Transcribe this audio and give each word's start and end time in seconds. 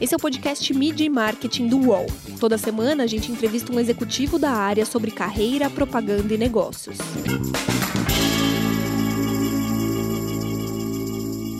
Esse 0.00 0.14
é 0.14 0.16
o 0.16 0.20
podcast 0.20 0.72
Media 0.72 1.04
e 1.04 1.10
Marketing 1.10 1.68
do 1.68 1.78
UOL. 1.78 2.06
Toda 2.40 2.56
semana 2.56 3.04
a 3.04 3.06
gente 3.06 3.30
entrevista 3.30 3.70
um 3.70 3.78
executivo 3.78 4.38
da 4.38 4.50
área 4.50 4.86
sobre 4.86 5.10
carreira, 5.10 5.68
propaganda 5.68 6.32
e 6.32 6.38
negócios. 6.38 6.96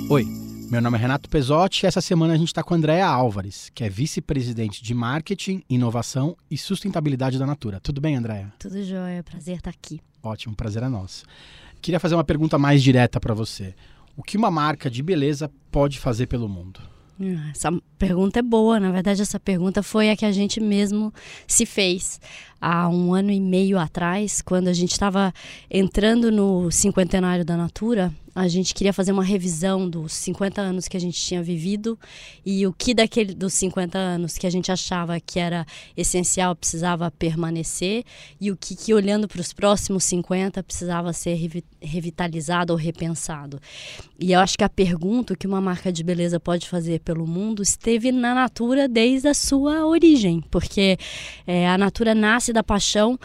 Oi, 0.09 0.27
meu 0.71 0.81
nome 0.81 0.97
é 0.97 1.01
Renato 1.01 1.29
Pesotti 1.29 1.85
e 1.85 1.87
essa 1.87 2.01
semana 2.01 2.33
a 2.33 2.37
gente 2.37 2.49
está 2.49 2.63
com 2.63 2.73
a 2.73 2.77
Andréa 2.79 3.07
Álvares, 3.07 3.71
que 3.75 3.85
é 3.85 3.89
vice-presidente 3.91 4.83
de 4.83 4.95
Marketing, 4.95 5.63
Inovação 5.69 6.35
e 6.51 6.57
Sustentabilidade 6.57 7.39
da 7.39 7.45
Natura. 7.47 7.79
Tudo 7.79 8.01
bem, 8.01 8.17
Andréa? 8.17 8.53
Tudo 8.59 8.83
jóia, 8.83 9.23
prazer 9.23 9.59
estar 9.59 9.71
aqui. 9.71 10.01
Ótimo, 10.23 10.57
prazer 10.57 10.83
é 10.83 10.89
nosso. 10.89 11.25
Queria 11.83 12.01
fazer 12.01 12.15
uma 12.15 12.25
pergunta 12.25 12.59
mais 12.59 12.83
direta 12.83 13.21
para 13.21 13.35
você. 13.35 13.75
O 14.17 14.23
que 14.23 14.37
uma 14.37 14.51
marca 14.51 14.91
de 14.91 15.03
beleza 15.03 15.51
pode 15.71 15.99
fazer 15.99 16.27
pelo 16.27 16.49
mundo? 16.49 16.90
Ah, 17.23 17.51
essa 17.51 17.71
pergunta 17.99 18.39
é 18.39 18.43
boa. 18.43 18.81
Na 18.81 18.91
verdade, 18.91 19.21
essa 19.21 19.39
pergunta 19.39 19.83
foi 19.83 20.11
a 20.11 20.17
que 20.17 20.25
a 20.25 20.33
gente 20.33 20.59
mesmo 20.59 21.13
se 21.47 21.67
fez 21.67 22.19
há 22.59 22.89
um 22.89 23.13
ano 23.13 23.31
e 23.31 23.41
meio 23.41 23.79
atrás, 23.79 24.41
quando 24.41 24.69
a 24.69 24.73
gente 24.73 24.93
estava 24.93 25.33
entrando 25.71 26.33
no 26.33 26.71
cinquentenário 26.71 27.45
da 27.45 27.57
Natura 27.57 28.13
a 28.35 28.47
gente 28.49 28.75
queria 28.75 28.93
fazer 28.93 29.13
uma 29.13 29.25
revisão 29.25 29.89
dos 29.89 30.13
50 30.13 30.61
anos 30.61 30.87
que 30.87 30.97
a 30.97 31.01
gente 31.01 31.21
tinha 31.21 31.43
vivido 31.43 31.99
e 32.45 32.67
o 32.67 32.73
que 32.73 32.95
daquele 32.95 33.35
dos 33.35 33.55
50 33.55 33.99
anos 33.99 34.39
que 34.39 34.47
a 34.47 34.51
gente 34.51 34.71
achava 34.71 35.19
que 35.19 35.39
era 35.39 35.67
essencial 35.97 36.55
precisava 36.55 37.11
permanecer 37.11 38.05
e 38.41 38.51
o 38.51 38.57
que, 38.57 38.77
que 38.77 38.95
olhando 38.95 39.27
para 39.27 39.41
os 39.41 39.53
próximos 39.53 40.05
50 40.05 40.63
precisava 40.63 41.13
ser 41.13 41.39
revitalizado 41.81 42.73
ou 42.73 42.79
repensado. 42.79 43.61
E 44.19 44.33
eu 44.33 44.41
acho 44.41 44.57
que 44.57 44.65
a 44.65 44.69
pergunta 44.69 45.35
que 45.35 45.47
uma 45.47 45.61
marca 45.61 45.93
de 45.93 46.05
beleza 46.05 46.39
pode 46.39 46.69
fazer 46.69 47.01
pelo 47.01 47.27
mundo 47.27 47.63
esteve 47.63 48.13
na 48.13 48.35
Natura 48.35 48.89
desde 48.89 49.29
a 49.29 49.35
sua 49.35 49.87
origem, 49.87 50.43
porque 50.51 50.99
é, 51.47 51.69
a 51.69 51.77
Natura 51.77 52.15
nasce 52.15 52.53
da 52.53 52.63
paixão 52.63 53.19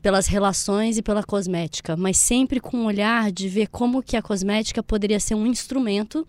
pelas 0.00 0.26
relações 0.26 0.98
e 0.98 1.02
pela 1.02 1.22
cosmética, 1.22 1.96
mas 1.96 2.16
sempre 2.18 2.60
com 2.60 2.78
um 2.78 2.86
olhar 2.86 3.30
de 3.30 3.48
ver 3.48 3.68
como 3.68 4.02
que 4.02 4.16
a 4.16 4.22
cosmética 4.22 4.82
poderia 4.82 5.20
ser 5.20 5.34
um 5.34 5.46
instrumento 5.46 6.26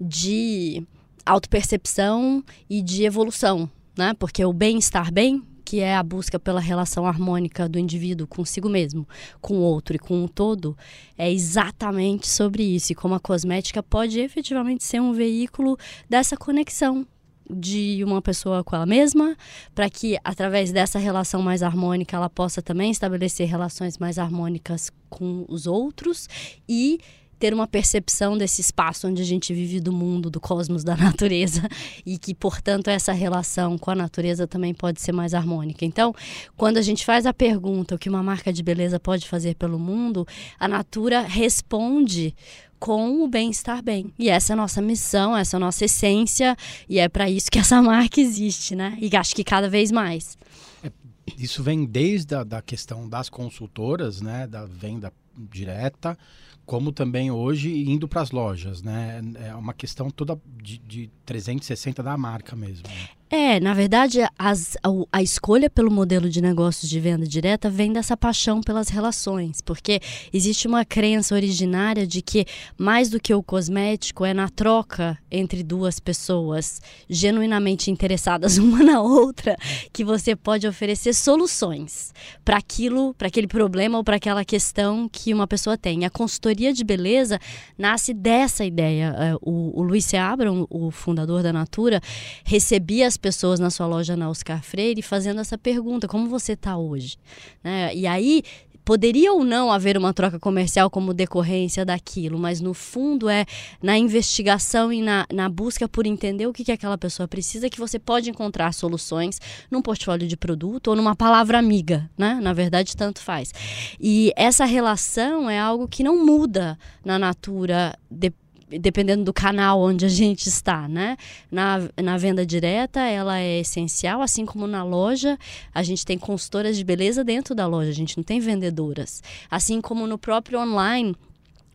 de 0.00 0.82
autopercepção 1.24 2.42
e 2.68 2.82
de 2.82 3.04
evolução, 3.04 3.70
né? 3.96 4.14
Porque 4.18 4.44
o 4.44 4.52
bem-estar 4.52 5.12
bem, 5.12 5.42
que 5.64 5.80
é 5.80 5.94
a 5.94 6.02
busca 6.02 6.38
pela 6.38 6.60
relação 6.60 7.06
harmônica 7.06 7.68
do 7.68 7.78
indivíduo 7.78 8.26
consigo 8.26 8.68
mesmo, 8.68 9.06
com 9.40 9.54
o 9.54 9.60
outro 9.60 9.96
e 9.96 9.98
com 9.98 10.24
o 10.24 10.28
todo, 10.28 10.76
é 11.16 11.30
exatamente 11.30 12.28
sobre 12.28 12.62
isso. 12.62 12.92
E 12.92 12.94
como 12.94 13.14
a 13.14 13.20
cosmética 13.20 13.82
pode 13.82 14.18
efetivamente 14.18 14.84
ser 14.84 15.00
um 15.00 15.12
veículo 15.12 15.76
dessa 16.08 16.36
conexão 16.36 17.06
de 17.54 18.02
uma 18.04 18.22
pessoa 18.22 18.62
com 18.62 18.76
ela 18.76 18.86
mesma, 18.86 19.36
para 19.74 19.88
que 19.88 20.18
através 20.24 20.72
dessa 20.72 20.98
relação 20.98 21.42
mais 21.42 21.62
harmônica 21.62 22.16
ela 22.16 22.28
possa 22.28 22.62
também 22.62 22.90
estabelecer 22.90 23.48
relações 23.48 23.98
mais 23.98 24.18
harmônicas 24.18 24.90
com 25.08 25.44
os 25.48 25.66
outros 25.66 26.28
e 26.68 27.00
ter 27.40 27.54
uma 27.54 27.66
percepção 27.66 28.36
desse 28.36 28.60
espaço 28.60 29.08
onde 29.08 29.22
a 29.22 29.24
gente 29.24 29.54
vive 29.54 29.80
do 29.80 29.90
mundo, 29.90 30.28
do 30.28 30.38
cosmos, 30.38 30.84
da 30.84 30.94
natureza 30.94 31.66
e 32.04 32.18
que, 32.18 32.34
portanto, 32.34 32.88
essa 32.88 33.12
relação 33.12 33.78
com 33.78 33.90
a 33.90 33.94
natureza 33.94 34.46
também 34.46 34.74
pode 34.74 35.00
ser 35.00 35.12
mais 35.12 35.32
harmônica. 35.32 35.84
Então, 35.84 36.14
quando 36.54 36.76
a 36.76 36.82
gente 36.82 37.04
faz 37.04 37.24
a 37.24 37.32
pergunta 37.32 37.94
o 37.94 37.98
que 37.98 38.10
uma 38.10 38.22
marca 38.22 38.52
de 38.52 38.62
beleza 38.62 39.00
pode 39.00 39.26
fazer 39.26 39.54
pelo 39.54 39.78
mundo, 39.78 40.26
a 40.58 40.68
Natura 40.68 41.22
responde 41.22 42.34
com 42.80 43.22
o 43.22 43.28
bem-estar 43.28 43.82
bem. 43.82 44.12
E 44.18 44.30
essa 44.30 44.52
é 44.52 44.54
a 44.54 44.56
nossa 44.56 44.80
missão, 44.80 45.36
essa 45.36 45.56
é 45.56 45.58
a 45.58 45.60
nossa 45.60 45.84
essência, 45.84 46.56
e 46.88 46.98
é 46.98 47.08
para 47.08 47.28
isso 47.28 47.50
que 47.50 47.58
essa 47.58 47.80
marca 47.82 48.20
existe, 48.20 48.74
né? 48.74 48.96
E 49.00 49.14
acho 49.14 49.36
que 49.36 49.44
cada 49.44 49.68
vez 49.68 49.92
mais. 49.92 50.38
É, 50.82 50.90
isso 51.36 51.62
vem 51.62 51.84
desde 51.84 52.34
a 52.34 52.42
da 52.42 52.62
questão 52.62 53.06
das 53.06 53.28
consultoras, 53.28 54.22
né, 54.22 54.46
da 54.46 54.64
venda 54.64 55.12
direta, 55.36 56.18
como 56.64 56.90
também 56.90 57.30
hoje 57.30 57.70
indo 57.88 58.08
para 58.08 58.22
as 58.22 58.30
lojas, 58.30 58.82
né? 58.82 59.20
É 59.46 59.54
uma 59.54 59.74
questão 59.74 60.10
toda 60.10 60.40
de, 60.62 60.78
de 60.78 61.10
360 61.26 62.02
da 62.02 62.16
marca 62.16 62.56
mesmo. 62.56 62.88
Né? 62.88 63.19
É, 63.32 63.60
na 63.60 63.72
verdade, 63.72 64.18
as, 64.36 64.76
a, 64.82 64.88
a, 65.12 65.22
escolha 65.22 65.70
pelo 65.70 65.88
modelo 65.88 66.28
de 66.28 66.42
negócios 66.42 66.90
de 66.90 66.98
venda 66.98 67.24
direta 67.24 67.70
vem 67.70 67.92
dessa 67.92 68.16
paixão 68.16 68.60
pelas 68.60 68.88
relações, 68.88 69.60
porque 69.60 70.00
existe 70.32 70.66
uma 70.66 70.84
crença 70.84 71.36
originária 71.36 72.04
de 72.04 72.22
que 72.22 72.44
mais 72.76 73.08
do 73.08 73.20
que 73.20 73.32
o 73.32 73.40
cosmético 73.40 74.24
é 74.24 74.34
na 74.34 74.48
troca 74.48 75.16
entre 75.30 75.62
duas 75.62 76.00
pessoas 76.00 76.82
genuinamente 77.08 77.88
interessadas 77.88 78.58
uma 78.58 78.82
na 78.82 79.00
outra 79.00 79.56
que 79.92 80.02
você 80.04 80.34
pode 80.34 80.66
oferecer 80.66 81.14
soluções 81.14 82.12
para 82.44 82.56
aquilo, 82.56 83.14
para 83.14 83.28
aquele 83.28 83.46
problema 83.46 83.96
ou 83.96 84.02
para 84.02 84.16
aquela 84.16 84.44
questão 84.44 85.08
que 85.08 85.32
uma 85.32 85.46
pessoa 85.46 85.78
tem. 85.78 86.04
A 86.04 86.10
consultoria 86.10 86.72
de 86.72 86.82
beleza 86.82 87.38
nasce 87.78 88.12
dessa 88.12 88.64
ideia. 88.64 89.14
É, 89.16 89.34
o, 89.40 89.78
o 89.78 89.82
Luiz 89.84 90.04
Seabra, 90.04 90.50
o 90.52 90.90
fundador 90.90 91.44
da 91.44 91.52
Natura, 91.52 92.00
recebia 92.44 93.06
as 93.06 93.19
pessoas 93.20 93.60
na 93.60 93.70
sua 93.70 93.86
loja 93.86 94.16
na 94.16 94.28
Oscar 94.28 94.62
Freire 94.62 95.02
fazendo 95.02 95.40
essa 95.40 95.56
pergunta: 95.56 96.08
como 96.08 96.28
você 96.28 96.52
está 96.52 96.76
hoje? 96.76 97.16
Né? 97.62 97.94
E 97.94 98.06
aí 98.06 98.42
poderia 98.84 99.32
ou 99.32 99.44
não 99.44 99.70
haver 99.70 99.96
uma 99.96 100.12
troca 100.12 100.38
comercial 100.38 100.90
como 100.90 101.14
decorrência 101.14 101.84
daquilo, 101.84 102.38
mas 102.38 102.60
no 102.60 102.74
fundo 102.74 103.28
é 103.28 103.46
na 103.80 103.96
investigação 103.96 104.92
e 104.92 105.00
na, 105.00 105.26
na 105.32 105.48
busca 105.48 105.88
por 105.88 106.06
entender 106.06 106.46
o 106.46 106.52
que, 106.52 106.64
que 106.64 106.72
aquela 106.72 106.98
pessoa 106.98 107.28
precisa 107.28 107.70
que 107.70 107.78
você 107.78 108.00
pode 108.00 108.30
encontrar 108.30 108.72
soluções 108.72 109.40
num 109.70 109.80
portfólio 109.80 110.26
de 110.26 110.36
produto 110.36 110.88
ou 110.88 110.96
numa 110.96 111.14
palavra 111.14 111.58
amiga, 111.58 112.10
né? 112.18 112.40
Na 112.42 112.52
verdade, 112.52 112.96
tanto 112.96 113.20
faz. 113.20 113.52
E 114.00 114.32
essa 114.34 114.64
relação 114.64 115.48
é 115.48 115.58
algo 115.58 115.86
que 115.86 116.02
não 116.02 116.24
muda 116.24 116.78
na 117.04 117.18
natura 117.18 117.96
depois 118.10 118.39
dependendo 118.78 119.24
do 119.24 119.32
canal 119.32 119.80
onde 119.80 120.04
a 120.04 120.08
gente 120.08 120.48
está, 120.48 120.88
né? 120.88 121.16
Na, 121.50 121.88
na 122.02 122.16
venda 122.16 122.44
direta, 122.46 123.00
ela 123.00 123.38
é 123.38 123.60
essencial, 123.60 124.22
assim 124.22 124.46
como 124.46 124.66
na 124.66 124.84
loja, 124.84 125.38
a 125.74 125.82
gente 125.82 126.04
tem 126.04 126.18
consultoras 126.18 126.76
de 126.76 126.84
beleza 126.84 127.24
dentro 127.24 127.54
da 127.54 127.66
loja, 127.66 127.90
a 127.90 127.94
gente 127.94 128.16
não 128.16 128.24
tem 128.24 128.40
vendedoras. 128.40 129.22
Assim 129.50 129.80
como 129.80 130.06
no 130.06 130.18
próprio 130.18 130.60
online, 130.60 131.14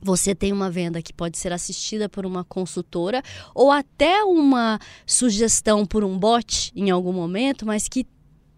você 0.01 0.35
tem 0.35 0.53
uma 0.53 0.69
venda 0.69 1.01
que 1.01 1.11
pode 1.11 1.37
ser 1.37 1.51
assistida 1.51 2.07
por 2.07 2.25
uma 2.25 2.43
consultora 2.43 3.23
ou 3.53 3.71
até 3.71 4.23
uma 4.23 4.79
sugestão 5.05 5.85
por 5.85 6.03
um 6.03 6.17
bot 6.17 6.71
em 6.75 6.91
algum 6.91 7.11
momento, 7.11 7.65
mas 7.65 7.87
que 7.87 8.05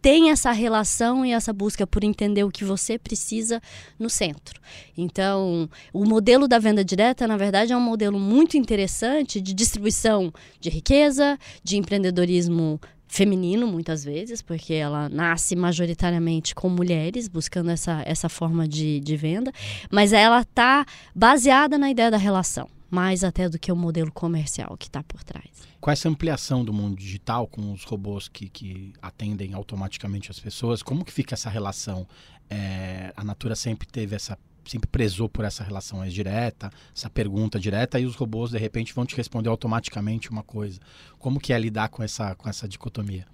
tem 0.07 0.29
essa 0.29 0.53
relação 0.53 1.25
e 1.25 1.34
essa 1.34 1.51
busca 1.51 1.85
por 1.85 2.01
entender 2.01 2.41
o 2.45 2.50
que 2.50 2.63
você 2.63 2.97
precisa 2.97 3.62
no 4.00 4.09
centro. 4.09 4.57
Então, 4.97 5.69
o 5.91 6.06
modelo 6.06 6.47
da 6.47 6.57
venda 6.57 6.81
direta, 6.81 7.28
na 7.28 7.35
verdade, 7.35 7.73
é 7.73 7.78
um 7.78 7.81
modelo 7.81 8.17
muito 8.17 8.56
interessante 8.56 9.41
de 9.41 9.53
distribuição 9.53 10.31
de 10.62 10.69
riqueza, 10.69 11.38
de 11.62 11.75
empreendedorismo 11.75 12.79
feminino 13.06 13.67
muitas 13.67 14.06
vezes, 14.06 14.41
porque 14.41 14.75
ela 14.75 15.09
nasce 15.09 15.57
majoritariamente 15.57 16.56
com 16.56 16.69
mulheres 16.69 17.28
buscando 17.28 17.69
essa, 17.69 18.01
essa 18.06 18.29
forma 18.29 18.66
de, 18.66 19.01
de 19.01 19.17
venda, 19.17 19.51
mas 19.91 20.13
ela 20.13 20.40
está 20.40 20.85
baseada 21.13 21.78
na 21.78 21.91
ideia 21.91 22.09
da 22.09 22.17
relação 22.17 22.69
mais 22.90 23.24
até 23.24 23.50
do 23.50 23.59
que 23.59 23.72
o 23.72 23.75
modelo 23.75 24.12
comercial 24.12 24.75
que 24.78 24.88
está 24.88 25.03
por 25.03 25.24
trás. 25.24 25.50
Com 25.80 25.92
essa 25.92 26.09
ampliação 26.09 26.64
do 26.64 26.74
mundo 26.74 26.96
digital, 26.96 27.48
com 27.48 27.72
os 27.72 27.84
robôs 27.84 28.28
que, 28.28 28.50
que 28.50 28.94
atendem 29.02 29.53
automaticamente 29.53 30.31
as 30.31 30.40
pessoas, 30.40 30.81
como 30.81 31.03
que 31.03 31.12
fica 31.12 31.36
essa 31.36 31.50
relação? 31.50 32.08
É, 32.50 33.14
a 33.16 33.24
Natura 33.24 33.56
sempre 33.56 33.88
teve 33.88 34.16
essa 34.16 34.38
sempre 34.70 34.90
prezou 34.90 35.30
por 35.30 35.46
essa 35.46 35.64
relação 35.64 36.00
mais 36.00 36.14
direta, 36.14 36.70
essa 36.94 37.09
pergunta 37.09 37.58
direta, 37.58 38.00
e 38.00 38.06
os 38.06 38.16
robôs 38.16 38.52
de 38.52 38.58
repente 38.58 38.94
vão 38.94 39.06
te 39.06 39.16
responder 39.16 39.47
automaticamente 39.47 40.30
uma 40.30 40.44
coisa. 40.44 40.78
Como 41.18 41.40
que 41.40 41.53
é 41.53 41.59
lidar 41.59 41.88
com 41.88 42.03
essa, 42.03 42.35
com 42.35 42.50
essa 42.50 42.67
dicotomia? 42.67 43.26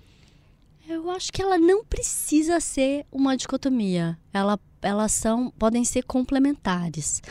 Eu 0.87 1.09
acho 1.09 1.31
que 1.31 1.41
ela 1.41 1.57
não 1.57 1.83
precisa 1.83 2.59
ser 2.59 3.05
uma 3.11 3.37
dicotomia. 3.37 4.17
Ela, 4.33 4.59
elas 4.81 5.11
são, 5.13 5.49
podem 5.51 5.83
ser 5.85 6.03
complementares. 6.03 7.21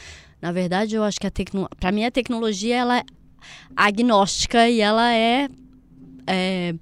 Na 0.43 0.51
verdade, 0.51 0.97
eu 0.97 1.05
acho 1.05 1.21
que 1.21 1.27
a 1.27 1.31
tecno... 1.31 1.69
para 1.79 1.93
mim 1.93 2.05
a 2.05 2.11
tecnologia 2.11 2.77
ela 2.77 2.99
é 2.99 3.05
agnóstica 3.77 4.69
e 4.69 4.81
ela 4.81 5.15
é, 5.15 5.49
é 6.27 6.75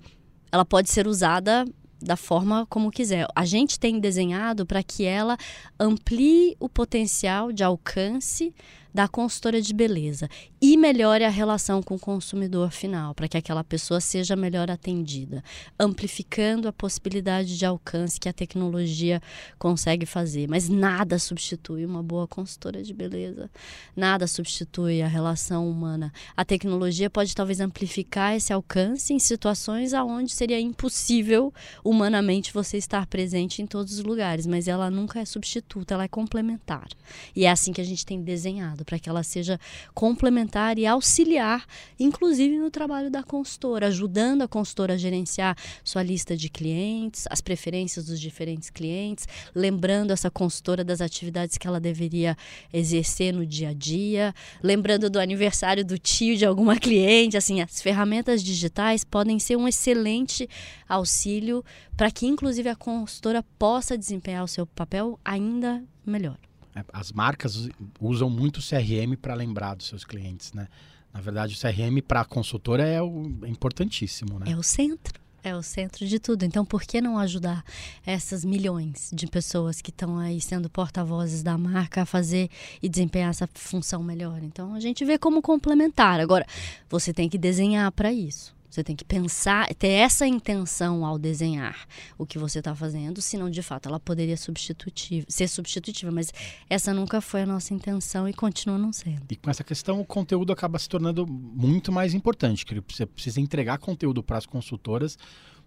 ela 0.51 0.65
pode 0.65 0.91
ser 0.91 1.07
usada 1.07 1.65
da 2.01 2.17
forma 2.17 2.67
como 2.67 2.91
quiser. 2.91 3.27
A 3.37 3.45
gente 3.45 3.79
tem 3.79 4.01
desenhado 4.01 4.65
para 4.65 4.83
que 4.83 5.05
ela 5.05 5.37
amplie 5.79 6.57
o 6.59 6.69
potencial 6.69 7.53
de 7.53 7.62
alcance 7.62 8.55
da 8.92 9.08
consultora 9.08 9.60
de 9.60 9.72
beleza 9.72 10.28
e 10.60 10.76
melhore 10.76 11.25
a 11.25 11.31
relação 11.31 11.82
com 11.82 11.94
o 11.94 11.98
consumidor 11.98 12.70
final, 12.70 13.14
para 13.14 13.28
que 13.28 13.37
aquela 13.37 13.64
pessoa 13.64 14.00
seja 14.00 14.37
melhor 14.37 14.70
atendida, 14.70 15.42
amplificando 15.78 16.69
a 16.69 16.72
possibilidade 16.72 17.56
de 17.56 17.64
alcance 17.64 18.19
que 18.20 18.28
a 18.28 18.32
tecnologia 18.32 19.22
consegue 19.58 20.06
fazer. 20.06 20.48
Mas 20.48 20.69
nada 20.69 21.19
substitui 21.19 21.84
uma 21.84 22.02
boa 22.02 22.26
consultora 22.26 22.82
de 22.82 22.92
beleza, 22.92 23.50
nada 23.96 24.26
substitui 24.26 25.02
a 25.02 25.08
relação 25.08 25.69
humana. 25.69 26.12
A 26.37 26.44
tecnologia 26.44 27.08
pode 27.08 27.34
talvez 27.34 27.60
amplificar 27.60 28.34
esse 28.34 28.52
alcance 28.52 29.12
em 29.12 29.19
situações 29.19 29.94
aonde 29.94 30.32
seria 30.32 30.60
impossível 30.60 31.52
humanamente 31.84 32.52
você 32.52 32.76
estar 32.76 33.06
presente 33.06 33.62
em 33.62 33.66
todos 33.66 33.94
os 33.94 34.04
lugares, 34.04 34.46
mas 34.46 34.69
ela 34.69 34.90
nunca 34.90 35.20
é 35.20 35.25
substituta, 35.25 35.94
ela 35.94 36.04
é 36.04 36.08
complementar. 36.08 36.88
E 37.34 37.44
é 37.44 37.50
assim 37.50 37.72
que 37.72 37.81
a 37.81 37.84
gente 37.84 38.04
tem 38.04 38.22
desenhado, 38.22 38.80
para 38.85 38.99
que 38.99 39.09
ela 39.09 39.23
seja 39.23 39.59
complementar 39.94 40.79
e 40.79 40.87
auxiliar, 40.87 41.67
inclusive 41.99 42.56
no 42.59 42.71
trabalho 42.71 43.11
da 43.11 43.23
consultora, 43.23 43.88
ajudando 43.88 44.43
a 44.43 44.49
consultora 44.49 44.94
a 44.94 44.97
gerenciar 44.97 45.56
sua 45.85 46.03
lista 46.03 46.37
de 46.37 46.49
clientes, 46.49 47.25
as 47.31 47.41
preferências 47.41 48.06
dos 48.06 48.21
diferentes 48.21 48.71
clientes, 48.71 49.27
lembrando 49.55 50.12
essa 50.12 50.31
consultora 50.31 50.85
das 50.85 51.00
atividades 51.00 51.59
que 51.59 51.67
ela 51.67 51.81
deveria 51.81 52.37
exercer 52.73 53.32
no 53.32 53.47
dia 53.47 53.71
a 53.71 53.75
dia, 53.75 54.35
lembrando 54.62 55.11
do 55.11 55.21
aniversário 55.21 55.85
do 55.85 55.99
tio 55.99 56.37
de 56.37 56.44
alguma 56.44 56.76
cliente, 56.79 57.37
assim, 57.37 57.61
as 57.61 57.81
ferramentas 57.81 58.43
digitais 58.43 59.05
podem 59.05 59.38
ser 59.38 59.56
um 59.56 59.69
excelente 59.69 60.49
auxílio 60.88 61.65
para 61.97 62.11
que 62.11 62.26
inclusive 62.26 62.69
a 62.69 62.76
consultora 62.76 63.43
possa 63.59 63.97
desempenhar 63.97 64.44
o 64.44 64.49
seu 64.49 64.67
papel 64.67 65.19
ainda 65.25 65.83
melhor. 66.05 66.50
As 66.93 67.12
marcas 67.12 67.69
usam 68.00 68.31
muito 68.31 68.59
o 68.59 68.62
CRM 68.62 69.17
para 69.21 69.35
lembrar 69.35 69.75
dos 69.75 69.87
seus 69.87 70.05
clientes, 70.05 70.53
né? 70.53 70.69
Na 71.12 71.21
verdade, 71.21 71.55
o 71.55 71.59
CRM 71.59 72.00
para 72.06 72.21
a 72.21 72.25
consultora 72.25 72.87
é, 72.87 73.03
o, 73.03 73.32
é 73.43 73.49
importantíssimo, 73.49 74.38
né? 74.38 74.53
É 74.53 74.56
o 74.56 74.62
centro. 74.62 75.21
É 75.43 75.56
o 75.56 75.62
centro 75.62 76.06
de 76.06 76.19
tudo. 76.19 76.44
Então, 76.44 76.67
por 76.67 76.82
que 76.82 77.00
não 77.00 77.19
ajudar 77.19 77.65
essas 78.05 78.44
milhões 78.44 79.11
de 79.12 79.27
pessoas 79.27 79.81
que 79.81 79.91
estão 79.91 80.19
aí 80.19 80.41
sendo 80.41 80.69
porta-vozes 80.69 81.43
da 81.43 81.56
marca 81.56 82.03
a 82.03 82.06
fazer 82.06 82.50
e 82.83 82.88
desempenhar 82.88 83.31
essa 83.31 83.49
função 83.55 84.03
melhor? 84.03 84.43
Então, 84.43 84.75
a 84.75 84.81
gente 84.81 85.05
vê 85.05 85.19
como 85.19 85.41
complementar. 85.41 86.21
Agora, 86.21 86.47
você 86.91 87.12
tem 87.12 87.29
que 87.29 87.38
desenhar 87.38 87.91
para 87.93 88.12
isso. 88.12 88.55
Você 88.70 88.84
tem 88.84 88.94
que 88.94 89.05
pensar, 89.05 89.75
ter 89.75 89.88
essa 89.88 90.26
intenção 90.26 91.05
ao 91.05 91.19
desenhar 91.19 91.87
o 92.17 92.25
que 92.25 92.38
você 92.38 92.61
está 92.61 92.75
fazendo, 92.75 93.20
senão 93.20 93.50
de 93.50 93.62
fato 93.62 93.88
ela 93.88 93.99
poderia 93.99 94.37
substitutiva, 94.37 95.26
ser 95.28 95.49
substitutiva, 95.49 96.12
mas 96.12 96.32
essa 96.69 96.94
nunca 96.94 97.20
foi 97.20 97.43
a 97.43 97.46
nossa 97.46 97.75
intenção 97.75 98.28
e 98.28 98.32
continua 98.32 98.78
não 98.78 98.93
sendo. 98.93 99.22
E 99.31 99.37
com 99.37 99.50
essa 99.50 99.64
questão, 99.64 100.00
o 100.00 100.05
conteúdo 100.05 100.52
acaba 100.52 100.78
se 100.78 100.88
tornando 100.88 101.26
muito 101.26 101.90
mais 101.90 102.14
importante, 102.14 102.64
que 102.64 102.81
você 102.88 103.05
precisa 103.05 103.40
entregar 103.40 103.78
conteúdo 103.78 104.22
para 104.22 104.38
as 104.38 104.46
consultoras 104.46 105.19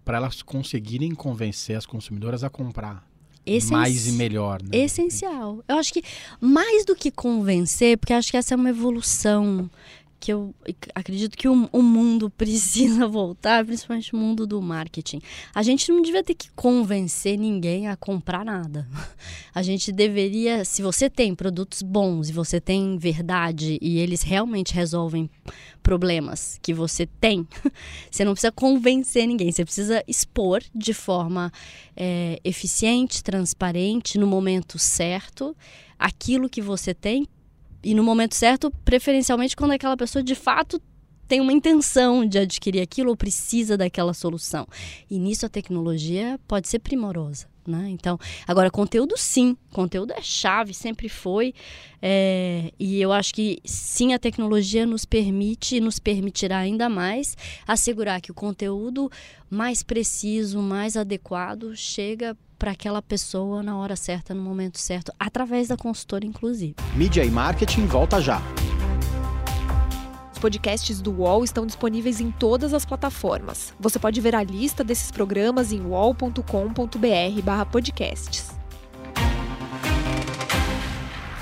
para 0.04 0.18
elas 0.18 0.42
conseguirem 0.42 1.14
convencer 1.14 1.76
as 1.76 1.86
consumidoras 1.86 2.44
a 2.44 2.50
comprar 2.50 3.06
mais 3.70 4.06
e 4.06 4.12
melhor. 4.12 4.62
Né? 4.62 4.78
Essencial. 4.78 5.62
Eu 5.68 5.76
acho 5.76 5.92
que 5.92 6.02
mais 6.40 6.84
do 6.84 6.94
que 6.94 7.10
convencer, 7.10 7.98
porque 7.98 8.12
acho 8.12 8.30
que 8.30 8.36
essa 8.36 8.54
é 8.54 8.56
uma 8.56 8.70
evolução 8.70 9.70
que 10.24 10.32
eu 10.32 10.54
acredito 10.94 11.36
que 11.36 11.46
o, 11.46 11.68
o, 11.70 11.82
mundo 11.82 12.30
precisa 12.34 13.06
voltar, 13.06 13.62
principalmente 13.62 14.14
o 14.14 14.16
mundo 14.16 14.46
do 14.46 14.62
marketing. 14.62 15.20
A 15.54 15.62
gente 15.62 15.92
não 15.92 16.00
devia 16.00 16.24
ter 16.24 16.34
que 16.34 16.50
convencer 16.52 17.38
ninguém 17.38 17.88
a 17.88 17.94
comprar 17.94 18.42
nada. 18.42 18.88
A 19.54 19.62
gente 19.62 19.92
deveria, 19.92 20.64
se 20.64 20.80
você 20.80 21.10
tem 21.10 21.34
produtos 21.34 21.82
bons 21.82 22.30
e 22.30 22.32
você 22.32 22.58
tem 22.58 22.96
verdade 22.96 23.78
e 23.82 23.98
eles 23.98 24.22
realmente 24.22 24.72
resolvem 24.72 25.28
problemas 25.82 26.58
que 26.62 26.72
você 26.72 27.04
tem, 27.04 27.46
você 28.10 28.24
não 28.24 28.32
precisa 28.32 28.50
convencer 28.50 29.26
ninguém, 29.26 29.52
você 29.52 29.62
precisa 29.62 30.02
expor 30.08 30.62
de 30.74 30.94
forma 30.94 31.52
é, 31.94 32.40
eficiente, 32.42 33.22
transparente, 33.22 34.16
no 34.16 34.26
momento 34.26 34.78
certo, 34.78 35.54
aquilo 35.98 36.48
que 36.48 36.62
você 36.62 36.94
tem 36.94 37.28
e 37.84 37.94
no 37.94 38.02
momento 38.02 38.34
certo, 38.34 38.70
preferencialmente 38.84 39.54
quando 39.54 39.72
aquela 39.72 39.96
pessoa 39.96 40.22
de 40.22 40.34
fato 40.34 40.80
tem 41.28 41.40
uma 41.40 41.52
intenção 41.52 42.26
de 42.26 42.38
adquirir 42.38 42.80
aquilo 42.80 43.10
ou 43.10 43.16
precisa 43.16 43.76
daquela 43.76 44.12
solução. 44.12 44.66
E 45.10 45.18
nisso 45.18 45.46
a 45.46 45.48
tecnologia 45.48 46.38
pode 46.46 46.68
ser 46.68 46.78
primorosa. 46.80 47.46
Né? 47.66 47.88
Então, 47.88 48.18
agora, 48.46 48.70
conteúdo 48.70 49.16
sim, 49.16 49.56
conteúdo 49.72 50.12
é 50.12 50.20
chave, 50.20 50.74
sempre 50.74 51.08
foi. 51.08 51.54
É, 52.00 52.70
e 52.78 53.00
eu 53.00 53.10
acho 53.10 53.32
que 53.32 53.58
sim, 53.64 54.12
a 54.12 54.18
tecnologia 54.18 54.84
nos 54.84 55.06
permite 55.06 55.76
e 55.76 55.80
nos 55.80 55.98
permitirá 55.98 56.58
ainda 56.58 56.90
mais 56.90 57.34
assegurar 57.66 58.20
que 58.20 58.30
o 58.30 58.34
conteúdo 58.34 59.10
mais 59.48 59.82
preciso, 59.82 60.60
mais 60.60 60.94
adequado, 60.94 61.74
chega 61.74 62.36
para 62.64 62.72
aquela 62.72 63.02
pessoa 63.02 63.62
na 63.62 63.76
hora 63.76 63.94
certa, 63.94 64.32
no 64.32 64.40
momento 64.40 64.78
certo, 64.78 65.12
através 65.20 65.68
da 65.68 65.76
consultora, 65.76 66.24
inclusive. 66.24 66.74
Mídia 66.96 67.22
e 67.22 67.30
marketing 67.30 67.84
volta 67.84 68.22
já. 68.22 68.40
Os 70.32 70.38
podcasts 70.38 71.02
do 71.02 71.12
UOL 71.12 71.44
estão 71.44 71.66
disponíveis 71.66 72.22
em 72.22 72.30
todas 72.30 72.72
as 72.72 72.86
plataformas. 72.86 73.74
Você 73.78 73.98
pode 73.98 74.18
ver 74.18 74.34
a 74.34 74.42
lista 74.42 74.82
desses 74.82 75.10
programas 75.10 75.72
em 75.72 75.84
uol.com.br/podcasts. 75.84 78.63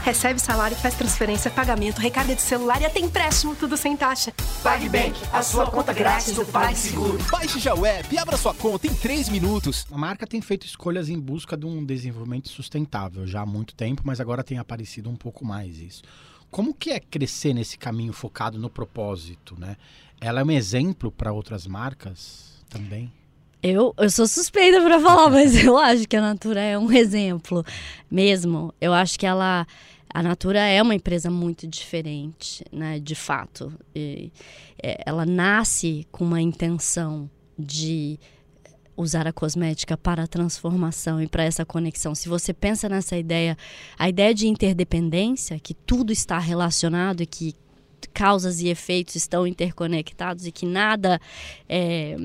Recebe 0.05 0.41
salário, 0.41 0.77
faz 0.77 0.97
transferência, 0.97 1.49
pagamento, 1.49 2.01
recarga 2.01 2.35
de 2.35 2.43
celular 2.43 2.83
e 2.83 2.85
até 2.85 2.99
empréstimo, 2.99 3.55
tudo 3.55 3.77
sem 3.77 3.97
taxa. 3.97 4.33
PagBank, 4.61 5.17
a 5.33 5.43
sua 5.45 5.71
conta 5.71 5.93
grátis 5.93 6.35
do 6.35 6.45
PagSeguro. 6.45 7.19
Baixe 7.31 7.61
já 7.61 7.73
o 7.73 7.87
app 7.87 8.13
e 8.13 8.19
abra 8.19 8.37
sua 8.37 8.53
conta 8.53 8.89
em 8.89 8.95
3 8.95 9.29
minutos. 9.29 9.87
A 9.93 9.97
marca 9.97 10.27
tem 10.27 10.41
feito 10.41 10.67
escolhas 10.67 11.09
em 11.09 11.21
busca 11.21 11.57
de 11.57 11.67
um 11.67 11.85
desenvolvimento 11.85 12.49
sustentável 12.49 13.25
já 13.29 13.43
há 13.43 13.47
muito 13.47 13.77
tempo, 13.77 14.03
mas 14.05 14.21
agora 14.21 14.43
tem 14.43 14.59
aparecido 14.59 15.09
um 15.09 15.15
pouco 15.15 15.45
mais 15.45 15.79
isso. 15.79 16.03
Como 16.51 16.75
que 16.75 16.91
é 16.91 16.99
crescer 16.99 17.55
nesse 17.55 17.79
caminho 17.79 18.13
focado 18.13 18.59
no 18.59 18.69
propósito, 18.69 19.55
né? 19.57 19.77
Ela 20.21 20.41
é 20.41 20.45
um 20.45 20.51
exemplo 20.51 21.13
para 21.13 21.33
outras 21.33 21.65
marcas 21.65 22.61
também? 22.69 23.13
Eu, 23.63 23.95
eu 23.97 24.11
sou 24.11 24.27
suspeita 24.27 24.81
para 24.83 24.99
falar, 25.01 25.31
mas 25.33 25.63
eu 25.63 25.79
acho 25.79 26.09
que 26.09 26.17
a 26.17 26.21
Natura 26.21 26.61
é 26.61 26.77
um 26.77 26.91
exemplo 26.93 27.65
mesmo. 28.11 28.75
Eu 28.81 28.93
acho 28.93 29.19
que 29.19 29.27
ela 29.27 29.67
a 30.13 30.23
Natura 30.23 30.61
é 30.61 30.83
uma 30.83 30.95
empresa 30.95 31.31
muito 31.31 31.67
diferente, 31.67 32.65
né, 32.71 32.99
de 32.99 33.15
fato. 33.15 33.73
E, 33.95 34.31
é, 34.83 35.03
ela 35.07 35.25
nasce 35.25 36.07
com 36.13 36.25
uma 36.25 36.41
intenção 36.41 37.31
de 37.59 38.19
usar 38.95 39.27
a 39.27 39.33
cosmética 39.33 39.97
para 39.97 40.25
a 40.25 40.27
transformação 40.27 41.23
e 41.23 41.27
para 41.27 41.45
essa 41.45 41.65
conexão. 41.65 42.15
Se 42.15 42.29
você 42.29 42.53
pensa 42.53 42.91
nessa 42.91 43.17
ideia, 43.17 43.57
a 43.99 44.09
ideia 44.09 44.35
de 44.35 44.47
interdependência, 44.47 45.59
que 45.59 45.73
tudo 45.73 46.13
está 46.13 46.39
relacionado 46.39 47.23
e 47.23 47.27
que 47.27 47.55
causas 48.13 48.61
e 48.61 48.69
efeitos 48.69 49.15
estão 49.15 49.47
interconectados 49.47 50.47
e 50.47 50.53
que 50.53 50.67
nada 50.67 51.19
é, 51.67 52.19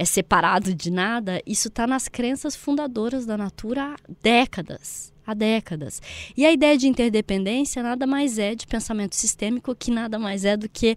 é 0.00 0.04
separado 0.06 0.74
de 0.74 0.90
nada, 0.90 1.42
isso 1.46 1.68
está 1.68 1.86
nas 1.86 2.08
crenças 2.08 2.56
fundadoras 2.56 3.26
da 3.26 3.36
Natura 3.36 3.92
há 3.92 3.96
décadas 4.22 5.12
há 5.26 5.34
décadas. 5.34 6.00
E 6.34 6.44
a 6.44 6.50
ideia 6.50 6.76
de 6.76 6.88
interdependência 6.88 7.82
nada 7.82 8.04
mais 8.06 8.38
é 8.38 8.54
de 8.54 8.66
pensamento 8.66 9.14
sistêmico 9.14 9.76
que 9.76 9.90
nada 9.90 10.18
mais 10.18 10.44
é 10.44 10.56
do 10.56 10.68
que 10.68 10.96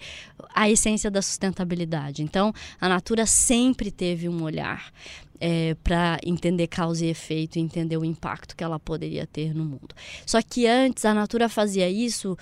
a 0.55 0.67
essência 0.67 1.11
da 1.11 1.21
sustentabilidade. 1.21 2.23
Então, 2.23 2.51
a 2.79 2.89
Natura 2.89 3.27
sempre 3.27 3.91
teve 3.91 4.27
um 4.27 4.41
olhar 4.41 4.91
é, 5.39 5.75
para 5.83 6.17
entender 6.25 6.67
causa 6.67 7.05
e 7.05 7.09
efeito, 7.09 7.59
entender 7.59 7.97
o 7.97 8.05
impacto 8.05 8.55
que 8.55 8.63
ela 8.63 8.79
poderia 8.79 9.27
ter 9.27 9.53
no 9.53 9.65
mundo. 9.65 9.93
Só 10.25 10.41
que 10.41 10.65
antes 10.65 11.05
a 11.05 11.13
Natura 11.13 11.47
fazia 11.47 11.87
isso 11.89 12.35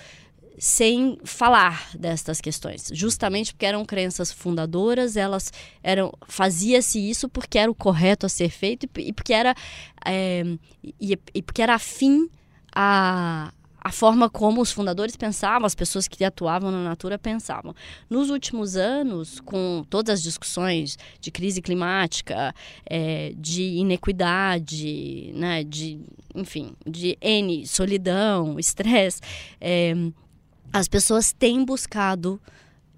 sem 0.58 1.18
falar 1.24 1.90
destas 1.94 2.40
questões, 2.40 2.90
justamente 2.92 3.52
porque 3.52 3.66
eram 3.66 3.84
crenças 3.84 4.32
fundadoras, 4.32 5.16
elas 5.16 5.52
eram 5.82 6.12
fazia-se 6.26 6.98
isso 6.98 7.28
porque 7.28 7.58
era 7.58 7.70
o 7.70 7.74
correto 7.74 8.26
a 8.26 8.28
ser 8.28 8.50
feito 8.50 8.88
e 8.96 9.12
porque 9.12 9.32
era 9.32 9.54
é, 10.04 10.44
e, 11.00 11.18
e, 11.34 11.42
porque 11.42 11.62
era 11.62 11.74
afim 11.74 12.28
a 12.74 13.52
a 13.84 13.90
forma 13.90 14.30
como 14.30 14.60
os 14.60 14.70
fundadores 14.70 15.16
pensavam, 15.16 15.66
as 15.66 15.74
pessoas 15.74 16.06
que 16.06 16.24
atuavam 16.24 16.70
na 16.70 16.84
Natura 16.84 17.18
pensavam. 17.18 17.74
Nos 18.08 18.30
últimos 18.30 18.76
anos, 18.76 19.40
com 19.40 19.84
todas 19.90 20.20
as 20.20 20.22
discussões 20.22 20.96
de 21.20 21.32
crise 21.32 21.60
climática, 21.60 22.54
é, 22.86 23.32
de 23.36 23.62
inequidade, 23.62 25.32
né, 25.34 25.64
de, 25.64 25.98
enfim, 26.32 26.74
de 26.86 27.18
N, 27.20 27.66
solidão, 27.66 28.56
estresse, 28.56 29.20
é, 29.60 29.92
as 30.72 30.88
pessoas 30.88 31.32
têm 31.32 31.64
buscado 31.64 32.40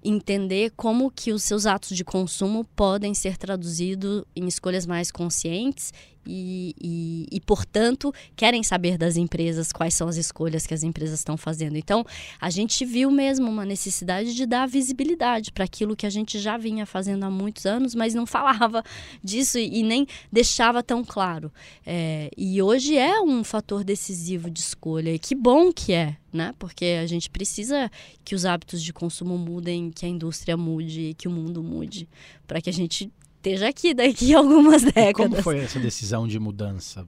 entender 0.03 0.71
como 0.75 1.11
que 1.11 1.31
os 1.31 1.43
seus 1.43 1.65
atos 1.65 1.97
de 1.97 2.05
consumo 2.05 2.63
podem 2.75 3.13
ser 3.13 3.37
traduzidos 3.37 4.23
em 4.35 4.47
escolhas 4.47 4.85
mais 4.85 5.11
conscientes 5.11 5.91
e, 6.25 6.75
e, 6.81 7.27
e, 7.31 7.41
portanto, 7.41 8.13
querem 8.35 8.63
saber 8.63 8.97
das 8.97 9.17
empresas 9.17 9.71
quais 9.71 9.93
são 9.93 10.07
as 10.07 10.17
escolhas 10.17 10.65
que 10.65 10.73
as 10.73 10.83
empresas 10.83 11.19
estão 11.19 11.37
fazendo. 11.37 11.77
Então, 11.77 12.05
a 12.39 12.49
gente 12.49 12.83
viu 12.85 13.11
mesmo 13.11 13.49
uma 13.49 13.65
necessidade 13.65 14.35
de 14.35 14.45
dar 14.45 14.67
visibilidade 14.67 15.51
para 15.51 15.63
aquilo 15.63 15.95
que 15.95 16.05
a 16.05 16.09
gente 16.09 16.39
já 16.39 16.57
vinha 16.57 16.85
fazendo 16.85 17.23
há 17.23 17.29
muitos 17.29 17.65
anos, 17.65 17.93
mas 17.95 18.13
não 18.13 18.25
falava 18.25 18.83
disso 19.23 19.57
e, 19.57 19.79
e 19.79 19.83
nem 19.83 20.07
deixava 20.31 20.81
tão 20.81 21.03
claro. 21.03 21.51
É, 21.85 22.29
e 22.37 22.61
hoje 22.61 22.97
é 22.97 23.19
um 23.21 23.43
fator 23.43 23.83
decisivo 23.83 24.49
de 24.49 24.59
escolha, 24.59 25.13
e 25.13 25.19
que 25.19 25.35
bom 25.35 25.71
que 25.71 25.93
é, 25.93 26.17
né? 26.31 26.53
Porque 26.57 26.85
a 27.01 27.07
gente 27.07 27.29
precisa 27.29 27.89
que 28.23 28.35
os 28.35 28.45
hábitos 28.45 28.81
de 28.81 28.91
consumo 28.91 29.37
mudem, 29.37 29.91
que 29.91 30.05
a 30.05 30.09
indústria 30.09 30.57
mude, 30.57 31.15
que 31.17 31.27
o 31.27 31.31
mundo 31.31 31.63
mude, 31.63 32.07
para 32.47 32.61
que 32.61 32.69
a 32.69 32.73
gente 32.73 33.11
esteja 33.45 33.69
aqui 33.69 33.93
daqui 33.93 34.33
a 34.33 34.39
algumas 34.39 34.81
décadas. 34.81 35.09
E 35.09 35.13
como 35.13 35.35
foi 35.43 35.59
essa 35.59 35.79
decisão 35.79 36.27
de 36.27 36.39
mudança? 36.39 37.07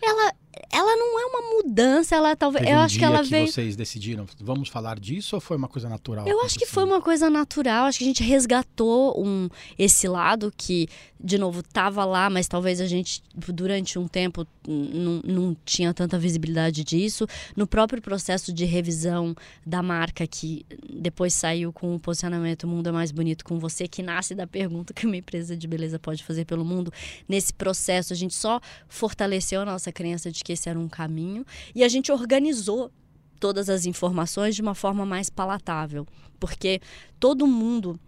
Ela, 0.00 0.32
ela 0.72 0.96
não 0.96 1.20
é 1.20 1.26
uma 1.26 1.56
mudança, 1.56 2.16
ela 2.16 2.34
talvez. 2.34 2.64
Teve 2.64 2.74
eu 2.74 2.80
um 2.80 2.82
acho 2.82 2.98
que 2.98 3.04
ela 3.04 3.22
que 3.22 3.28
veio. 3.28 3.46
vocês 3.46 3.76
decidiram, 3.76 4.26
vamos 4.40 4.68
falar 4.68 4.98
disso 4.98 5.36
ou 5.36 5.40
foi 5.40 5.56
uma 5.56 5.68
coisa 5.68 5.88
natural? 5.88 6.26
Eu 6.26 6.40
acho 6.42 6.58
que 6.58 6.66
foi 6.66 6.84
uma 6.84 7.02
coisa 7.02 7.28
natural. 7.28 7.84
Acho 7.84 7.98
que 7.98 8.04
a 8.04 8.06
gente 8.06 8.22
resgatou 8.22 9.22
um, 9.22 9.48
esse 9.78 10.08
lado 10.08 10.52
que, 10.56 10.88
de 11.22 11.36
novo, 11.36 11.60
estava 11.60 12.04
lá, 12.04 12.30
mas 12.30 12.48
talvez 12.48 12.80
a 12.80 12.86
gente, 12.86 13.22
durante 13.34 13.98
um 13.98 14.08
tempo, 14.08 14.46
não 14.66 15.56
tinha 15.64 15.92
tanta 15.92 16.18
visibilidade 16.18 16.84
disso. 16.84 17.26
No 17.56 17.66
próprio 17.66 18.00
processo 18.00 18.52
de 18.52 18.64
revisão 18.64 19.34
da 19.66 19.82
marca, 19.82 20.26
que 20.26 20.64
depois 20.88 21.34
saiu 21.34 21.72
com 21.72 21.94
o 21.94 22.00
posicionamento 22.00 22.66
Mundo 22.66 22.88
é 22.88 22.92
Mais 22.92 23.10
Bonito 23.10 23.44
com 23.44 23.58
Você, 23.58 23.86
que 23.86 24.02
nasce 24.02 24.34
da 24.34 24.46
pergunta 24.46 24.92
que 24.94 25.06
uma 25.06 25.16
empresa 25.16 25.56
de 25.56 25.66
beleza 25.66 25.98
pode 25.98 26.24
fazer 26.24 26.44
pelo 26.44 26.64
mundo. 26.64 26.92
Nesse 27.28 27.52
processo, 27.52 28.12
a 28.12 28.16
gente 28.16 28.34
só 28.34 28.60
fortaleceu 28.88 29.60
a 29.62 29.64
nossa 29.64 29.92
crença 29.92 30.30
de 30.30 30.42
que 30.42 30.52
esse 30.52 30.68
era 30.68 30.78
um 30.78 30.88
caminho 30.88 31.44
e 31.74 31.84
a 31.84 31.88
gente 31.88 32.10
organizou 32.10 32.90
todas 33.38 33.68
as 33.68 33.84
informações 33.84 34.54
de 34.54 34.62
uma 34.62 34.74
forma 34.74 35.04
mais 35.04 35.28
palatável, 35.28 36.06
porque 36.40 36.80
todo 37.20 37.46
mundo 37.46 37.98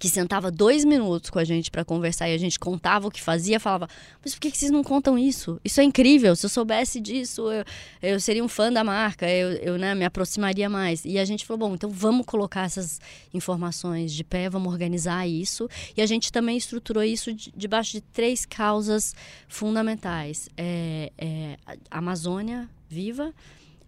que 0.00 0.08
sentava 0.08 0.50
dois 0.50 0.82
minutos 0.82 1.28
com 1.28 1.38
a 1.38 1.44
gente 1.44 1.70
para 1.70 1.84
conversar 1.84 2.26
e 2.30 2.34
a 2.34 2.38
gente 2.38 2.58
contava 2.58 3.06
o 3.06 3.10
que 3.10 3.20
fazia, 3.20 3.60
falava: 3.60 3.86
Mas 4.24 4.34
por 4.34 4.40
que, 4.40 4.50
vocês 4.50 4.70
não 4.70 4.82
contam 4.82 5.18
isso? 5.18 5.60
Isso 5.62 5.78
é 5.78 5.84
incrível. 5.84 6.34
Se 6.34 6.46
eu 6.46 6.50
soubesse 6.50 6.98
disso, 6.98 7.52
eu, 7.52 7.64
eu 8.00 8.18
seria 8.18 8.42
um 8.42 8.48
fã 8.48 8.72
da 8.72 8.82
marca, 8.82 9.28
eu, 9.28 9.50
eu 9.58 9.78
né, 9.78 9.94
me 9.94 10.06
aproximaria 10.06 10.70
mais. 10.70 11.04
E 11.04 11.18
a 11.18 11.24
gente 11.26 11.44
falou: 11.44 11.68
Bom, 11.68 11.74
então 11.74 11.90
vamos 11.90 12.24
colocar 12.24 12.62
essas 12.62 12.98
informações 13.34 14.10
de 14.10 14.24
pé, 14.24 14.48
vamos 14.48 14.72
organizar 14.72 15.28
isso. 15.28 15.68
E 15.94 16.00
a 16.00 16.06
gente 16.06 16.32
também 16.32 16.56
estruturou 16.56 17.04
isso 17.04 17.30
de, 17.34 17.52
debaixo 17.54 17.92
de 17.92 18.00
três 18.00 18.46
causas 18.46 19.14
fundamentais: 19.48 20.48
é, 20.56 21.12
é, 21.18 21.58
Amazônia 21.90 22.66
viva 22.88 23.34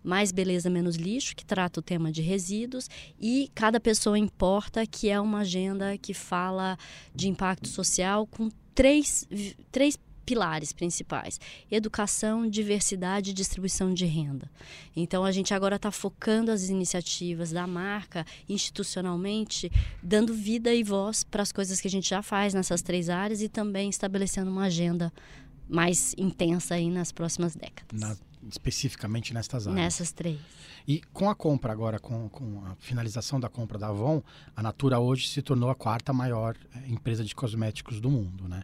mais 0.03 0.33
Beleza 0.33 0.69
Menos 0.69 0.97
Lixo, 0.97 1.37
que 1.37 1.45
trata 1.45 1.81
o 1.81 1.83
tema 1.83 2.11
de 2.11 2.23
resíduos, 2.23 2.89
e 3.21 3.51
Cada 3.55 3.79
Pessoa 3.79 4.19
Importa, 4.19 4.87
que 4.87 5.09
é 5.09 5.21
uma 5.21 5.41
agenda 5.41 5.97
que 5.99 6.15
fala 6.15 6.77
de 7.15 7.29
impacto 7.29 7.69
social 7.69 8.27
com 8.27 8.49
três, 8.75 9.29
três 9.71 9.99
pilares 10.25 10.73
principais: 10.73 11.41
educação, 11.71 12.49
diversidade 12.49 13.31
e 13.31 13.35
distribuição 13.35 13.93
de 13.93 14.07
renda. 14.07 14.51
Então 14.95 15.25
a 15.25 15.33
gente 15.33 15.53
agora 15.53 15.77
está 15.77 15.91
focando 15.91 16.51
as 16.51 16.69
iniciativas 16.69 17.53
da 17.53 17.67
marca 17.67 18.25
institucionalmente, 18.49 19.71
dando 20.03 20.35
vida 20.35 20.75
e 20.75 20.83
voz 20.83 21.25
para 21.25 21.43
as 21.43 21.53
coisas 21.53 21.81
que 21.81 21.89
a 21.89 21.91
gente 21.91 22.09
já 22.09 22.23
faz 22.23 22.55
nessas 22.55 22.83
três 22.83 23.09
áreas 23.09 23.43
e 23.43 23.49
também 23.49 23.89
estabelecendo 23.91 24.51
uma 24.51 24.65
agenda 24.65 25.13
mais 25.69 26.15
intensa 26.19 26.75
aí 26.75 26.91
nas 26.91 27.13
próximas 27.13 27.55
décadas. 27.55 28.01
Na 28.01 28.17
especificamente 28.49 29.33
nestas 29.33 29.67
áreas. 29.67 29.83
Nessas 29.83 30.13
três. 30.13 30.39
E 30.87 31.01
com 31.13 31.31
a 31.31 31.35
compra 31.35 31.73
agora, 31.73 31.99
com, 31.99 32.29
com 32.29 32.65
a 32.67 32.75
finalização 32.77 33.39
da 33.39 33.49
compra 33.49 33.79
da 33.79 33.89
Avon, 33.89 34.23
a 34.55 34.63
Natura 34.63 34.99
hoje 34.99 35.29
se 35.29 35.41
tornou 35.41 35.71
a 35.71 35.75
quarta 35.75 36.13
maior 36.13 36.57
eh, 36.75 36.89
empresa 36.89 37.25
de 37.25 37.35
cosméticos 37.35 38.01
do 38.01 38.11
mundo, 38.11 38.49
né? 38.49 38.63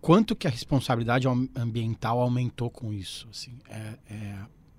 Quanto 0.00 0.34
que 0.34 0.46
a 0.46 0.50
responsabilidade 0.50 1.28
ambiental 1.54 2.20
aumentou 2.20 2.70
com 2.70 2.92
isso? 2.92 3.28
Assim, 3.30 3.58
é, 3.68 3.98
é 4.10 4.38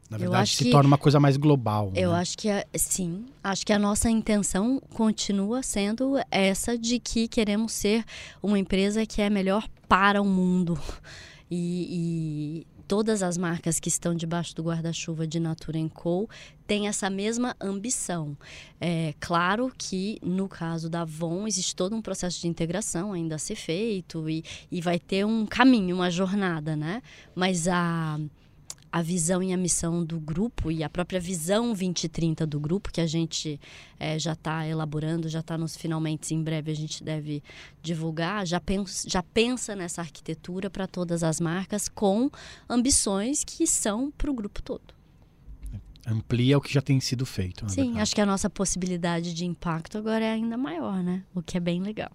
na 0.09 0.17
verdade, 0.17 0.55
se 0.55 0.65
que, 0.65 0.71
torna 0.71 0.87
uma 0.87 0.97
coisa 0.97 1.19
mais 1.19 1.35
global. 1.35 1.91
Eu 1.95 2.11
né? 2.11 2.19
acho 2.19 2.37
que, 2.37 2.47
sim, 2.75 3.25
acho 3.43 3.65
que 3.65 3.73
a 3.73 3.79
nossa 3.79 4.09
intenção 4.09 4.79
continua 4.93 5.63
sendo 5.63 6.15
essa 6.29 6.77
de 6.77 6.99
que 6.99 7.27
queremos 7.27 7.71
ser 7.71 8.05
uma 8.41 8.59
empresa 8.59 9.05
que 9.05 9.21
é 9.21 9.29
melhor 9.29 9.67
para 9.87 10.21
o 10.21 10.25
mundo. 10.25 10.79
E, 11.47 12.65
e, 12.65 12.67
todas 12.87 13.23
as 13.23 13.37
marcas 13.37 13.79
que 13.79 13.89
estão 13.89 14.15
debaixo 14.15 14.55
do 14.55 14.63
guarda-chuva 14.63 15.27
de 15.27 15.39
Natura 15.39 15.79
Co 15.93 16.29
têm 16.65 16.87
essa 16.87 17.09
mesma 17.09 17.55
ambição. 17.59 18.37
É 18.79 19.13
claro 19.19 19.71
que 19.77 20.17
no 20.23 20.47
caso 20.47 20.89
da 20.89 21.01
Avon 21.01 21.47
existe 21.47 21.75
todo 21.75 21.95
um 21.95 22.01
processo 22.01 22.41
de 22.41 22.47
integração 22.47 23.13
ainda 23.13 23.35
a 23.35 23.39
ser 23.39 23.55
feito 23.55 24.29
e, 24.29 24.43
e 24.71 24.81
vai 24.81 24.99
ter 24.99 25.25
um 25.25 25.45
caminho, 25.45 25.95
uma 25.95 26.09
jornada, 26.09 26.75
né? 26.75 27.01
Mas 27.35 27.67
a 27.67 28.19
a 28.95 29.01
visão 29.01 29.43
e 29.43 29.51
a 29.51 29.57
missão 29.57 30.05
do 30.05 30.17
grupo 30.17 30.71
e 30.71 30.81
a 30.81 30.89
própria 30.89 31.19
visão 31.19 31.73
2030 31.73 32.47
do 32.47 32.57
grupo, 32.61 32.93
que 32.93 33.01
a 33.01 33.05
gente 33.05 33.59
é, 33.99 34.17
já 34.17 34.31
está 34.31 34.65
elaborando, 34.65 35.27
já 35.27 35.41
está 35.41 35.57
nos 35.57 35.75
finalmente, 35.75 36.33
em 36.33 36.41
breve 36.41 36.71
a 36.71 36.73
gente 36.73 37.03
deve 37.03 37.43
divulgar, 37.83 38.47
já 38.47 38.57
pensa, 38.57 39.09
já 39.09 39.21
pensa 39.21 39.75
nessa 39.75 39.99
arquitetura 39.99 40.69
para 40.69 40.87
todas 40.87 41.23
as 41.23 41.41
marcas 41.41 41.89
com 41.89 42.31
ambições 42.69 43.43
que 43.43 43.67
são 43.67 44.09
para 44.11 44.31
o 44.31 44.33
grupo 44.33 44.61
todo. 44.61 44.93
Amplia 46.07 46.57
o 46.57 46.61
que 46.61 46.73
já 46.73 46.81
tem 46.81 46.97
sido 47.01 47.25
feito. 47.25 47.69
Sim, 47.69 47.81
verdade. 47.81 48.01
acho 48.01 48.15
que 48.15 48.21
a 48.21 48.25
nossa 48.25 48.49
possibilidade 48.49 49.33
de 49.33 49.43
impacto 49.43 49.97
agora 49.97 50.23
é 50.23 50.31
ainda 50.31 50.55
maior, 50.55 51.03
né? 51.03 51.21
O 51.35 51.41
que 51.41 51.57
é 51.57 51.59
bem 51.59 51.81
legal. 51.81 52.11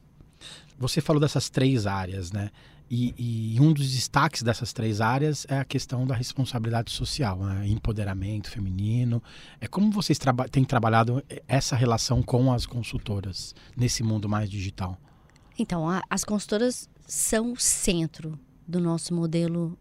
Você 0.79 1.03
falou 1.03 1.21
dessas 1.21 1.51
três 1.51 1.87
áreas, 1.87 2.33
né? 2.33 2.51
E, 2.91 3.55
e, 3.55 3.61
um 3.61 3.73
dos 3.73 3.93
destaques 3.93 4.43
dessas 4.43 4.73
três 4.73 5.01
áreas 5.01 5.47
é 5.49 5.59
a 5.59 5.65
questão 5.65 6.05
da 6.05 6.13
responsabilidade 6.13 6.91
social, 6.91 7.39
né? 7.39 7.69
empoderamento 7.69 8.51
feminino. 8.51 9.23
É 9.61 9.69
como 9.69 9.93
vocês 9.93 10.19
traba 10.19 10.49
têm 10.49 10.65
trabalhado 10.65 11.23
essa 11.47 11.77
relação 11.77 12.21
com 12.21 12.53
as 12.53 12.67
consultoras 12.67 13.55
nesse 13.77 14.03
mundo 14.03 14.29
mais 14.29 14.51
digital? 14.51 14.99
Então, 15.57 15.89
a, 15.89 16.03
as 16.11 16.25
consultoras 16.25 16.89
são 17.07 17.53
o 17.53 17.57
centro 17.57 18.37
do 18.67 18.81
nosso 18.81 19.15
modelo 19.15 19.79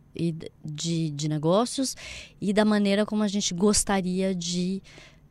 de, 0.64 1.10
de 1.10 1.28
negócios 1.28 1.96
e 2.40 2.54
da 2.54 2.64
maneira 2.64 3.08
como 3.08 3.24
a 3.24 3.28
gente 3.28 3.56
gostaria 3.56 4.36
de 4.36 4.84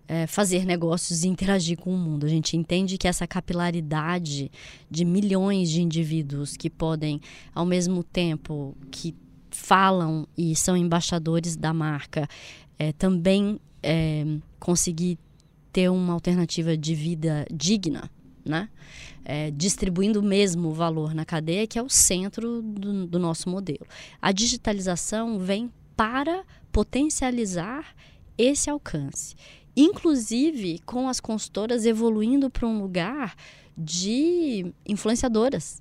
é, 0.09 0.27
fazer 0.27 0.65
negócios 0.65 1.23
e 1.23 1.29
interagir 1.29 1.79
com 1.79 1.95
o 1.95 1.99
mundo. 1.99 2.25
A 2.25 2.29
gente 2.29 2.57
entende 2.57 2.97
que 2.97 3.07
essa 3.07 3.27
capilaridade 3.27 4.51
de 4.91 5.05
milhões 5.05 5.69
de 5.69 5.83
indivíduos 5.83 6.57
que 6.57 6.71
podem, 6.71 7.21
ao 7.55 7.67
mesmo 7.67 8.03
tempo 8.03 8.75
que 8.91 9.15
falam 9.51 10.27
e 10.37 10.57
são 10.57 10.77
embaixadores 10.77 11.57
da 11.57 11.75
marca, 11.75 12.27
é, 12.79 12.93
também 12.93 13.61
é, 13.83 14.25
conseguir 14.59 15.19
ter 15.71 15.91
uma 15.91 16.15
alternativa 16.15 16.77
de 16.77 16.95
vida 16.95 17.47
digna, 17.53 18.11
né? 18.45 18.71
É, 19.25 19.51
distribuindo 19.51 20.21
o 20.21 20.73
valor 20.73 21.15
na 21.15 21.23
cadeia, 21.23 21.67
que 21.67 21.79
é 21.79 21.83
o 21.83 21.89
centro 21.91 22.63
do, 22.63 23.07
do 23.07 23.19
nosso 23.19 23.51
modelo. 23.51 23.87
A 24.23 24.33
digitalização 24.33 25.39
vem 25.39 25.71
para 25.95 26.45
potencializar 26.73 27.95
esse 28.39 28.71
alcance 28.71 29.35
inclusive 29.79 30.81
com 30.85 31.09
as 31.09 31.21
consultoras 31.21 31.87
evoluindo 31.87 32.51
para 32.51 32.67
um 32.67 32.81
lugar 32.81 33.37
de 33.77 34.73
influenciadoras, 34.85 35.81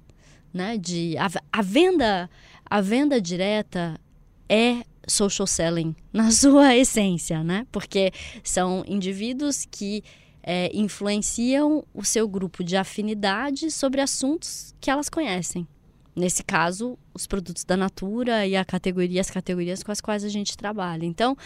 né? 0.54 0.77
De 0.77 1.18
a, 1.18 1.27
a 1.51 1.62
venda, 1.63 2.30
a 2.63 2.80
venda 2.80 3.20
direta 3.20 4.00
é 4.48 4.84
social 5.08 5.48
selling 5.48 5.96
na 6.13 6.30
sua 6.30 6.77
essência, 6.77 7.44
né? 7.44 7.66
Porque 7.72 8.12
são 8.44 8.84
indivíduos 8.88 9.66
que 9.66 10.04
é, 10.44 10.70
influenciam 10.74 11.84
o 11.92 12.06
seu 12.06 12.27
grupo 12.27 12.63
de 12.63 12.77
afinidade 12.77 13.72
sobre 13.72 14.00
assuntos 14.00 14.75
que 14.80 14.92
elas 14.92 15.10
conhecem. 15.10 15.68
Nesse 16.17 16.43
caso, 16.43 16.97
os 17.13 17.27
produtos 17.27 17.63
da 17.63 17.77
Natura 17.77 18.43
e 18.47 18.55
a 18.55 18.65
categoria, 18.65 19.21
as 19.21 19.29
categorias 19.29 19.83
com 19.83 19.91
as 19.91 20.01
quais 20.01 20.24
a 20.24 20.29
gente 20.29 20.57
trabalha. 20.57 21.05
Então, 21.05 21.38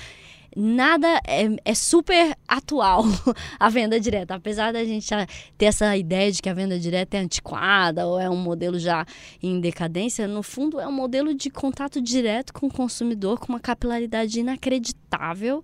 nada 0.55 1.19
é, 1.27 1.43
é, 1.65 1.75
super 1.75 2.37
atual 2.47 3.03
a 3.59 3.69
venda 3.69 3.99
direta. 3.99 4.33
Apesar 4.33 4.71
da 4.71 4.85
gente 4.85 5.09
ter 5.57 5.65
essa 5.65 5.97
ideia 5.97 6.31
de 6.31 6.41
que 6.41 6.47
a 6.47 6.53
venda 6.53 6.79
direta 6.79 7.17
é 7.17 7.19
antiquada 7.19 8.07
ou 8.07 8.17
é 8.17 8.29
um 8.29 8.37
modelo 8.37 8.79
já 8.79 9.05
em 9.43 9.59
decadência, 9.59 10.25
no 10.25 10.41
fundo 10.41 10.79
é 10.79 10.87
um 10.87 10.91
modelo 10.93 11.33
de 11.33 11.49
contato 11.49 11.99
direto 12.01 12.53
com 12.53 12.67
o 12.67 12.73
consumidor 12.73 13.39
com 13.39 13.51
uma 13.51 13.59
capilaridade 13.59 14.39
inacreditável 14.39 15.61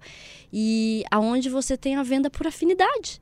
e 0.51 1.05
aonde 1.09 1.47
você 1.47 1.77
tem 1.77 1.95
a 1.95 2.03
venda 2.03 2.29
por 2.29 2.45
afinidade. 2.45 3.21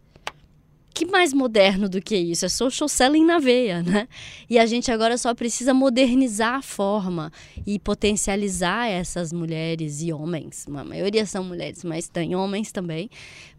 Que 0.96 1.06
mais 1.06 1.34
moderno 1.34 1.90
do 1.90 2.02
que 2.02 2.16
isso? 2.16 2.46
É 2.46 2.50
social 2.50 2.88
selling 2.88 3.26
na 3.26 3.38
veia, 3.38 3.84
né? 3.84 4.08
E 4.50 4.58
a 4.58 4.66
gente 4.66 4.90
agora 4.90 5.18
só 5.18 5.36
precisa 5.36 5.74
modernizar 5.74 6.56
a 6.56 6.62
forma 6.62 7.34
e 7.68 7.78
potencializar 7.78 8.88
essas 8.88 9.34
mulheres 9.34 10.02
e 10.02 10.14
homens. 10.14 10.66
A 10.70 10.84
maioria 10.86 11.26
são 11.26 11.44
mulheres, 11.44 11.84
mas 11.84 12.08
tem 12.08 12.34
homens 12.34 12.72
também, 12.72 13.10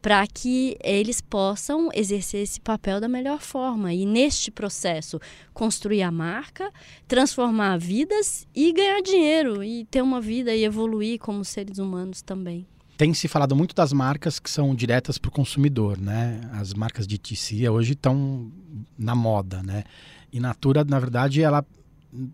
para 0.01 0.27
que 0.27 0.79
eles 0.83 1.21
possam 1.21 1.91
exercer 1.93 2.43
esse 2.43 2.59
papel 2.59 3.01
da 3.01 3.09
melhor 3.09 3.43
forma. 3.43 3.93
E 3.93 4.07
neste 4.07 4.51
processo, 4.51 5.21
construir 5.53 6.03
a 6.03 6.11
marca, 6.11 6.73
transformar 7.07 7.77
vidas 7.77 8.49
e 8.55 8.73
ganhar 8.73 9.03
dinheiro 9.03 9.63
e 9.63 9.85
ter 9.85 10.01
uma 10.01 10.23
vida 10.23 10.55
e 10.55 10.65
evoluir 10.65 11.19
como 11.19 11.45
seres 11.45 11.77
humanos 11.77 12.23
também 12.23 12.67
tem 12.97 13.13
se 13.13 13.29
falado 13.29 13.55
muito 13.55 13.75
das 13.75 13.93
marcas 13.93 14.39
que 14.39 14.51
são 14.51 14.75
diretas 14.75 15.19
para 15.19 15.29
o 15.29 15.33
consumidor, 15.33 15.99
né? 15.99 16.41
As 16.53 16.73
marcas 16.73 17.07
de 17.07 17.19
TC 17.19 17.69
hoje 17.69 17.93
estão 17.93 18.51
na 18.99 19.15
moda, 19.15 19.63
né? 19.63 19.85
E 20.33 20.41
Natura, 20.41 20.85
na 20.85 20.99
verdade, 20.99 21.43
ela 21.43 21.65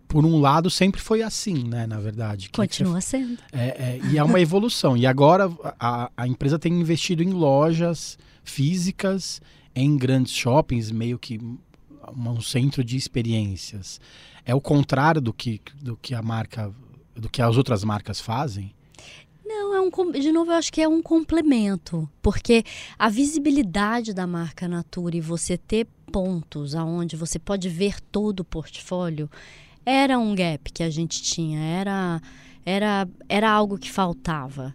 por 0.07 0.25
um 0.25 0.39
lado 0.39 0.69
sempre 0.69 1.01
foi 1.01 1.21
assim, 1.21 1.63
né? 1.63 1.85
Na 1.85 1.99
verdade. 1.99 2.49
Continua 2.49 3.01
sendo. 3.01 3.37
É, 3.51 3.67
é, 3.67 3.99
e 4.11 4.17
é 4.17 4.23
uma 4.23 4.39
evolução. 4.39 4.95
e 4.95 5.05
agora 5.05 5.51
a, 5.79 6.09
a 6.15 6.27
empresa 6.27 6.57
tem 6.57 6.73
investido 6.73 7.21
em 7.21 7.31
lojas 7.31 8.17
físicas, 8.43 9.41
em 9.75 9.97
grandes 9.97 10.33
shoppings, 10.33 10.91
meio 10.91 11.19
que 11.19 11.39
um 12.15 12.41
centro 12.41 12.83
de 12.83 12.97
experiências. 12.97 13.99
É 14.45 14.53
o 14.53 14.61
contrário 14.61 15.21
do 15.21 15.33
que, 15.33 15.61
do 15.81 15.97
que 15.97 16.13
a 16.13 16.21
marca, 16.21 16.71
do 17.15 17.29
que 17.29 17.41
as 17.41 17.57
outras 17.57 17.83
marcas 17.83 18.19
fazem? 18.19 18.73
Não, 19.45 19.75
é 19.75 19.81
um, 19.81 20.11
de 20.11 20.31
novo, 20.31 20.51
eu 20.51 20.55
acho 20.55 20.71
que 20.71 20.81
é 20.81 20.87
um 20.87 21.01
complemento, 21.01 22.09
porque 22.21 22.63
a 22.97 23.09
visibilidade 23.09 24.13
da 24.13 24.25
marca 24.25 24.67
Natura 24.67 25.17
e 25.17 25.21
você 25.21 25.57
ter 25.57 25.85
pontos 26.11 26.75
aonde 26.75 27.15
você 27.15 27.37
pode 27.37 27.67
ver 27.67 27.99
todo 27.99 28.41
o 28.41 28.45
portfólio 28.45 29.29
era 29.85 30.17
um 30.17 30.33
gap 30.33 30.71
que 30.71 30.83
a 30.83 30.89
gente 30.89 31.21
tinha, 31.21 31.59
era, 31.59 32.21
era, 32.65 33.07
era 33.27 33.51
algo 33.51 33.77
que 33.77 33.91
faltava. 33.91 34.73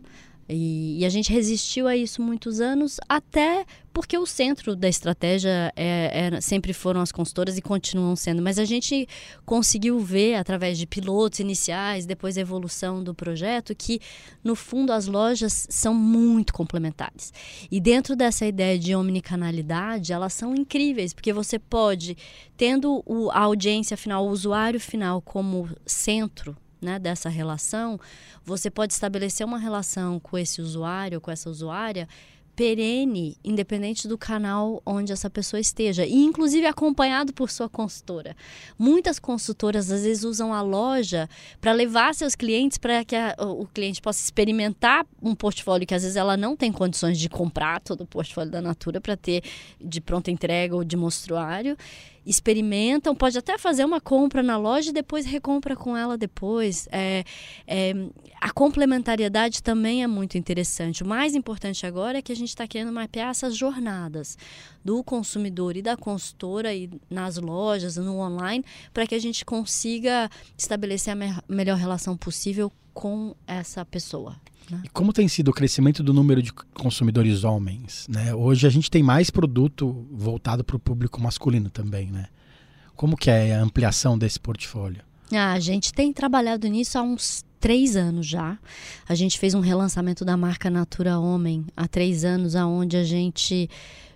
E, 0.48 1.00
e, 1.00 1.04
a 1.04 1.08
gente 1.10 1.30
resistiu 1.30 1.86
a 1.86 1.94
isso 1.94 2.22
muitos 2.22 2.58
anos, 2.58 2.98
até 3.06 3.66
porque 3.92 4.16
o 4.16 4.24
centro 4.24 4.74
da 4.74 4.88
estratégia 4.88 5.72
é, 5.76 6.30
é, 6.34 6.40
sempre 6.40 6.72
foram 6.72 7.00
as 7.00 7.12
consultoras 7.12 7.58
e 7.58 7.62
continuam 7.62 8.16
sendo. 8.16 8.40
Mas 8.40 8.58
a 8.58 8.64
gente 8.64 9.06
conseguiu 9.44 9.98
ver, 9.98 10.36
através 10.36 10.78
de 10.78 10.86
pilotos 10.86 11.40
iniciais, 11.40 12.06
depois 12.06 12.38
a 12.38 12.40
evolução 12.40 13.04
do 13.04 13.14
projeto, 13.14 13.74
que, 13.74 14.00
no 14.42 14.54
fundo, 14.54 14.92
as 14.92 15.06
lojas 15.06 15.66
são 15.68 15.92
muito 15.92 16.54
complementares. 16.54 17.32
E 17.70 17.80
dentro 17.80 18.16
dessa 18.16 18.46
ideia 18.46 18.78
de 18.78 18.94
omnicanalidade, 18.94 20.12
elas 20.12 20.32
são 20.32 20.54
incríveis, 20.54 21.12
porque 21.12 21.32
você 21.32 21.58
pode, 21.58 22.16
tendo 22.56 23.02
o, 23.04 23.30
a 23.30 23.40
audiência 23.40 23.96
final, 23.96 24.26
o 24.26 24.30
usuário 24.30 24.80
final 24.80 25.20
como 25.20 25.68
centro 25.84 26.56
né, 26.80 26.98
dessa 26.98 27.28
relação, 27.28 27.98
você 28.44 28.70
pode 28.70 28.92
estabelecer 28.92 29.46
uma 29.46 29.58
relação 29.58 30.18
com 30.20 30.38
esse 30.38 30.60
usuário, 30.60 31.20
com 31.20 31.30
essa 31.30 31.50
usuária, 31.50 32.08
perene, 32.58 33.36
independente 33.44 34.08
do 34.08 34.18
canal 34.18 34.82
onde 34.84 35.12
essa 35.12 35.30
pessoa 35.30 35.60
esteja, 35.60 36.04
e 36.04 36.16
inclusive 36.16 36.66
acompanhado 36.66 37.32
por 37.32 37.48
sua 37.50 37.68
consultora. 37.68 38.36
Muitas 38.76 39.20
consultoras 39.20 39.92
às 39.92 40.02
vezes 40.02 40.24
usam 40.24 40.52
a 40.52 40.60
loja 40.60 41.30
para 41.60 41.70
levar 41.70 42.12
seus 42.16 42.34
clientes 42.34 42.76
para 42.76 43.04
que 43.04 43.14
a, 43.14 43.36
o 43.38 43.64
cliente 43.64 44.02
possa 44.02 44.24
experimentar 44.24 45.06
um 45.22 45.36
portfólio 45.36 45.86
que 45.86 45.94
às 45.94 46.02
vezes 46.02 46.16
ela 46.16 46.36
não 46.36 46.56
tem 46.56 46.72
condições 46.72 47.16
de 47.16 47.28
comprar 47.28 47.80
todo 47.80 48.00
o 48.00 48.06
portfólio 48.06 48.50
da 48.50 48.60
Natura 48.60 49.00
para 49.00 49.16
ter 49.16 49.44
de 49.80 50.00
pronta 50.00 50.28
entrega 50.28 50.74
ou 50.74 50.82
de 50.82 50.96
mostruário 50.96 51.76
experimentam, 52.28 53.14
pode 53.14 53.38
até 53.38 53.56
fazer 53.56 53.86
uma 53.86 54.02
compra 54.02 54.42
na 54.42 54.58
loja 54.58 54.90
e 54.90 54.92
depois 54.92 55.24
recompra 55.24 55.74
com 55.74 55.96
ela 55.96 56.18
depois. 56.18 56.86
É, 56.92 57.24
é, 57.66 57.94
a 58.38 58.52
complementariedade 58.52 59.62
também 59.62 60.02
é 60.02 60.06
muito 60.06 60.36
interessante. 60.36 61.02
O 61.02 61.06
mais 61.06 61.34
importante 61.34 61.86
agora 61.86 62.18
é 62.18 62.22
que 62.22 62.30
a 62.30 62.36
gente 62.36 62.50
está 62.50 62.66
querendo 62.66 62.92
mapear 62.92 63.30
essas 63.30 63.56
jornadas 63.56 64.36
do 64.84 65.02
consumidor 65.02 65.74
e 65.74 65.80
da 65.80 65.96
consultora 65.96 66.74
e 66.74 66.90
nas 67.08 67.38
lojas, 67.38 67.96
no 67.96 68.18
online, 68.18 68.62
para 68.92 69.06
que 69.06 69.14
a 69.14 69.18
gente 69.18 69.42
consiga 69.42 70.30
estabelecer 70.56 71.14
a 71.14 71.16
me 71.16 71.34
melhor 71.48 71.78
relação 71.78 72.14
possível 72.14 72.70
com 72.92 73.34
essa 73.46 73.86
pessoa. 73.86 74.36
Né? 74.70 74.82
E 74.84 74.88
como 74.88 75.12
tem 75.12 75.28
sido 75.28 75.48
o 75.48 75.52
crescimento 75.52 76.02
do 76.02 76.12
número 76.12 76.42
de 76.42 76.52
consumidores 76.52 77.44
homens? 77.44 78.06
Né? 78.08 78.34
Hoje 78.34 78.66
a 78.66 78.70
gente 78.70 78.90
tem 78.90 79.02
mais 79.02 79.30
produto 79.30 80.06
voltado 80.10 80.64
para 80.64 80.76
o 80.76 80.78
público 80.78 81.20
masculino 81.20 81.70
também, 81.70 82.10
né? 82.10 82.26
Como 82.94 83.16
que 83.16 83.30
é 83.30 83.54
a 83.54 83.62
ampliação 83.62 84.18
desse 84.18 84.40
portfólio? 84.40 85.02
Ah, 85.32 85.52
a 85.52 85.60
gente 85.60 85.92
tem 85.92 86.12
trabalhado 86.12 86.66
nisso 86.66 86.98
há 86.98 87.02
uns 87.02 87.44
três 87.60 87.96
anos 87.96 88.26
já. 88.26 88.58
A 89.08 89.14
gente 89.14 89.38
fez 89.38 89.54
um 89.54 89.60
relançamento 89.60 90.24
da 90.24 90.36
marca 90.36 90.68
Natura 90.68 91.18
Homem 91.18 91.64
há 91.76 91.86
três 91.86 92.24
anos, 92.24 92.56
aonde 92.56 92.96
a 92.96 93.04
gente 93.04 93.70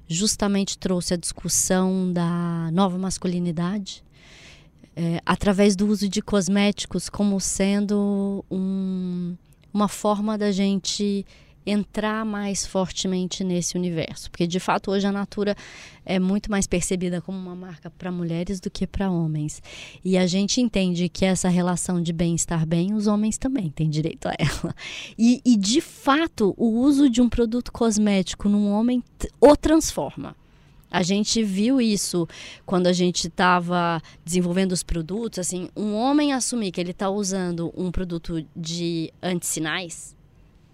justamente 0.08 0.76
trouxe 0.76 1.14
a 1.14 1.16
discussão 1.16 2.12
da 2.12 2.70
nova 2.72 2.98
masculinidade 2.98 4.02
é, 4.94 5.20
através 5.24 5.74
do 5.74 5.86
uso 5.86 6.08
de 6.08 6.20
cosméticos 6.20 7.08
como 7.08 7.40
sendo 7.40 8.44
um 8.50 9.34
uma 9.72 9.88
forma 9.88 10.36
da 10.36 10.50
gente 10.50 11.24
entrar 11.64 12.24
mais 12.24 12.66
fortemente 12.66 13.44
nesse 13.44 13.76
universo, 13.76 14.30
porque 14.30 14.46
de 14.46 14.58
fato 14.58 14.90
hoje 14.90 15.06
a 15.06 15.12
Natura 15.12 15.56
é 16.04 16.18
muito 16.18 16.50
mais 16.50 16.66
percebida 16.66 17.20
como 17.20 17.38
uma 17.38 17.54
marca 17.54 17.88
para 17.88 18.10
mulheres 18.10 18.58
do 18.58 18.70
que 18.70 18.86
para 18.86 19.10
homens. 19.10 19.62
E 20.04 20.18
a 20.18 20.26
gente 20.26 20.60
entende 20.60 21.08
que 21.08 21.24
essa 21.24 21.48
relação 21.48 22.02
de 22.02 22.12
bem-estar 22.12 22.66
bem, 22.66 22.92
os 22.94 23.06
homens 23.06 23.38
também 23.38 23.70
têm 23.70 23.88
direito 23.88 24.26
a 24.26 24.34
ela. 24.36 24.74
E, 25.16 25.40
e 25.44 25.56
de 25.56 25.80
fato, 25.80 26.52
o 26.56 26.80
uso 26.80 27.08
de 27.08 27.20
um 27.20 27.28
produto 27.28 27.70
cosmético 27.70 28.48
num 28.48 28.70
homem 28.72 29.02
o 29.40 29.56
transforma. 29.56 30.34
A 30.92 31.02
gente 31.02 31.42
viu 31.42 31.80
isso 31.80 32.28
quando 32.66 32.86
a 32.86 32.92
gente 32.92 33.26
estava 33.28 33.98
desenvolvendo 34.22 34.72
os 34.72 34.82
produtos. 34.82 35.38
Assim, 35.38 35.70
um 35.74 35.94
homem 35.94 36.34
assumir 36.34 36.70
que 36.70 36.78
ele 36.78 36.90
está 36.90 37.08
usando 37.08 37.72
um 37.74 37.90
produto 37.90 38.44
de 38.54 39.10
antissinais, 39.22 40.14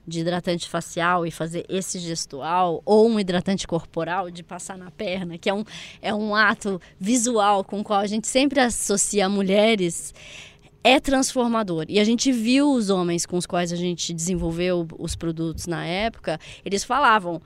de 0.05 0.19
hidratante 0.19 0.69
facial 0.69 1.25
e 1.25 1.31
fazer 1.31 1.65
esse 1.69 2.01
gestual, 2.01 2.83
ou 2.85 3.09
um 3.09 3.21
hidratante 3.21 3.65
corporal 3.65 4.29
de 4.29 4.43
passar 4.43 4.77
na 4.77 4.91
perna, 4.91 5.39
que 5.39 5.49
é 5.49 5.55
um, 5.55 5.63
é 6.03 6.13
um 6.13 6.35
ato 6.35 6.81
visual 6.99 7.63
com 7.63 7.79
o 7.79 7.85
qual 7.85 8.01
a 8.01 8.07
gente 8.09 8.27
sempre 8.27 8.59
associa 8.59 9.29
mulheres, 9.29 10.13
é 10.83 10.99
transformador. 10.99 11.85
E 11.89 12.01
a 12.01 12.05
gente 12.05 12.33
viu 12.33 12.73
os 12.73 12.91
homens 12.91 13.25
com 13.25 13.37
os 13.37 13.47
quais 13.47 13.73
a 13.73 13.77
gente 13.77 14.13
desenvolveu 14.13 14.89
os 14.99 15.15
produtos 15.15 15.69
na 15.69 15.87
época, 15.87 16.41
eles 16.65 16.83
falavam 16.83 17.41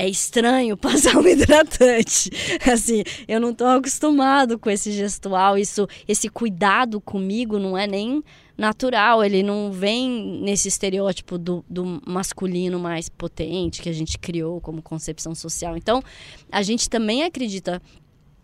é 0.00 0.08
estranho 0.08 0.78
passar 0.78 1.18
um 1.18 1.26
hidratante. 1.28 2.30
Assim, 2.72 3.02
eu 3.28 3.38
não 3.38 3.50
estou 3.50 3.66
acostumado 3.66 4.58
com 4.58 4.70
esse 4.70 4.92
gestual, 4.92 5.58
isso, 5.58 5.86
esse 6.08 6.30
cuidado 6.30 7.02
comigo 7.02 7.58
não 7.58 7.76
é 7.76 7.86
nem 7.86 8.24
natural, 8.56 9.22
ele 9.22 9.42
não 9.42 9.70
vem 9.70 10.40
nesse 10.42 10.68
estereótipo 10.68 11.36
do, 11.36 11.64
do 11.68 12.00
masculino 12.06 12.78
mais 12.78 13.10
potente 13.10 13.82
que 13.82 13.88
a 13.90 13.92
gente 13.92 14.18
criou 14.18 14.58
como 14.60 14.80
concepção 14.80 15.34
social. 15.34 15.76
Então, 15.76 16.02
a 16.50 16.62
gente 16.62 16.88
também 16.88 17.22
acredita 17.22 17.80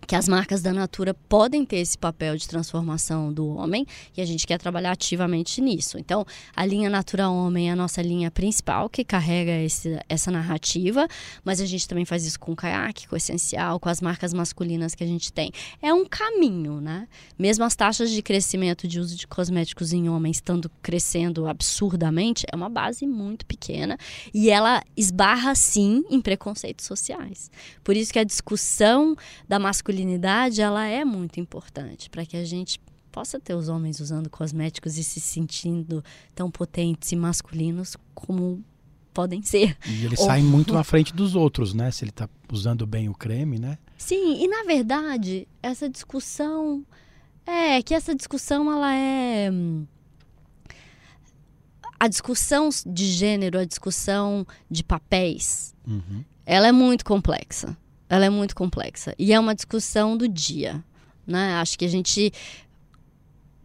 que 0.06 0.14
as 0.14 0.28
marcas 0.28 0.62
da 0.62 0.72
Natura 0.72 1.12
podem 1.12 1.64
ter 1.64 1.78
esse 1.78 1.98
papel 1.98 2.36
de 2.36 2.46
transformação 2.46 3.32
do 3.32 3.48
homem 3.48 3.84
e 4.16 4.20
a 4.20 4.24
gente 4.24 4.46
quer 4.46 4.58
trabalhar 4.58 4.92
ativamente 4.92 5.60
nisso. 5.60 5.98
Então, 5.98 6.24
a 6.54 6.64
linha 6.64 6.88
Natura 6.88 7.28
Homem 7.28 7.68
é 7.68 7.72
a 7.72 7.76
nossa 7.76 8.00
linha 8.00 8.30
principal 8.30 8.88
que 8.88 9.04
carrega 9.04 9.52
esse, 9.62 9.98
essa 10.08 10.30
narrativa, 10.30 11.08
mas 11.44 11.60
a 11.60 11.66
gente 11.66 11.88
também 11.88 12.04
faz 12.04 12.24
isso 12.24 12.38
com 12.38 12.52
o 12.52 12.56
caiaque, 12.56 13.08
com 13.08 13.14
o 13.14 13.18
essencial, 13.18 13.80
com 13.80 13.88
as 13.88 14.00
marcas 14.00 14.32
masculinas 14.32 14.94
que 14.94 15.02
a 15.02 15.06
gente 15.06 15.32
tem. 15.32 15.50
É 15.82 15.92
um 15.92 16.04
caminho, 16.04 16.80
né? 16.80 17.08
Mesmo 17.36 17.64
as 17.64 17.74
taxas 17.74 18.10
de 18.10 18.22
crescimento 18.22 18.86
de 18.86 19.00
uso 19.00 19.16
de 19.16 19.26
cosméticos 19.26 19.92
em 19.92 20.08
homens 20.08 20.36
estando 20.36 20.70
crescendo 20.80 21.48
absurdamente, 21.48 22.46
é 22.50 22.54
uma 22.54 22.68
base 22.68 23.06
muito 23.06 23.44
pequena 23.44 23.98
e 24.32 24.50
ela 24.50 24.82
esbarra 24.96 25.54
sim 25.54 26.04
em 26.08 26.20
preconceitos 26.20 26.84
sociais. 26.84 27.50
Por 27.82 27.96
isso 27.96 28.12
que 28.12 28.18
a 28.18 28.24
discussão 28.24 29.16
da 29.48 29.58
masculinidade 29.58 29.95
masculinidade 29.96 30.60
ela 30.60 30.86
é 30.86 31.04
muito 31.04 31.40
importante 31.40 32.10
para 32.10 32.26
que 32.26 32.36
a 32.36 32.44
gente 32.44 32.78
possa 33.10 33.40
ter 33.40 33.54
os 33.54 33.68
homens 33.68 33.98
usando 33.98 34.28
cosméticos 34.28 34.98
e 34.98 35.04
se 35.04 35.20
sentindo 35.20 36.04
tão 36.34 36.50
potentes 36.50 37.12
e 37.12 37.16
masculinos 37.16 37.96
como 38.14 38.62
podem 39.14 39.42
ser. 39.42 39.76
E 39.86 40.04
eles 40.04 40.20
Ou... 40.20 40.26
saem 40.26 40.44
muito 40.44 40.74
na 40.74 40.84
frente 40.84 41.14
dos 41.14 41.34
outros, 41.34 41.72
né? 41.72 41.90
Se 41.90 42.04
ele 42.04 42.10
está 42.10 42.28
usando 42.52 42.86
bem 42.86 43.08
o 43.08 43.14
creme, 43.14 43.58
né? 43.58 43.78
Sim, 43.96 44.42
e 44.44 44.46
na 44.46 44.64
verdade, 44.64 45.48
essa 45.62 45.88
discussão 45.88 46.84
é 47.46 47.82
que 47.82 47.94
essa 47.94 48.14
discussão 48.14 48.70
ela 48.70 48.94
é 48.94 49.50
a 51.98 52.08
discussão 52.08 52.68
de 52.86 53.06
gênero, 53.06 53.58
a 53.58 53.64
discussão 53.64 54.46
de 54.70 54.84
papéis, 54.84 55.74
uhum. 55.86 56.22
ela 56.44 56.66
é 56.66 56.72
muito 56.72 57.02
complexa. 57.02 57.74
Ela 58.08 58.24
é 58.24 58.30
muito 58.30 58.54
complexa 58.54 59.14
e 59.18 59.32
é 59.32 59.40
uma 59.40 59.54
discussão 59.54 60.16
do 60.16 60.28
dia, 60.28 60.82
né? 61.26 61.54
Acho 61.54 61.78
que 61.78 61.84
a 61.84 61.88
gente 61.88 62.32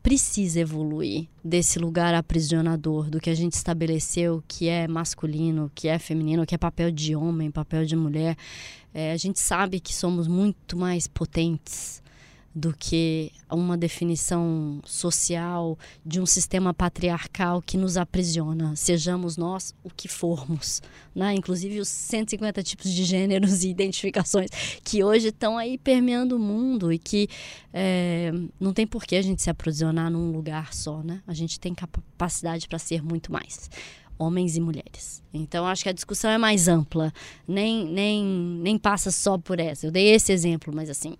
precisa 0.01 0.59
evoluir 0.59 1.27
desse 1.43 1.77
lugar 1.77 2.13
aprisionador 2.13 3.09
do 3.09 3.19
que 3.19 3.29
a 3.29 3.35
gente 3.35 3.53
estabeleceu 3.53 4.43
que 4.47 4.67
é 4.67 4.87
masculino, 4.87 5.71
que 5.75 5.87
é 5.87 5.99
feminino, 5.99 6.45
que 6.45 6.55
é 6.55 6.57
papel 6.57 6.91
de 6.91 7.15
homem, 7.15 7.51
papel 7.51 7.85
de 7.85 7.95
mulher. 7.95 8.35
É, 8.93 9.11
a 9.11 9.17
gente 9.17 9.39
sabe 9.39 9.79
que 9.79 9.93
somos 9.93 10.27
muito 10.27 10.75
mais 10.75 11.07
potentes 11.07 12.00
do 12.53 12.75
que 12.77 13.31
uma 13.49 13.77
definição 13.77 14.81
social 14.85 15.77
de 16.05 16.19
um 16.19 16.25
sistema 16.25 16.73
patriarcal 16.73 17.61
que 17.61 17.77
nos 17.77 17.95
aprisiona, 17.95 18.75
sejamos 18.75 19.37
nós 19.37 19.73
o 19.83 19.89
que 19.89 20.07
formos, 20.07 20.81
né? 21.15 21.33
Inclusive 21.33 21.79
os 21.79 21.87
150 21.87 22.61
tipos 22.61 22.91
de 22.91 23.03
gêneros 23.03 23.63
e 23.63 23.69
identificações 23.69 24.49
que 24.83 25.03
hoje 25.03 25.29
estão 25.29 25.57
aí 25.57 25.77
permeando 25.77 26.35
o 26.35 26.39
mundo 26.39 26.91
e 26.91 26.99
que 26.99 27.29
é, 27.73 28.31
não 28.59 28.73
tem 28.73 28.85
por 28.85 29.05
que 29.05 29.15
a 29.15 29.21
gente 29.21 29.41
se 29.41 29.49
aprisionar 29.49 30.11
num 30.11 30.31
lugar 30.31 30.73
só, 30.73 31.01
né? 31.01 31.21
A 31.25 31.33
gente 31.33 31.59
tem 31.59 31.73
capacidade 31.73 32.67
para 32.67 32.79
ser 32.79 33.01
muito 33.01 33.31
mais 33.31 33.69
homens 34.21 34.55
e 34.55 34.61
mulheres. 34.61 35.23
Então 35.33 35.65
acho 35.65 35.83
que 35.83 35.89
a 35.89 35.93
discussão 35.93 36.29
é 36.29 36.37
mais 36.37 36.67
ampla, 36.67 37.11
nem, 37.47 37.85
nem, 37.85 38.23
nem 38.23 38.77
passa 38.77 39.09
só 39.09 39.37
por 39.37 39.59
essa. 39.59 39.87
Eu 39.87 39.91
dei 39.91 40.09
esse 40.09 40.31
exemplo, 40.31 40.73
mas 40.73 40.89
assim, 40.89 41.15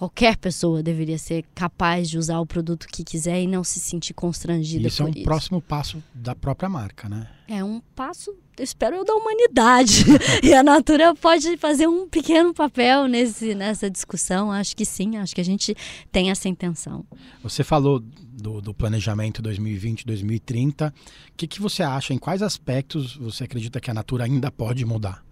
qualquer 0.00 0.38
pessoa 0.38 0.82
deveria 0.82 1.18
ser 1.18 1.44
capaz 1.54 2.08
de 2.08 2.16
usar 2.16 2.40
o 2.40 2.46
produto 2.46 2.88
que 2.88 3.04
quiser 3.04 3.42
e 3.42 3.46
não 3.46 3.62
se 3.62 3.78
sentir 3.78 4.14
constrangida 4.14 4.88
isso 4.88 5.02
é 5.02 5.04
um 5.04 5.10
isso. 5.10 5.22
próximo 5.24 5.60
passo 5.60 6.02
da 6.14 6.34
própria 6.34 6.70
marca, 6.70 7.06
né? 7.06 7.28
É 7.46 7.62
um 7.62 7.82
passo, 7.94 8.34
espero 8.58 8.96
eu, 8.96 9.04
da 9.04 9.12
humanidade. 9.12 10.06
e 10.42 10.54
a 10.54 10.62
Natura 10.62 11.14
pode 11.14 11.54
fazer 11.58 11.86
um 11.86 12.08
pequeno 12.08 12.54
papel 12.54 13.08
nesse, 13.08 13.54
nessa 13.54 13.90
discussão. 13.90 14.50
Acho 14.50 14.74
que 14.74 14.86
sim, 14.86 15.18
acho 15.18 15.34
que 15.34 15.40
a 15.42 15.44
gente 15.44 15.76
tem 16.10 16.30
essa 16.30 16.48
intenção. 16.48 17.04
Você 17.42 17.62
falou 17.62 18.00
do, 18.00 18.62
do 18.62 18.72
planejamento 18.72 19.42
2020-2030. 19.42 20.92
O 20.92 20.94
que, 21.36 21.46
que 21.46 21.60
você 21.60 21.82
acha? 21.82 22.14
Em 22.14 22.18
quais 22.18 22.40
aspectos 22.40 23.16
você 23.16 23.44
acredita 23.44 23.78
que 23.78 23.90
a 23.90 23.94
Natura 23.94 24.24
ainda 24.24 24.50
pode 24.50 24.82
mudar? 24.86 25.22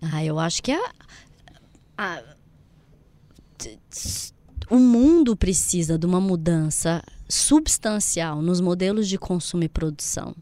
Ah, 0.00 0.24
eu 0.24 0.38
acho 0.38 0.62
que 0.62 0.70
a, 0.70 0.92
a 1.98 2.35
o 4.70 4.76
mundo 4.76 5.36
precisa 5.36 5.98
de 5.98 6.06
uma 6.06 6.20
mudança 6.20 7.02
substancial 7.28 8.42
nos 8.42 8.60
modelos 8.60 9.08
de 9.08 9.18
consumo 9.18 9.64
e 9.64 9.68
produção. 9.68 10.34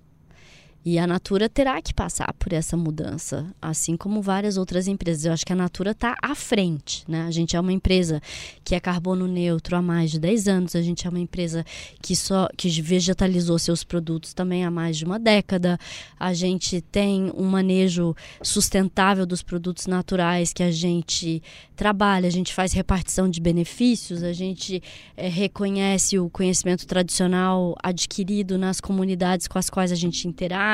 E 0.87 0.99
a 0.99 1.07
Natura 1.07 1.49
terá 1.49 1.81
que 1.81 1.95
passar 1.95 2.31
por 2.35 2.53
essa 2.53 2.77
mudança, 2.77 3.47
assim 3.61 3.97
como 3.97 4.21
várias 4.21 4.59
outras 4.59 4.87
empresas. 4.87 5.25
Eu 5.25 5.33
acho 5.33 5.47
que 5.47 5.53
a 5.53 5.57
Natura 5.57 5.93
está 5.93 6.15
à 6.21 6.35
frente. 6.35 7.05
Né? 7.09 7.23
A 7.23 7.31
gente 7.31 7.57
é 7.57 7.61
uma 7.61 7.73
empresa 7.73 8.21
que 8.63 8.75
é 8.75 8.81
carbono 8.81 9.27
neutro 9.27 9.77
há 9.77 9.81
mais 9.81 10.11
de 10.11 10.21
10 10.21 10.47
anos, 10.47 10.77
a 10.77 10.83
gente 10.83 11.07
é 11.07 11.11
uma 11.11 11.19
empresa 11.19 11.65
que 12.03 12.15
só 12.15 12.51
que 12.55 12.69
vegetalizou 12.83 13.59
seus 13.59 13.83
produtos 13.83 14.35
também 14.35 14.63
há 14.63 14.71
mais 14.71 14.99
de 14.99 15.07
uma 15.07 15.19
década. 15.19 15.79
A 16.21 16.35
gente 16.35 16.83
tem 16.83 17.33
um 17.35 17.45
manejo 17.45 18.15
sustentável 18.43 19.25
dos 19.25 19.43
produtos 19.43 19.87
naturais 19.87 20.53
que 20.53 20.63
a 20.63 20.71
gente 20.71 21.43
trabalha, 21.75 22.27
a 22.27 22.31
gente 22.31 22.53
faz 22.53 22.75
repartição 22.75 23.29
de 23.29 23.41
benefícios, 23.41 24.23
a 24.23 24.35
gente 24.35 24.83
é, 25.17 25.29
reconhece 25.29 26.19
o 26.19 26.29
conhecimento 26.29 26.87
tradicional 26.87 27.75
adquirido 27.83 28.59
nas 28.59 28.83
comunidades 28.83 29.49
com 29.49 29.59
as 29.59 29.71
quais 29.71 29.91
a 29.91 29.97
gente 29.97 30.29
interage 30.29 30.74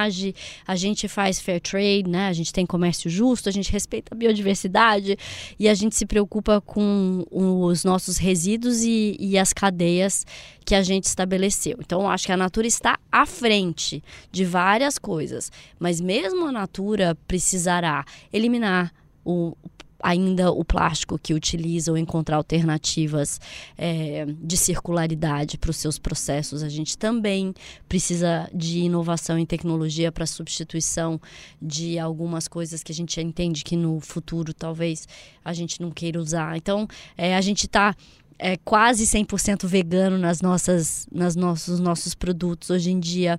a 0.67 0.77
gente 0.77 1.09
faz 1.09 1.41
fair 1.41 1.61
trade, 1.61 2.09
né? 2.09 2.29
A 2.29 2.33
gente 2.33 2.53
tem 2.53 2.65
comércio 2.65 3.11
justo, 3.11 3.49
a 3.49 3.53
gente 3.53 3.71
respeita 3.73 4.15
a 4.15 4.17
biodiversidade 4.17 5.17
e 5.59 5.69
a 5.69 5.75
gente 5.75 5.97
se 5.97 6.07
preocupa 6.07 6.61
com 6.61 7.25
os 7.31 7.85
nossos 7.85 8.17
resíduos 8.17 8.83
e, 8.83 9.17
e 9.19 9.39
as 9.39 9.53
cadeias 9.53 10.27
que 10.65 10.75
a 10.75 10.83
gente 10.83 11.05
estabeleceu. 11.05 11.77
Então, 11.81 12.09
acho 12.09 12.27
que 12.27 12.33
a 12.33 12.37
Natura 12.37 12.67
está 12.67 12.99
à 13.11 13.27
frente 13.27 14.03
de 14.31 14.45
várias 14.45 14.99
coisas, 14.99 15.51
mas 15.79 16.01
mesmo 16.01 16.47
a 16.47 16.53
Natura 16.53 17.17
precisará 17.27 18.05
eliminar 18.33 18.93
o 19.25 19.57
ainda 20.03 20.51
o 20.51 20.65
plástico 20.65 21.19
que 21.19 21.35
utiliza 21.35 21.91
ou 21.91 21.99
encontrar 21.99 22.37
alternativas 22.37 23.41
é, 23.77 24.27
de 24.41 24.57
circularidade 24.57 25.59
para 25.59 25.71
os 25.71 25.77
seus 25.77 25.99
processos. 25.99 26.63
A 26.63 26.69
gente 26.69 26.97
também 26.97 27.55
precisa 27.89 28.49
de 28.55 28.81
inovação 28.81 29.39
em 29.39 29.47
tecnologia 29.47 30.11
para 30.11 30.27
substituição 30.27 31.21
de 31.61 31.99
algumas 31.99 32.49
coisas 32.49 32.83
que 32.83 32.93
a 32.93 32.95
gente 32.95 33.21
entende 33.21 33.65
que 33.65 33.77
no 33.77 34.01
futuro 34.01 34.53
talvez 34.55 35.07
a 35.45 35.53
gente 35.53 35.81
não 35.81 35.91
queira 35.91 36.21
usar. 36.21 36.57
Então, 36.57 36.89
é, 37.17 37.37
a 37.37 37.41
gente 37.41 37.67
está 37.67 37.95
é, 38.39 38.57
quase 38.57 39.05
100% 39.05 39.67
vegano 39.67 40.17
nas 40.17 40.41
nossas, 40.41 41.07
nas 41.13 41.37
nossos, 41.37 41.79
nossos 41.79 42.15
produtos 42.15 42.71
hoje 42.71 42.91
em 42.91 42.99
dia 42.99 43.39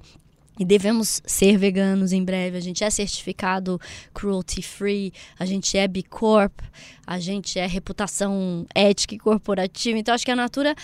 e 0.59 0.65
devemos 0.65 1.21
ser 1.25 1.57
veganos 1.57 2.11
em 2.11 2.23
breve. 2.23 2.57
A 2.57 2.61
gente 2.61 2.83
é 2.83 2.89
certificado 2.89 3.79
cruelty 4.13 4.61
free, 4.61 5.13
a 5.39 5.45
gente 5.45 5.77
é 5.77 5.87
B 5.87 6.03
Corp, 6.03 6.59
a 7.05 7.19
gente 7.19 7.57
é 7.57 7.65
reputação 7.65 8.65
ética 8.75 9.15
e 9.15 9.19
corporativa. 9.19 9.97
Então 9.97 10.13
acho 10.13 10.25
que 10.25 10.31
a 10.31 10.35
Natura 10.35 10.75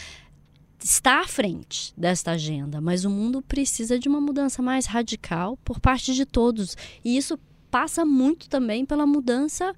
está 0.79 1.21
à 1.21 1.27
frente 1.27 1.93
desta 1.97 2.31
agenda, 2.31 2.79
mas 2.79 3.03
o 3.03 3.09
mundo 3.09 3.41
precisa 3.41 3.99
de 3.99 4.07
uma 4.07 4.21
mudança 4.21 4.61
mais 4.61 4.85
radical 4.85 5.57
por 5.63 5.79
parte 5.79 6.13
de 6.13 6.25
todos. 6.25 6.77
E 7.03 7.17
isso 7.17 7.37
passa 7.69 8.05
muito 8.05 8.49
também 8.49 8.85
pela 8.85 9.05
mudança 9.05 9.75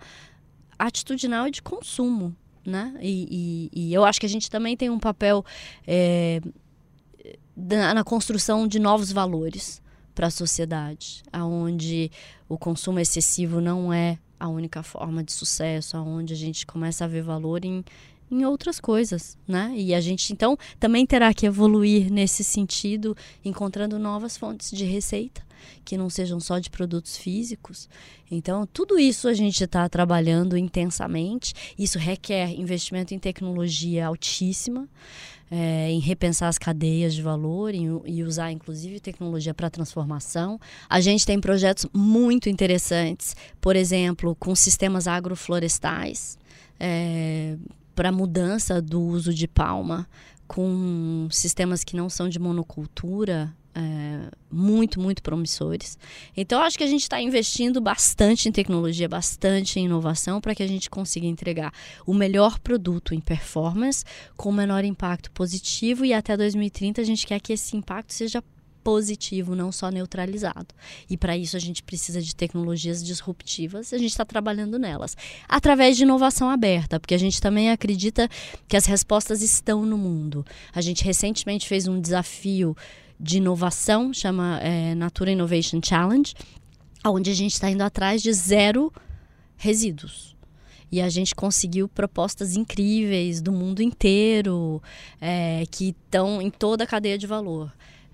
atitudinal 0.78 1.48
e 1.48 1.52
de 1.52 1.62
consumo. 1.62 2.36
Né? 2.66 2.94
E, 3.02 3.70
e, 3.74 3.90
e 3.90 3.94
eu 3.94 4.04
acho 4.06 4.20
que 4.20 4.26
a 4.26 4.30
gente 4.30 4.50
também 4.50 4.78
tem 4.78 4.90
um 4.90 5.00
papel 5.00 5.44
é, 5.88 6.40
na 7.94 8.04
construção 8.04 8.68
de 8.68 8.80
novos 8.80 9.12
valores 9.12 9.82
para 10.16 10.28
a 10.28 10.32
sociedade, 10.32 11.24
aonde 11.32 12.12
o 12.48 12.58
consumo 12.58 13.00
excessivo 13.00 13.60
não 13.60 13.92
é 13.92 14.18
a 14.40 14.48
única 14.48 14.82
forma 14.82 15.24
de 15.24 15.32
sucesso, 15.32 15.98
aonde 15.98 16.34
a 16.34 16.38
gente 16.38 16.66
começa 16.66 17.04
a 17.04 17.08
ver 17.08 17.22
valor 17.22 17.66
em, 17.66 17.84
em 18.32 18.46
outras 18.46 18.80
coisas, 18.80 19.38
né? 19.48 19.74
E 19.76 19.94
a 19.94 20.00
gente 20.00 20.32
então 20.32 20.58
também 20.80 21.06
terá 21.06 21.34
que 21.34 21.46
evoluir 21.46 22.12
nesse 22.12 22.44
sentido, 22.44 23.16
encontrando 23.44 24.00
novas 24.00 24.38
fontes 24.38 24.72
de 24.72 24.86
receita 24.86 25.49
que 25.84 25.98
não 25.98 26.10
sejam 26.10 26.40
só 26.40 26.60
de 26.60 26.70
produtos 26.70 27.18
físicos. 27.18 27.90
Então, 28.30 28.66
tudo 28.66 29.00
isso 29.00 29.28
a 29.28 29.34
gente 29.34 29.64
está 29.64 29.88
trabalhando 29.90 30.58
intensamente. 30.58 31.54
Isso 31.78 31.98
requer 31.98 32.52
investimento 32.52 33.14
em 33.14 33.20
tecnologia 33.20 34.08
altíssima 34.08 34.88
é, 35.52 35.90
em 35.90 36.00
repensar 36.00 36.48
as 36.48 36.58
cadeias 36.58 37.14
de 37.14 37.22
valor 37.22 37.74
em, 37.74 38.02
e 38.06 38.24
usar, 38.24 38.52
inclusive, 38.52 39.00
tecnologia 39.00 39.54
para 39.54 39.70
transformação. 39.70 40.60
A 40.88 41.02
gente 41.02 41.26
tem 41.26 41.40
projetos 41.40 41.88
muito 41.94 42.50
interessantes, 42.50 43.36
por 43.60 43.76
exemplo, 43.76 44.36
com 44.36 44.54
sistemas 44.56 45.08
agroflorestais. 45.08 46.38
É, 46.80 47.58
para 47.96 48.12
mudança 48.12 48.82
do 48.82 49.02
uso 49.02 49.34
de 49.34 49.46
palma 49.48 50.08
com 50.48 51.28
sistemas 51.30 51.84
que 51.84 51.98
não 51.98 52.10
são 52.10 52.30
de 52.30 52.40
monocultura 52.40 53.54
é, 53.76 54.32
muito, 54.52 55.00
muito 55.00 55.22
promissores. 55.22 55.98
Então, 56.36 56.62
acho 56.62 56.78
que 56.78 56.84
a 56.84 56.88
gente 56.88 57.04
está 57.04 57.22
investindo 57.22 57.80
bastante 57.80 58.50
em 58.50 58.52
tecnologia, 58.52 59.08
bastante 59.08 59.80
em 59.80 59.86
inovação 59.86 60.42
para 60.42 60.56
que 60.56 60.64
a 60.64 60.68
gente 60.68 60.90
consiga 60.90 61.28
entregar 61.28 61.74
o 62.06 62.14
melhor 62.14 62.60
produto 62.60 63.14
em 63.14 63.20
performance 63.20 64.04
com 64.36 64.50
o 64.50 64.54
menor 64.54 64.84
impacto 64.84 65.32
positivo 65.32 66.04
e 66.04 66.14
até 66.14 66.36
2030 66.36 67.02
a 67.02 67.04
gente 67.04 67.26
quer 67.26 67.40
que 67.40 67.54
esse 67.54 67.76
impacto 67.78 68.14
seja 68.14 68.44
positivo, 68.84 69.56
não 69.56 69.72
só 69.72 69.90
neutralizado. 69.90 70.74
E 71.10 71.18
para 71.18 71.38
isso 71.38 71.56
a 71.56 71.60
gente 71.60 71.84
precisa 71.84 72.22
de 72.22 72.36
tecnologias 72.36 73.04
disruptivas, 73.04 73.94
a 73.94 73.98
gente 73.98 74.12
está 74.12 74.26
trabalhando 74.26 74.80
nelas. 74.80 75.16
Através 75.48 75.98
de 75.98 76.04
inovação 76.04 76.50
aberta, 76.50 77.00
porque 77.00 77.14
a 77.14 77.20
gente 77.20 77.42
também 77.42 77.70
acredita 77.70 78.28
que 78.68 78.78
as 78.78 78.86
respostas 78.86 79.42
estão 79.42 79.86
no 79.86 79.98
mundo. 79.98 80.46
A 80.74 80.82
gente 80.82 81.04
recentemente 81.04 81.68
fez 81.68 81.88
um 81.88 82.00
desafio 82.00 82.76
de 83.20 83.38
inovação, 83.38 84.14
chama 84.14 84.60
é, 84.62 84.96
Natura 84.96 85.32
Innovation 85.32 85.82
Challenge, 85.84 86.34
onde 87.06 87.30
a 87.30 87.34
gente 87.34 87.54
está 87.54 87.70
indo 87.70 87.82
atrás 87.82 88.22
de 88.22 88.32
zero 88.32 88.94
resíduos. 89.58 90.36
E 90.92 91.02
a 91.02 91.10
gente 91.10 91.36
conseguiu 91.36 91.88
propostas 91.88 92.56
incríveis 92.56 93.42
do 93.42 93.52
mundo 93.52 93.82
inteiro, 93.82 94.82
é, 95.22 95.64
que 95.70 95.90
estão 95.90 96.42
em 96.42 96.50
toda 96.50 96.84
a 96.84 96.88
cadeia 96.88 97.18
de 97.18 97.28
valor. 97.28 97.72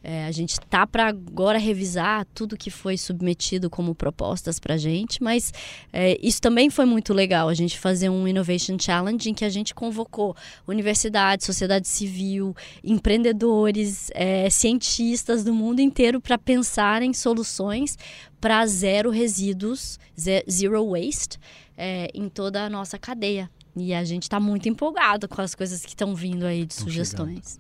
É, 0.08 0.28
a 0.28 0.32
gente 0.32 0.60
tá 0.70 0.86
para 0.86 1.08
agora 1.08 1.58
revisar 1.58 2.28
tudo 2.32 2.56
que 2.56 2.70
foi 2.70 2.96
submetido 2.96 3.72
como 3.72 3.96
propostas 3.96 4.60
para 4.60 4.76
a 4.76 4.78
gente, 4.78 5.24
mas 5.24 5.52
é, 5.92 6.16
isso 6.22 6.40
também 6.40 6.70
foi 6.70 6.86
muito 6.86 7.12
legal. 7.12 7.50
A 7.50 7.56
gente 7.56 7.80
fazer 7.80 8.10
um 8.10 8.28
Innovation 8.28 8.78
Challenge 8.80 9.28
em 9.28 9.34
que 9.34 9.44
a 9.44 9.50
gente 9.50 9.74
convocou 9.74 10.36
universidades, 10.68 11.48
sociedade 11.48 11.88
civil, 11.88 12.56
empreendedores, 12.84 14.12
é, 14.14 14.48
cientistas 14.48 15.44
do 15.44 15.52
mundo 15.52 15.80
inteiro 15.80 16.22
para 16.22 16.38
pensar 16.38 17.02
em 17.02 17.12
soluções 17.12 17.98
para 18.40 18.64
zero 18.68 19.10
resíduos, 19.10 20.00
zero 20.16 20.92
waste 20.92 21.40
é, 21.76 22.12
em 22.14 22.30
toda 22.30 22.64
a 22.64 22.70
nossa 22.70 23.00
cadeia. 23.00 23.50
E 23.76 23.92
a 23.92 24.04
gente 24.04 24.24
está 24.24 24.40
muito 24.40 24.70
empolgado 24.70 25.28
com 25.28 25.42
as 25.42 25.56
coisas 25.56 25.82
que 25.82 25.90
estão 25.90 26.14
vindo 26.14 26.46
aí 26.46 26.64
de 26.64 26.76
sugestões. 26.76 27.60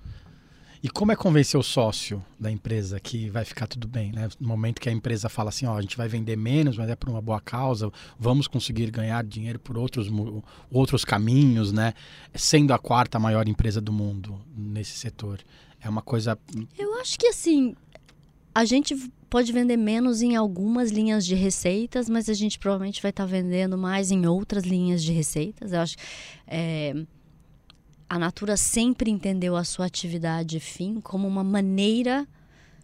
E 0.85 0.87
como 0.87 1.11
é 1.11 1.15
convencer 1.15 1.59
o 1.59 1.63
sócio 1.63 2.23
da 2.39 2.51
empresa 2.51 2.99
que 2.99 3.27
vai 3.27 3.43
ficar 3.43 3.65
tudo 3.65 3.87
bem, 3.87 4.11
né? 4.11 4.29
No 4.39 4.47
momento 4.47 4.79
que 4.79 4.87
a 4.87 4.91
empresa 4.91 5.27
fala 5.27 5.49
assim, 5.49 5.65
ó, 5.65 5.75
a 5.75 5.81
gente 5.81 5.97
vai 5.97 6.07
vender 6.07 6.35
menos, 6.35 6.77
mas 6.77 6.87
é 6.87 6.95
por 6.95 7.09
uma 7.09 7.19
boa 7.19 7.41
causa, 7.41 7.91
vamos 8.19 8.47
conseguir 8.47 8.91
ganhar 8.91 9.23
dinheiro 9.23 9.57
por 9.57 9.79
outros, 9.79 10.09
outros 10.69 11.03
caminhos, 11.03 11.71
né? 11.71 11.95
Sendo 12.35 12.71
a 12.71 12.77
quarta 12.77 13.17
maior 13.17 13.47
empresa 13.47 13.81
do 13.81 13.91
mundo 13.91 14.39
nesse 14.55 14.91
setor. 14.91 15.39
É 15.81 15.89
uma 15.89 16.03
coisa. 16.03 16.37
Eu 16.77 16.93
acho 16.99 17.17
que 17.17 17.29
assim, 17.29 17.73
a 18.53 18.63
gente 18.63 18.95
pode 19.27 19.51
vender 19.51 19.77
menos 19.77 20.21
em 20.21 20.35
algumas 20.35 20.91
linhas 20.91 21.25
de 21.25 21.33
receitas, 21.33 22.07
mas 22.07 22.29
a 22.29 22.33
gente 22.35 22.59
provavelmente 22.59 23.01
vai 23.01 23.09
estar 23.09 23.23
tá 23.23 23.27
vendendo 23.27 23.75
mais 23.75 24.11
em 24.11 24.27
outras 24.27 24.63
linhas 24.63 25.03
de 25.03 25.11
receitas. 25.11 25.73
Eu 25.73 25.79
acho 25.79 25.95
é, 26.45 26.93
a 28.09 28.19
Natura 28.19 28.55
sempre 28.55 29.09
entendeu 29.09 29.55
a 29.55 29.63
sua 29.63 29.85
atividade 29.85 30.59
fim 30.59 31.01
como 31.01 31.27
uma 31.27 31.43
maneira 31.43 32.27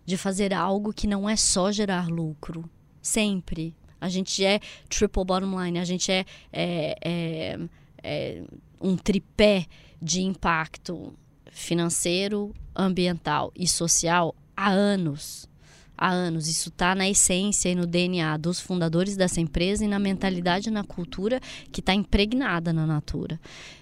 de 0.05 0.17
fazer 0.17 0.53
algo 0.53 0.91
que 0.91 1.07
não 1.07 1.29
é 1.29 1.35
só 1.35 1.71
gerar 1.71 2.07
lucro. 2.07 2.69
Sempre. 3.01 3.75
A 3.99 4.09
gente 4.09 4.43
é 4.43 4.59
triple 4.89 5.23
bottom 5.23 5.63
line, 5.63 5.79
a 5.79 5.85
gente 5.85 6.11
é, 6.11 6.25
é, 6.51 6.97
é, 7.01 7.59
é 8.03 8.43
um 8.79 8.97
tripé 8.97 9.67
de 10.01 10.21
impacto 10.21 11.13
financeiro, 11.51 12.53
ambiental 12.75 13.51
e 13.55 13.67
social 13.67 14.35
há 14.57 14.71
anos. 14.71 15.47
Há 15.95 16.09
anos. 16.09 16.47
Isso 16.47 16.69
está 16.69 16.95
na 16.95 17.07
essência 17.07 17.69
e 17.69 17.75
no 17.75 17.85
DNA 17.85 18.35
dos 18.37 18.59
fundadores 18.59 19.15
dessa 19.15 19.39
empresa 19.39 19.85
e 19.85 19.87
na 19.87 19.99
mentalidade 19.99 20.69
e 20.69 20.71
na 20.71 20.83
cultura 20.83 21.39
que 21.71 21.79
está 21.79 21.93
impregnada 21.93 22.73
na 22.73 22.87
Natura. 22.87 23.39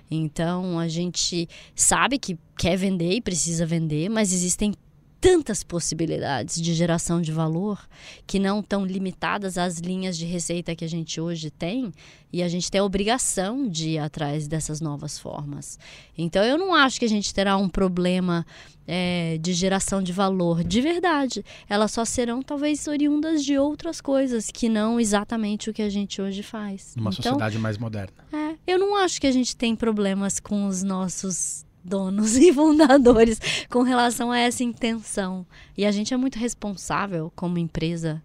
Então 0.09 0.79
a 0.79 0.87
gente 0.87 1.47
sabe 1.75 2.17
que 2.17 2.37
quer 2.57 2.75
vender 2.75 3.11
e 3.11 3.21
precisa 3.21 3.65
vender, 3.65 4.09
mas 4.09 4.33
existem 4.33 4.73
tantas 5.19 5.63
possibilidades 5.63 6.61
de 6.61 6.73
geração 6.73 7.21
de 7.21 7.31
valor 7.31 7.79
que 8.25 8.39
não 8.39 8.59
estão 8.59 8.85
limitadas 8.85 9.57
às 9.57 9.79
linhas 9.79 10.17
de 10.17 10.25
receita 10.25 10.75
que 10.75 10.85
a 10.85 10.89
gente 10.89 11.19
hoje 11.19 11.49
tem 11.49 11.91
e 12.31 12.41
a 12.41 12.47
gente 12.47 12.69
tem 12.69 12.79
a 12.79 12.83
obrigação 12.83 13.67
de 13.67 13.91
ir 13.91 13.99
atrás 13.99 14.47
dessas 14.47 14.79
novas 14.79 15.19
formas. 15.19 15.77
Então 16.17 16.43
eu 16.43 16.57
não 16.57 16.73
acho 16.73 16.99
que 16.99 17.05
a 17.05 17.09
gente 17.09 17.33
terá 17.33 17.57
um 17.57 17.67
problema 17.67 18.45
é, 18.87 19.37
de 19.39 19.53
geração 19.53 20.01
de 20.01 20.13
valor 20.13 20.63
de 20.63 20.79
verdade. 20.79 21.43
Elas 21.67 21.91
só 21.91 22.05
serão 22.05 22.41
talvez 22.41 22.87
oriundas 22.87 23.43
de 23.43 23.57
outras 23.57 23.99
coisas 23.99 24.49
que 24.51 24.69
não 24.69 24.99
exatamente 24.99 25.69
o 25.69 25.73
que 25.73 25.81
a 25.81 25.89
gente 25.89 26.21
hoje 26.21 26.43
faz. 26.43 26.93
Uma 26.95 27.09
então, 27.09 27.33
sociedade 27.33 27.57
mais 27.59 27.77
moderna. 27.77 28.13
É, 28.31 28.55
eu 28.65 28.79
não 28.79 28.95
acho 28.95 29.19
que 29.19 29.27
a 29.27 29.31
gente 29.31 29.55
tem 29.55 29.75
problemas 29.75 30.39
com 30.39 30.65
os 30.65 30.81
nossos 30.81 31.65
donos 31.89 32.37
e 32.37 32.53
fundadores 32.53 33.41
com 33.69 33.81
relação 33.81 34.31
a 34.31 34.37
essa 34.37 34.63
intenção. 34.63 35.45
E 35.75 35.85
a 35.85 35.91
gente 35.91 36.13
é 36.13 36.17
muito 36.17 36.37
responsável 36.37 37.33
como 37.35 37.57
empresa 37.57 38.21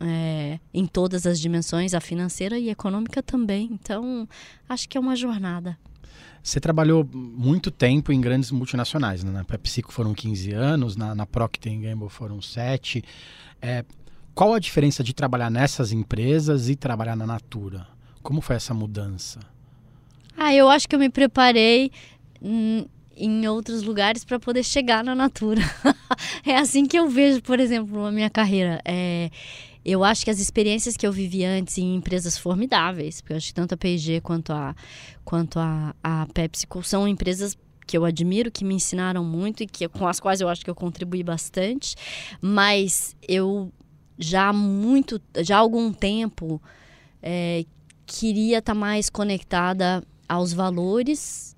é, 0.00 0.58
em 0.72 0.86
todas 0.86 1.26
as 1.26 1.38
dimensões, 1.40 1.94
a 1.94 2.00
financeira 2.00 2.58
e 2.58 2.70
econômica 2.70 3.22
também. 3.22 3.68
Então, 3.72 4.28
acho 4.68 4.88
que 4.88 4.96
é 4.96 5.00
uma 5.00 5.16
jornada. 5.16 5.76
Você 6.42 6.58
trabalhou 6.58 7.08
muito 7.12 7.70
tempo 7.70 8.12
em 8.12 8.20
grandes 8.20 8.50
multinacionais, 8.50 9.22
né? 9.22 9.30
Na 9.30 9.44
PepsiCo 9.44 9.92
foram 9.92 10.12
15 10.12 10.52
anos, 10.52 10.96
na, 10.96 11.14
na 11.14 11.24
Procter 11.24 11.78
Gamble 11.78 12.08
foram 12.08 12.42
7. 12.42 13.02
É, 13.60 13.84
qual 14.34 14.52
a 14.52 14.58
diferença 14.58 15.04
de 15.04 15.14
trabalhar 15.14 15.50
nessas 15.50 15.92
empresas 15.92 16.68
e 16.68 16.74
trabalhar 16.74 17.14
na 17.14 17.26
Natura? 17.26 17.86
Como 18.22 18.40
foi 18.40 18.56
essa 18.56 18.74
mudança? 18.74 19.38
Ah, 20.36 20.52
eu 20.52 20.68
acho 20.68 20.88
que 20.88 20.96
eu 20.96 20.98
me 20.98 21.10
preparei 21.10 21.92
em 23.16 23.46
outros 23.46 23.82
lugares 23.82 24.24
para 24.24 24.38
poder 24.38 24.64
chegar 24.64 25.04
na 25.04 25.14
Natura. 25.14 25.62
é 26.44 26.56
assim 26.56 26.86
que 26.86 26.98
eu 26.98 27.08
vejo, 27.08 27.42
por 27.42 27.60
exemplo, 27.60 28.04
a 28.04 28.12
minha 28.12 28.30
carreira. 28.30 28.80
É, 28.84 29.30
eu 29.84 30.04
acho 30.04 30.24
que 30.24 30.30
as 30.30 30.38
experiências 30.38 30.96
que 30.96 31.06
eu 31.06 31.12
vivi 31.12 31.44
antes 31.44 31.78
em 31.78 31.96
empresas 31.96 32.38
formidáveis, 32.38 33.20
porque 33.20 33.32
eu 33.32 33.36
acho 33.36 33.48
que 33.48 33.54
tanto 33.54 33.74
a 33.74 33.76
P&G 33.76 34.20
quanto 34.20 34.52
a, 34.52 34.74
quanto 35.24 35.58
a, 35.58 35.94
a 36.02 36.26
PepsiCo 36.32 36.82
são 36.82 37.06
empresas 37.06 37.56
que 37.86 37.98
eu 37.98 38.04
admiro, 38.04 38.50
que 38.50 38.64
me 38.64 38.74
ensinaram 38.74 39.24
muito 39.24 39.62
e 39.62 39.66
que, 39.66 39.88
com 39.88 40.06
as 40.06 40.20
quais 40.20 40.40
eu 40.40 40.48
acho 40.48 40.64
que 40.64 40.70
eu 40.70 40.74
contribuí 40.74 41.22
bastante, 41.22 41.96
mas 42.40 43.16
eu 43.26 43.72
já 44.18 44.48
há 44.48 44.52
muito, 44.52 45.20
já 45.38 45.56
há 45.56 45.60
algum 45.60 45.92
tempo 45.92 46.62
é, 47.20 47.64
queria 48.06 48.58
estar 48.58 48.74
tá 48.74 48.78
mais 48.78 49.10
conectada 49.10 50.02
aos 50.28 50.52
valores 50.52 51.51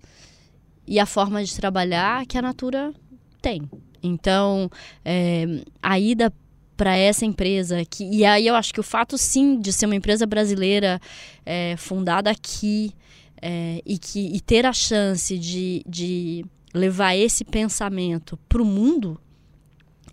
e 0.87 0.99
a 0.99 1.07
forma 1.07 1.43
de 1.45 1.55
trabalhar 1.55 2.27
que 2.27 2.37
a 2.37 2.43
Natura 2.43 2.93
tem. 3.41 3.69
Então, 4.03 4.71
é, 5.05 5.63
a 5.83 5.99
ida 5.99 6.33
para 6.77 6.97
essa 6.97 7.25
empresa 7.25 7.85
que 7.85 8.05
e 8.05 8.25
aí 8.25 8.47
eu 8.47 8.55
acho 8.55 8.73
que 8.73 8.81
o 8.81 8.83
fato 8.83 9.17
sim 9.17 9.61
de 9.61 9.73
ser 9.73 9.87
uma 9.87 9.95
empresa 9.95 10.27
brasileira 10.27 11.01
é, 11.47 11.77
fundada 11.77 12.31
aqui 12.31 12.93
é, 13.41 13.81
e 13.87 13.97
que 13.99 14.35
e 14.35 14.41
ter 14.41 14.67
a 14.67 14.73
chance 14.73 15.39
de, 15.39 15.85
de 15.87 16.45
levar 16.73 17.15
esse 17.15 17.45
pensamento 17.45 18.37
para 18.49 18.61
o 18.61 18.65
mundo 18.65 19.21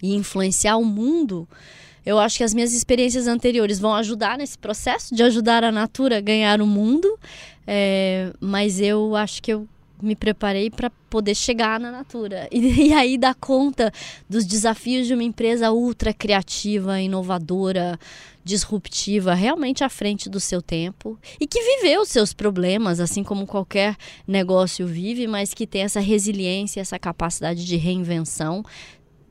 e 0.02 0.16
influenciar 0.16 0.78
o 0.78 0.86
mundo 0.86 1.48
eu 2.06 2.18
acho 2.20 2.38
que 2.38 2.44
as 2.44 2.54
minhas 2.54 2.74
experiências 2.74 3.28
anteriores 3.28 3.80
vão 3.80 3.94
ajudar 3.96 4.38
nesse 4.38 4.58
processo 4.58 5.16
de 5.16 5.24
ajudar 5.24 5.64
a 5.64 5.72
Natura 5.72 6.18
a 6.18 6.22
ganhar 6.22 6.62
o 6.62 6.68
mundo 6.68 7.18
é, 7.66 8.32
mas 8.40 8.80
eu 8.80 9.16
acho 9.16 9.42
que 9.42 9.52
eu 9.52 9.68
me 10.02 10.16
preparei 10.16 10.70
para 10.70 10.90
poder 11.10 11.36
chegar 11.36 11.80
na 11.80 11.92
Natura. 11.92 12.48
E, 12.52 12.88
e, 12.88 12.94
aí 12.94 13.18
dar 13.18 13.34
conta 13.36 13.92
dos 14.30 14.46
desafios 14.46 15.08
de 15.08 15.14
uma 15.14 15.24
empresa 15.24 15.72
ultra 15.72 16.14
criativa, 16.14 17.00
inovadora, 17.00 17.98
disruptiva, 18.44 19.34
realmente 19.34 19.84
à 19.84 19.90
frente 19.90 20.30
do 20.30 20.40
seu 20.40 20.62
tempo 20.62 21.18
e 21.40 21.48
que 21.48 21.60
viveu 21.62 22.02
os 22.02 22.10
seus 22.10 22.34
problemas, 22.34 23.00
assim 23.00 23.24
como 23.24 23.48
qualquer 23.48 23.96
negócio 24.28 24.86
vive, 24.86 25.28
mas 25.28 25.54
que 25.54 25.66
tem 25.66 25.84
essa 25.84 26.00
resiliência, 26.00 26.82
essa 26.82 27.00
capacidade 27.00 27.66
de 27.66 27.78
reinvenção, 27.78 28.64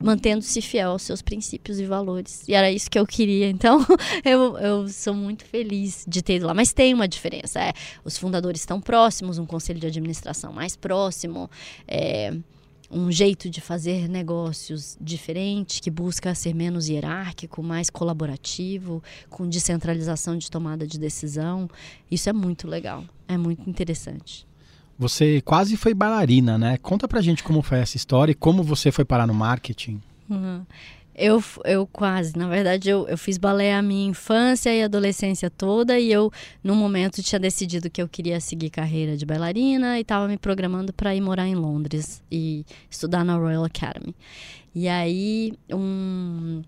mantendo-se 0.03 0.61
fiel 0.61 0.91
aos 0.91 1.01
seus 1.01 1.21
princípios 1.21 1.79
e 1.79 1.85
valores. 1.85 2.43
E 2.47 2.53
era 2.53 2.71
isso 2.71 2.89
que 2.89 2.99
eu 2.99 3.05
queria. 3.05 3.49
Então, 3.49 3.85
eu, 4.25 4.57
eu 4.57 4.87
sou 4.87 5.13
muito 5.13 5.45
feliz 5.45 6.05
de 6.07 6.21
ter 6.21 6.35
ido 6.35 6.47
lá. 6.47 6.53
Mas 6.53 6.73
tem 6.73 6.93
uma 6.93 7.07
diferença. 7.07 7.59
É, 7.59 7.73
os 8.03 8.17
fundadores 8.17 8.61
estão 8.61 8.81
próximos, 8.81 9.37
um 9.37 9.45
conselho 9.45 9.79
de 9.79 9.87
administração 9.87 10.51
mais 10.51 10.75
próximo. 10.75 11.49
É, 11.87 12.33
um 12.91 13.09
jeito 13.09 13.49
de 13.49 13.61
fazer 13.61 14.09
negócios 14.09 14.97
diferente, 14.99 15.81
que 15.81 15.89
busca 15.89 16.35
ser 16.35 16.53
menos 16.53 16.89
hierárquico, 16.89 17.63
mais 17.63 17.89
colaborativo, 17.89 19.01
com 19.29 19.47
descentralização 19.47 20.37
de 20.37 20.51
tomada 20.51 20.85
de 20.85 20.99
decisão. 20.99 21.69
Isso 22.09 22.29
é 22.29 22.33
muito 22.33 22.67
legal, 22.67 23.05
é 23.27 23.37
muito 23.37 23.69
interessante. 23.69 24.45
Você 25.01 25.41
quase 25.41 25.75
foi 25.75 25.95
bailarina, 25.95 26.59
né? 26.59 26.77
Conta 26.77 27.07
pra 27.07 27.21
gente 27.21 27.43
como 27.43 27.63
foi 27.63 27.79
essa 27.79 27.97
história 27.97 28.33
e 28.33 28.35
como 28.35 28.61
você 28.61 28.91
foi 28.91 29.03
parar 29.03 29.25
no 29.25 29.33
marketing. 29.33 29.99
Uhum. 30.29 30.63
Eu, 31.15 31.43
eu 31.65 31.87
quase, 31.87 32.37
na 32.37 32.47
verdade, 32.47 32.87
eu, 32.87 33.07
eu 33.07 33.17
fiz 33.17 33.39
balé 33.39 33.73
a 33.73 33.81
minha 33.81 34.07
infância 34.07 34.71
e 34.71 34.83
adolescência 34.83 35.49
toda 35.49 35.97
e 35.97 36.11
eu, 36.11 36.31
no 36.63 36.75
momento, 36.75 37.23
tinha 37.23 37.39
decidido 37.39 37.89
que 37.89 37.99
eu 37.99 38.07
queria 38.07 38.39
seguir 38.39 38.69
carreira 38.69 39.17
de 39.17 39.25
bailarina 39.25 39.97
e 39.97 40.01
estava 40.01 40.27
me 40.27 40.37
programando 40.37 40.93
para 40.93 41.15
ir 41.15 41.21
morar 41.21 41.47
em 41.47 41.55
Londres 41.55 42.21
e 42.31 42.63
estudar 42.87 43.25
na 43.25 43.35
Royal 43.35 43.65
Academy. 43.65 44.13
E 44.75 44.87
aí, 44.87 45.53
um, 45.73 46.61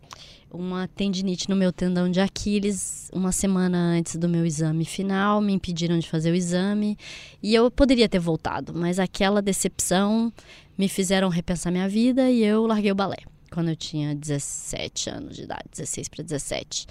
uma 0.54 0.88
tendinite 0.88 1.50
no 1.50 1.56
meu 1.56 1.74
tendão 1.74 2.10
de 2.10 2.20
Aquiles 2.20 3.10
uma 3.12 3.32
semana 3.32 3.78
antes 3.78 4.16
do 4.16 4.30
meu 4.30 4.46
exame 4.46 4.86
final, 4.86 5.42
me 5.42 5.54
impediram 5.54 5.98
de 5.98 6.08
fazer 6.08 6.32
o 6.32 6.36
exame 6.36 6.98
e 7.42 7.54
eu 7.56 7.70
poderia 7.72 8.08
ter 8.08 8.20
voltado, 8.20 8.74
mas 8.74 9.00
aquela 9.00 9.42
decepção 9.42 10.32
me 10.78 10.88
fizeram 10.88 11.28
repensar 11.28 11.72
minha 11.72 11.90
vida 11.90 12.30
e 12.30 12.44
eu 12.44 12.68
larguei 12.68 12.92
o 12.92 12.96
balé 12.96 13.18
quando 13.52 13.70
eu 13.70 13.76
tinha 13.76 14.16
17 14.16 15.10
anos 15.12 15.36
de 15.36 15.44
idade, 15.44 15.66
16 15.72 16.08
para 16.08 16.24
17. 16.24 16.88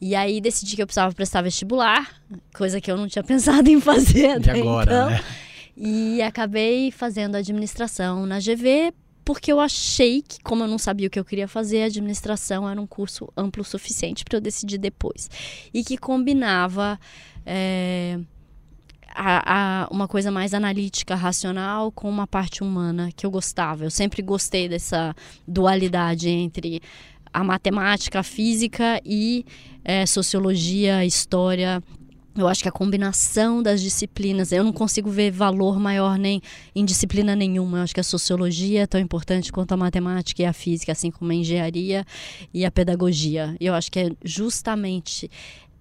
E 0.00 0.16
aí 0.16 0.40
decidi 0.40 0.74
que 0.74 0.82
eu 0.82 0.86
precisava 0.86 1.14
prestar 1.14 1.40
vestibular, 1.40 2.20
coisa 2.52 2.80
que 2.80 2.90
eu 2.90 2.96
não 2.96 3.06
tinha 3.06 3.22
pensado 3.24 3.68
em 3.68 3.80
fazer 3.80 4.30
até 4.30 4.58
agora, 4.58 4.92
então. 4.92 5.10
Né? 5.10 5.24
E 5.76 6.20
acabei 6.20 6.90
fazendo 6.90 7.36
administração 7.36 8.26
na 8.26 8.38
GV 8.38 8.92
porque 9.32 9.52
eu 9.52 9.60
achei 9.60 10.22
que, 10.22 10.40
como 10.42 10.64
eu 10.64 10.66
não 10.66 10.76
sabia 10.76 11.06
o 11.06 11.10
que 11.10 11.16
eu 11.16 11.24
queria 11.24 11.46
fazer, 11.46 11.84
a 11.84 11.86
administração 11.86 12.68
era 12.68 12.80
um 12.80 12.86
curso 12.86 13.32
amplo 13.36 13.62
o 13.62 13.64
suficiente 13.64 14.24
para 14.24 14.38
eu 14.38 14.40
decidir 14.40 14.76
depois. 14.76 15.30
E 15.72 15.84
que 15.84 15.96
combinava 15.96 16.98
é, 17.46 18.18
a, 19.14 19.84
a, 19.84 19.88
uma 19.88 20.08
coisa 20.08 20.32
mais 20.32 20.52
analítica, 20.52 21.14
racional, 21.14 21.92
com 21.92 22.10
uma 22.10 22.26
parte 22.26 22.64
humana 22.64 23.10
que 23.14 23.24
eu 23.24 23.30
gostava. 23.30 23.84
Eu 23.84 23.90
sempre 23.92 24.20
gostei 24.20 24.68
dessa 24.68 25.14
dualidade 25.46 26.28
entre 26.28 26.82
a 27.32 27.44
matemática, 27.44 28.18
a 28.18 28.24
física 28.24 29.00
e 29.04 29.46
é, 29.84 30.06
sociologia, 30.06 31.04
história 31.04 31.80
Eu 32.36 32.46
acho 32.46 32.62
que 32.62 32.68
a 32.68 32.72
combinação 32.72 33.60
das 33.60 33.80
disciplinas, 33.80 34.52
eu 34.52 34.62
não 34.62 34.72
consigo 34.72 35.10
ver 35.10 35.32
valor 35.32 35.80
maior 35.80 36.16
nem 36.16 36.40
em 36.74 36.84
disciplina 36.84 37.34
nenhuma. 37.34 37.78
Eu 37.78 37.82
acho 37.82 37.94
que 37.94 38.00
a 38.00 38.04
sociologia 38.04 38.82
é 38.82 38.86
tão 38.86 39.00
importante 39.00 39.50
quanto 39.50 39.72
a 39.72 39.76
matemática 39.76 40.42
e 40.42 40.44
a 40.44 40.52
física, 40.52 40.92
assim 40.92 41.10
como 41.10 41.32
a 41.32 41.34
engenharia 41.34 42.04
e 42.54 42.64
a 42.64 42.70
pedagogia. 42.70 43.56
Eu 43.60 43.74
acho 43.74 43.90
que 43.90 43.98
é 43.98 44.10
justamente 44.24 45.28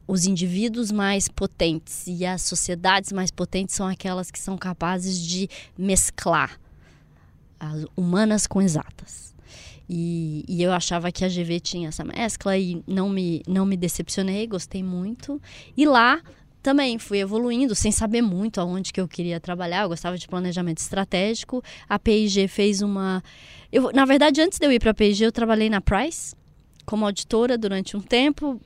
os 0.07 0.25
indivíduos 0.25 0.91
mais 0.91 1.27
potentes 1.27 2.07
e 2.07 2.25
as 2.25 2.41
sociedades 2.41 3.11
mais 3.11 3.29
potentes 3.29 3.75
são 3.75 3.85
aquelas 3.85 4.31
que 4.31 4.39
são 4.39 4.57
capazes 4.57 5.19
de 5.19 5.47
mesclar 5.77 6.59
as 7.59 7.85
humanas 7.95 8.47
com 8.47 8.59
exatas. 8.59 9.35
E, 9.87 10.45
e, 10.47 10.61
eu 10.61 10.71
achava 10.71 11.11
que 11.11 11.25
a 11.25 11.27
GV 11.27 11.59
tinha 11.59 11.89
essa 11.89 12.03
mescla 12.03 12.55
e 12.57 12.83
não 12.87 13.09
me, 13.09 13.41
não 13.47 13.65
me 13.65 13.75
decepcionei, 13.75 14.45
gostei 14.45 14.83
muito. 14.83 15.41
E 15.75 15.85
lá 15.85 16.21
também 16.61 16.97
fui 16.97 17.19
evoluindo 17.19 17.73
sem 17.73 17.91
saber 17.91 18.21
muito 18.21 18.59
aonde 18.59 18.91
que 18.91 18.99
eu 18.99 19.07
queria 19.07 19.39
trabalhar. 19.39 19.83
Eu 19.83 19.89
gostava 19.89 20.17
de 20.17 20.27
planejamento 20.27 20.79
estratégico. 20.79 21.63
A 21.87 21.97
P&G 21.97 22.47
fez 22.47 22.81
uma 22.81 23.23
eu, 23.71 23.91
na 23.93 24.05
verdade, 24.05 24.41
antes 24.41 24.57
de 24.57 24.65
eu 24.65 24.71
ir 24.71 24.79
para 24.79 24.91
a 24.91 24.93
P&G, 24.93 25.25
eu 25.25 25.31
trabalhei 25.31 25.69
na 25.69 25.79
Price 25.79 26.35
como 26.85 27.05
auditora 27.05 27.55
durante 27.55 27.95
um 27.95 28.01
tempo. 28.01 28.59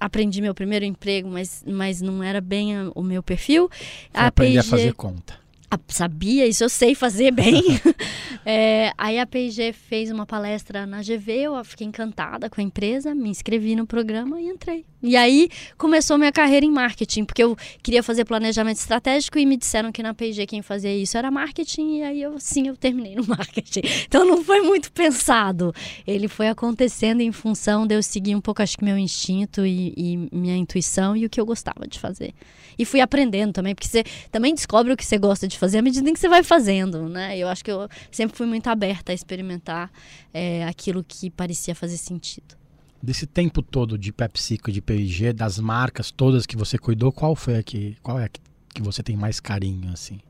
Aprendi 0.00 0.40
meu 0.40 0.54
primeiro 0.54 0.84
emprego, 0.84 1.28
mas, 1.28 1.62
mas 1.66 2.00
não 2.00 2.22
era 2.22 2.40
bem 2.40 2.72
o 2.94 3.02
meu 3.02 3.22
perfil. 3.22 3.68
Foi 3.68 3.78
a 4.14 4.26
aprender 4.28 4.62
P&G, 4.62 4.66
a 4.66 4.70
fazer 4.70 4.94
conta 4.94 5.45
sabia, 5.88 6.46
isso 6.46 6.64
eu 6.64 6.68
sei 6.68 6.94
fazer 6.94 7.30
bem. 7.30 7.62
é, 8.44 8.92
aí 8.96 9.18
a 9.18 9.26
P&G 9.26 9.72
fez 9.72 10.10
uma 10.10 10.26
palestra 10.26 10.86
na 10.86 11.00
GV, 11.00 11.32
eu 11.32 11.64
fiquei 11.64 11.86
encantada 11.86 12.48
com 12.48 12.60
a 12.60 12.64
empresa, 12.64 13.14
me 13.14 13.28
inscrevi 13.28 13.74
no 13.74 13.86
programa 13.86 14.40
e 14.40 14.46
entrei. 14.48 14.84
E 15.02 15.16
aí 15.16 15.48
começou 15.76 16.18
minha 16.18 16.32
carreira 16.32 16.64
em 16.64 16.70
marketing, 16.70 17.24
porque 17.24 17.42
eu 17.42 17.56
queria 17.82 18.02
fazer 18.02 18.24
planejamento 18.24 18.78
estratégico 18.78 19.38
e 19.38 19.46
me 19.46 19.56
disseram 19.56 19.92
que 19.92 20.02
na 20.02 20.14
P&G 20.14 20.46
quem 20.46 20.62
fazia 20.62 20.94
isso 20.96 21.16
era 21.16 21.30
marketing, 21.30 21.98
e 21.98 22.02
aí 22.02 22.22
eu 22.22 22.38
sim, 22.40 22.68
eu 22.68 22.76
terminei 22.76 23.14
no 23.14 23.26
marketing. 23.28 23.82
Então 24.06 24.24
não 24.24 24.42
foi 24.42 24.60
muito 24.60 24.90
pensado. 24.92 25.72
Ele 26.06 26.28
foi 26.28 26.48
acontecendo 26.48 27.20
em 27.20 27.32
função 27.32 27.86
de 27.86 27.94
eu 27.94 28.02
seguir 28.02 28.34
um 28.34 28.40
pouco, 28.40 28.62
acho 28.62 28.76
que 28.76 28.84
meu 28.84 28.98
instinto 28.98 29.64
e, 29.64 29.92
e 29.96 30.28
minha 30.32 30.56
intuição 30.56 31.16
e 31.16 31.26
o 31.26 31.30
que 31.30 31.40
eu 31.40 31.46
gostava 31.46 31.86
de 31.86 31.98
fazer. 31.98 32.34
E 32.78 32.84
fui 32.84 33.00
aprendendo 33.00 33.52
também, 33.52 33.74
porque 33.74 33.88
você 33.88 34.04
também 34.30 34.54
descobre 34.54 34.92
o 34.92 34.96
que 34.96 35.04
você 35.04 35.18
gosta 35.18 35.48
de 35.48 35.58
fazer 35.58 35.78
à 35.78 35.82
medida 35.82 36.08
em 36.08 36.12
que 36.12 36.20
você 36.20 36.28
vai 36.28 36.42
fazendo, 36.42 37.08
né? 37.08 37.36
Eu 37.38 37.48
acho 37.48 37.64
que 37.64 37.70
eu 37.70 37.88
sempre 38.10 38.36
fui 38.36 38.46
muito 38.46 38.68
aberta 38.68 39.12
a 39.12 39.14
experimentar 39.14 39.90
é, 40.32 40.64
aquilo 40.64 41.04
que 41.06 41.30
parecia 41.30 41.74
fazer 41.74 41.96
sentido. 41.96 42.56
Desse 43.02 43.26
tempo 43.26 43.62
todo 43.62 43.96
de 43.98 44.12
PepsiCo, 44.12 44.72
de 44.72 44.80
P&G, 44.80 45.32
das 45.32 45.58
marcas 45.58 46.10
todas 46.10 46.46
que 46.46 46.56
você 46.56 46.78
cuidou, 46.78 47.12
qual 47.12 47.36
foi 47.36 47.58
a 47.58 47.62
que, 47.62 47.96
qual 48.02 48.18
é 48.18 48.24
a 48.24 48.28
que, 48.28 48.40
você 48.82 49.02
tem 49.02 49.16
mais 49.16 49.40
carinho, 49.40 49.90
assim? 49.92 50.20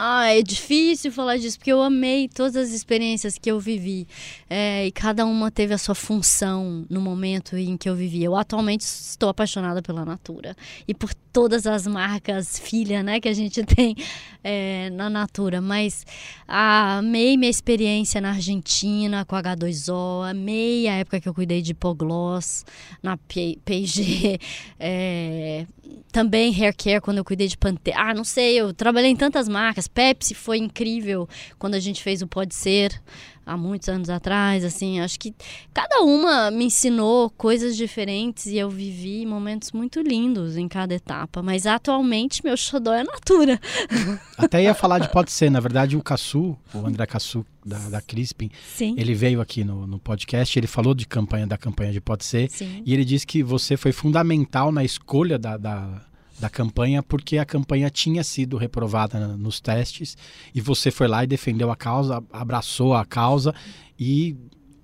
Ah, 0.00 0.32
é 0.32 0.42
difícil 0.42 1.10
falar 1.10 1.38
disso, 1.38 1.58
porque 1.58 1.72
eu 1.72 1.82
amei 1.82 2.28
todas 2.28 2.54
as 2.54 2.70
experiências 2.70 3.36
que 3.36 3.50
eu 3.50 3.58
vivi. 3.58 4.06
É, 4.48 4.86
e 4.86 4.92
cada 4.92 5.26
uma 5.26 5.50
teve 5.50 5.74
a 5.74 5.78
sua 5.78 5.94
função 5.94 6.86
no 6.88 7.00
momento 7.00 7.56
em 7.56 7.76
que 7.76 7.88
eu 7.88 7.96
vivi. 7.96 8.22
Eu 8.22 8.36
atualmente 8.36 8.82
estou 8.82 9.28
apaixonada 9.28 9.82
pela 9.82 10.04
Natura. 10.04 10.56
E 10.86 10.94
por 10.94 11.12
todas 11.32 11.66
as 11.66 11.84
marcas 11.84 12.60
filha, 12.60 13.02
né, 13.02 13.18
que 13.18 13.28
a 13.28 13.34
gente 13.34 13.60
tem 13.66 13.96
é, 14.44 14.88
na 14.90 15.10
Natura. 15.10 15.60
Mas 15.60 16.06
ah, 16.46 16.98
amei 16.98 17.36
minha 17.36 17.50
experiência 17.50 18.20
na 18.20 18.30
Argentina 18.30 19.24
com 19.24 19.34
H2O. 19.34 20.30
Amei 20.30 20.86
a 20.86 20.92
época 20.92 21.20
que 21.20 21.28
eu 21.28 21.34
cuidei 21.34 21.60
de 21.60 21.72
Hipogloss 21.72 22.64
na 23.02 23.16
P&G. 23.16 24.38
É, 24.78 25.66
também 26.12 26.54
hair 26.54 26.74
care 26.74 27.00
quando 27.00 27.18
eu 27.18 27.24
cuidei 27.24 27.48
de 27.48 27.56
Pantera. 27.56 27.96
Ah, 27.98 28.14
não 28.14 28.24
sei, 28.24 28.60
eu 28.60 28.72
trabalhei 28.72 29.10
em 29.10 29.16
tantas 29.16 29.48
marcas. 29.48 29.87
Pepsi 29.88 30.34
foi 30.34 30.58
incrível 30.58 31.28
quando 31.58 31.74
a 31.74 31.80
gente 31.80 32.02
fez 32.02 32.22
o 32.22 32.26
Pode 32.26 32.54
Ser 32.54 33.00
há 33.48 33.56
muitos 33.56 33.88
anos 33.88 34.10
atrás, 34.10 34.62
assim, 34.62 35.00
acho 35.00 35.18
que 35.18 35.34
cada 35.72 36.02
uma 36.02 36.50
me 36.50 36.66
ensinou 36.66 37.30
coisas 37.30 37.76
diferentes 37.76 38.46
e 38.46 38.58
eu 38.58 38.68
vivi 38.68 39.24
momentos 39.24 39.72
muito 39.72 40.02
lindos 40.02 40.58
em 40.58 40.68
cada 40.68 40.94
etapa, 40.94 41.42
mas 41.42 41.66
atualmente 41.66 42.44
meu 42.44 42.56
xodó 42.56 42.92
é 42.92 43.02
Natura. 43.02 43.58
Até 44.36 44.62
ia 44.62 44.74
falar 44.74 44.98
de 44.98 45.10
Pode 45.10 45.32
Ser, 45.32 45.50
na 45.50 45.60
verdade 45.60 45.96
o 45.96 46.02
Cassu, 46.02 46.58
o 46.74 46.86
André 46.86 47.06
Cassu 47.06 47.44
da, 47.64 47.78
da 47.88 48.00
Crispin, 48.02 48.50
Sim. 48.76 48.94
ele 48.98 49.14
veio 49.14 49.40
aqui 49.40 49.64
no, 49.64 49.86
no 49.86 49.98
podcast, 49.98 50.58
ele 50.58 50.66
falou 50.66 50.94
de 50.94 51.06
campanha 51.06 51.46
da 51.46 51.56
campanha 51.56 51.90
de 51.90 52.02
Pode 52.02 52.26
Ser 52.26 52.50
Sim. 52.50 52.82
e 52.84 52.92
ele 52.92 53.04
disse 53.04 53.26
que 53.26 53.42
você 53.42 53.78
foi 53.78 53.92
fundamental 53.92 54.70
na 54.70 54.84
escolha 54.84 55.38
da, 55.38 55.56
da 55.56 56.02
da 56.38 56.48
campanha 56.48 57.02
porque 57.02 57.38
a 57.38 57.44
campanha 57.44 57.90
tinha 57.90 58.22
sido 58.22 58.56
reprovada 58.56 59.36
nos 59.36 59.60
testes 59.60 60.16
e 60.54 60.60
você 60.60 60.90
foi 60.90 61.08
lá 61.08 61.24
e 61.24 61.26
defendeu 61.26 61.70
a 61.70 61.76
causa, 61.76 62.22
abraçou 62.32 62.94
a 62.94 63.04
causa 63.04 63.54
e 63.98 64.36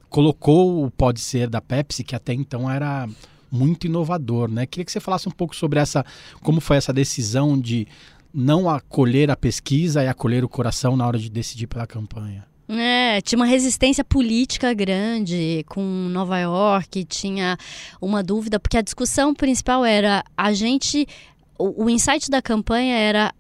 colocou 0.09 0.85
o 0.85 0.91
pode 0.91 1.21
ser 1.21 1.49
da 1.49 1.61
Pepsi 1.61 2.03
que 2.05 2.15
até 2.15 2.33
então 2.35 2.71
era 2.71 3.09
muito 3.51 3.87
inovador, 3.87 4.51
né? 4.51 4.67
Queria 4.67 4.85
que 4.85 4.91
você 4.91 5.01
falasse 5.01 5.29
um 5.29 5.33
pouco 5.33 5.55
sobre 5.55 5.79
essa 5.79 6.05
como 6.43 6.61
foi 6.61 6.77
essa 6.77 6.93
decisão 6.93 7.59
de 7.59 7.87
não 8.33 8.69
acolher 8.69 9.31
a 9.31 9.37
pesquisa 9.37 10.03
e 10.03 10.09
acolher 10.09 10.45
o 10.45 10.49
coração 10.49 10.97
na 10.97 11.07
hora 11.07 11.19
de 11.19 11.31
decidir 11.31 11.69
pela 11.69 11.87
campanha. 11.87 12.45
É, 12.67 13.21
tinha 13.21 13.39
uma 13.39 13.47
resistência 13.47 14.03
política 14.03 14.73
grande 14.73 15.65
com 15.69 15.83
Nova 15.83 16.39
York, 16.39 17.05
tinha 17.05 17.59
uma 18.01 18.23
dúvida, 18.23 18.59
porque 18.59 18.79
a 18.79 18.83
discussão 18.83 19.35
principal 19.35 19.85
era 19.85 20.25
a 20.35 20.53
gente 20.53 21.07
o, 21.59 21.85
o 21.85 21.91
insight 21.91 22.31
da 22.31 22.43
campanha 22.43 22.97
era 22.97 23.35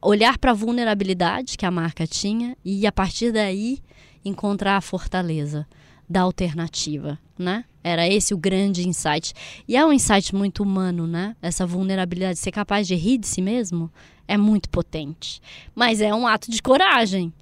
olhar 0.00 0.38
para 0.38 0.50
a 0.50 0.54
vulnerabilidade 0.54 1.56
que 1.56 1.64
a 1.64 1.70
marca 1.70 2.06
tinha 2.06 2.56
e 2.64 2.86
a 2.86 2.92
partir 2.92 3.32
daí 3.32 3.78
encontrar 4.24 4.76
a 4.76 4.80
fortaleza 4.80 5.66
da 6.08 6.20
alternativa, 6.20 7.18
né? 7.38 7.64
Era 7.82 8.06
esse 8.06 8.34
o 8.34 8.38
grande 8.38 8.86
insight. 8.86 9.32
E 9.66 9.76
é 9.76 9.84
um 9.84 9.92
insight 9.92 10.34
muito 10.34 10.62
humano, 10.62 11.06
né? 11.06 11.34
Essa 11.40 11.66
vulnerabilidade, 11.66 12.38
ser 12.38 12.50
capaz 12.50 12.86
de 12.86 12.94
rir 12.94 13.18
de 13.18 13.26
si 13.26 13.40
mesmo 13.40 13.90
é 14.28 14.36
muito 14.36 14.68
potente. 14.68 15.40
Mas 15.74 16.00
é 16.00 16.14
um 16.14 16.26
ato 16.26 16.50
de 16.50 16.62
coragem. 16.62 17.32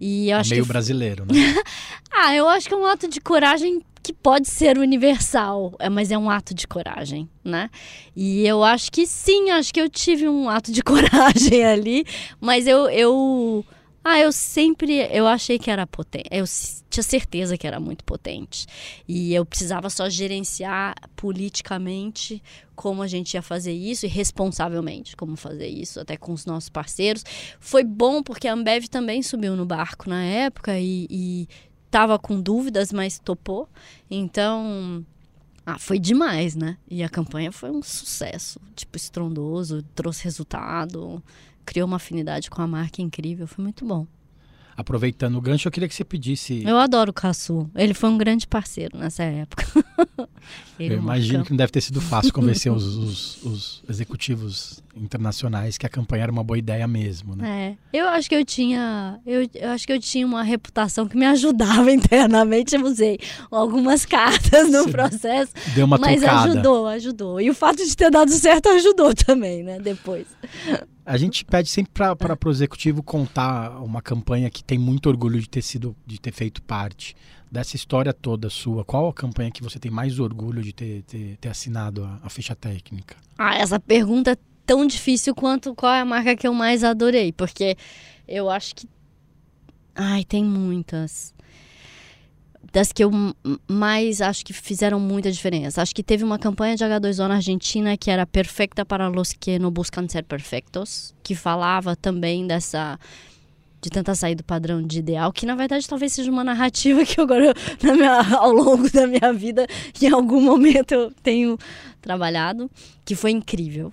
E 0.00 0.30
eu 0.30 0.38
acho 0.38 0.50
Meio 0.50 0.62
que... 0.62 0.68
brasileiro, 0.68 1.24
né? 1.24 1.34
ah, 2.12 2.34
eu 2.34 2.48
acho 2.48 2.68
que 2.68 2.74
é 2.74 2.76
um 2.76 2.86
ato 2.86 3.08
de 3.08 3.20
coragem 3.20 3.82
que 4.04 4.12
pode 4.12 4.46
ser 4.48 4.76
universal, 4.76 5.74
é, 5.78 5.88
mas 5.88 6.10
é 6.10 6.18
um 6.18 6.28
ato 6.28 6.54
de 6.54 6.68
coragem, 6.68 7.26
né? 7.42 7.70
E 8.14 8.46
eu 8.46 8.62
acho 8.62 8.92
que 8.92 9.06
sim, 9.06 9.50
acho 9.50 9.72
que 9.72 9.80
eu 9.80 9.88
tive 9.88 10.28
um 10.28 10.48
ato 10.50 10.70
de 10.70 10.82
coragem 10.84 11.64
ali, 11.64 12.04
mas 12.38 12.66
eu, 12.66 12.90
eu 12.90 13.64
ah, 14.04 14.20
eu 14.20 14.30
sempre, 14.30 15.08
eu 15.10 15.26
achei 15.26 15.58
que 15.58 15.70
era 15.70 15.86
potente, 15.86 16.28
eu 16.30 16.44
tinha 16.90 17.02
certeza 17.02 17.56
que 17.56 17.66
era 17.66 17.80
muito 17.80 18.04
potente. 18.04 18.66
E 19.08 19.32
eu 19.32 19.46
precisava 19.46 19.88
só 19.88 20.10
gerenciar 20.10 20.94
politicamente 21.16 22.42
como 22.76 23.00
a 23.00 23.06
gente 23.06 23.32
ia 23.32 23.40
fazer 23.40 23.72
isso 23.72 24.04
e 24.04 24.08
responsavelmente 24.08 25.16
como 25.16 25.34
fazer 25.34 25.68
isso, 25.68 25.98
até 25.98 26.18
com 26.18 26.32
os 26.34 26.44
nossos 26.44 26.68
parceiros. 26.68 27.24
Foi 27.58 27.82
bom 27.82 28.22
porque 28.22 28.46
a 28.46 28.52
Ambev 28.52 28.84
também 28.88 29.22
subiu 29.22 29.56
no 29.56 29.64
barco 29.64 30.10
na 30.10 30.22
época 30.22 30.78
e, 30.78 31.06
e 31.08 31.48
tava 31.94 32.18
com 32.18 32.40
dúvidas, 32.40 32.92
mas 32.92 33.20
topou. 33.20 33.68
Então, 34.10 35.06
ah, 35.64 35.78
foi 35.78 35.96
demais, 35.96 36.56
né? 36.56 36.76
E 36.90 37.04
a 37.04 37.08
campanha 37.08 37.52
foi 37.52 37.70
um 37.70 37.84
sucesso, 37.84 38.60
tipo, 38.74 38.96
estrondoso, 38.96 39.80
trouxe 39.94 40.24
resultado, 40.24 41.22
criou 41.64 41.86
uma 41.86 41.98
afinidade 41.98 42.50
com 42.50 42.60
a 42.60 42.66
marca 42.66 43.00
incrível, 43.00 43.46
foi 43.46 43.62
muito 43.62 43.84
bom 43.84 44.08
aproveitando 44.76 45.36
o 45.36 45.40
gancho, 45.40 45.68
eu 45.68 45.72
queria 45.72 45.88
que 45.88 45.94
você 45.94 46.04
pedisse. 46.04 46.62
Eu 46.64 46.78
adoro 46.78 47.10
o 47.10 47.14
Caçu. 47.14 47.70
Ele 47.74 47.94
foi 47.94 48.10
um 48.10 48.18
grande 48.18 48.46
parceiro 48.46 48.98
nessa 48.98 49.22
época. 49.22 49.66
eu 50.78 50.98
imagino 50.98 51.44
que 51.44 51.50
não 51.50 51.56
deve 51.56 51.72
ter 51.72 51.80
sido 51.80 52.00
fácil 52.00 52.32
convencer 52.34 52.70
os, 52.72 52.84
os, 52.84 53.42
os, 53.44 53.84
executivos 53.88 54.82
internacionais 54.96 55.78
que 55.78 55.86
a 55.86 55.88
campanha 55.88 56.24
era 56.24 56.32
uma 56.32 56.42
boa 56.42 56.58
ideia 56.58 56.86
mesmo, 56.86 57.36
né? 57.36 57.76
É. 57.92 57.98
Eu 57.98 58.08
acho 58.08 58.28
que 58.28 58.34
eu 58.34 58.44
tinha. 58.44 59.20
Eu, 59.26 59.48
eu 59.54 59.70
acho 59.70 59.86
que 59.86 59.92
eu 59.92 60.00
tinha 60.00 60.26
uma 60.26 60.42
reputação 60.42 61.06
que 61.06 61.16
me 61.16 61.26
ajudava 61.26 61.90
internamente. 61.92 62.74
Eu 62.74 62.82
usei 62.82 63.18
algumas 63.50 64.04
cartas 64.04 64.70
no 64.70 64.84
você 64.84 64.90
processo. 64.90 65.52
Deu 65.74 65.86
uma 65.86 65.98
Mas 65.98 66.22
ajudou, 66.22 66.86
ajudou. 66.88 67.40
E 67.40 67.48
o 67.50 67.54
fato 67.54 67.84
de 67.84 67.96
ter 67.96 68.10
dado 68.10 68.30
certo 68.30 68.68
ajudou 68.68 69.14
também, 69.14 69.62
né? 69.62 69.78
Depois. 69.78 70.26
A 71.06 71.18
gente 71.18 71.44
pede 71.44 71.68
sempre 71.68 71.92
para 71.92 72.38
o 72.46 72.50
executivo 72.50 73.02
contar 73.02 73.82
uma 73.82 74.00
campanha 74.00 74.48
que 74.48 74.64
tem 74.64 74.78
muito 74.78 75.06
orgulho 75.08 75.38
de 75.38 75.48
ter 75.48 75.60
sido, 75.60 75.94
de 76.06 76.18
ter 76.18 76.32
feito 76.32 76.62
parte 76.62 77.14
dessa 77.52 77.76
história 77.76 78.12
toda 78.12 78.48
sua. 78.48 78.84
Qual 78.84 79.08
a 79.08 79.12
campanha 79.12 79.50
que 79.50 79.62
você 79.62 79.78
tem 79.78 79.90
mais 79.90 80.18
orgulho 80.18 80.62
de 80.62 80.72
ter, 80.72 81.02
ter, 81.02 81.36
ter 81.36 81.48
assinado 81.48 82.04
a, 82.04 82.20
a, 82.22 82.30
ficha 82.30 82.56
técnica? 82.56 83.16
Ah, 83.36 83.56
essa 83.56 83.78
pergunta 83.78 84.32
é 84.32 84.36
tão 84.64 84.86
difícil 84.86 85.34
quanto 85.34 85.74
qual 85.74 85.92
é 85.92 86.00
a 86.00 86.04
marca 86.06 86.34
que 86.34 86.48
eu 86.48 86.54
mais 86.54 86.82
adorei, 86.82 87.32
porque 87.32 87.76
eu 88.26 88.48
acho 88.48 88.74
que, 88.74 88.88
ai, 89.94 90.24
tem 90.24 90.42
muitas. 90.42 91.34
Das 92.74 92.92
que 92.92 93.04
eu 93.04 93.10
mais 93.68 94.20
acho 94.20 94.44
que 94.44 94.52
fizeram 94.52 94.98
muita 94.98 95.30
diferença. 95.30 95.80
Acho 95.80 95.94
que 95.94 96.02
teve 96.02 96.24
uma 96.24 96.40
campanha 96.40 96.74
de 96.74 96.84
H2O 96.84 97.28
na 97.28 97.36
Argentina 97.36 97.96
que 97.96 98.10
era 98.10 98.26
Perfecta 98.26 98.84
para 98.84 99.06
los 99.06 99.32
que 99.32 99.60
no 99.60 99.70
buscan 99.70 100.08
ser 100.08 100.24
perfectos, 100.24 101.14
que 101.22 101.36
falava 101.36 101.94
também 101.94 102.48
dessa 102.48 102.98
de 103.80 103.90
tentar 103.90 104.14
sair 104.14 104.34
do 104.34 104.42
padrão 104.42 104.82
de 104.82 104.98
ideal, 104.98 105.30
que 105.30 105.44
na 105.46 105.54
verdade 105.54 105.86
talvez 105.86 106.14
seja 106.14 106.30
uma 106.30 106.42
narrativa 106.42 107.04
que 107.04 107.20
agora 107.20 107.54
minha, 107.80 108.36
ao 108.38 108.50
longo 108.50 108.90
da 108.90 109.06
minha 109.06 109.32
vida 109.32 109.66
em 110.02 110.08
algum 110.10 110.40
momento 110.40 110.92
eu 110.92 111.12
tenho 111.22 111.56
trabalhado, 112.00 112.68
que 113.04 113.14
foi 113.14 113.30
incrível. 113.30 113.92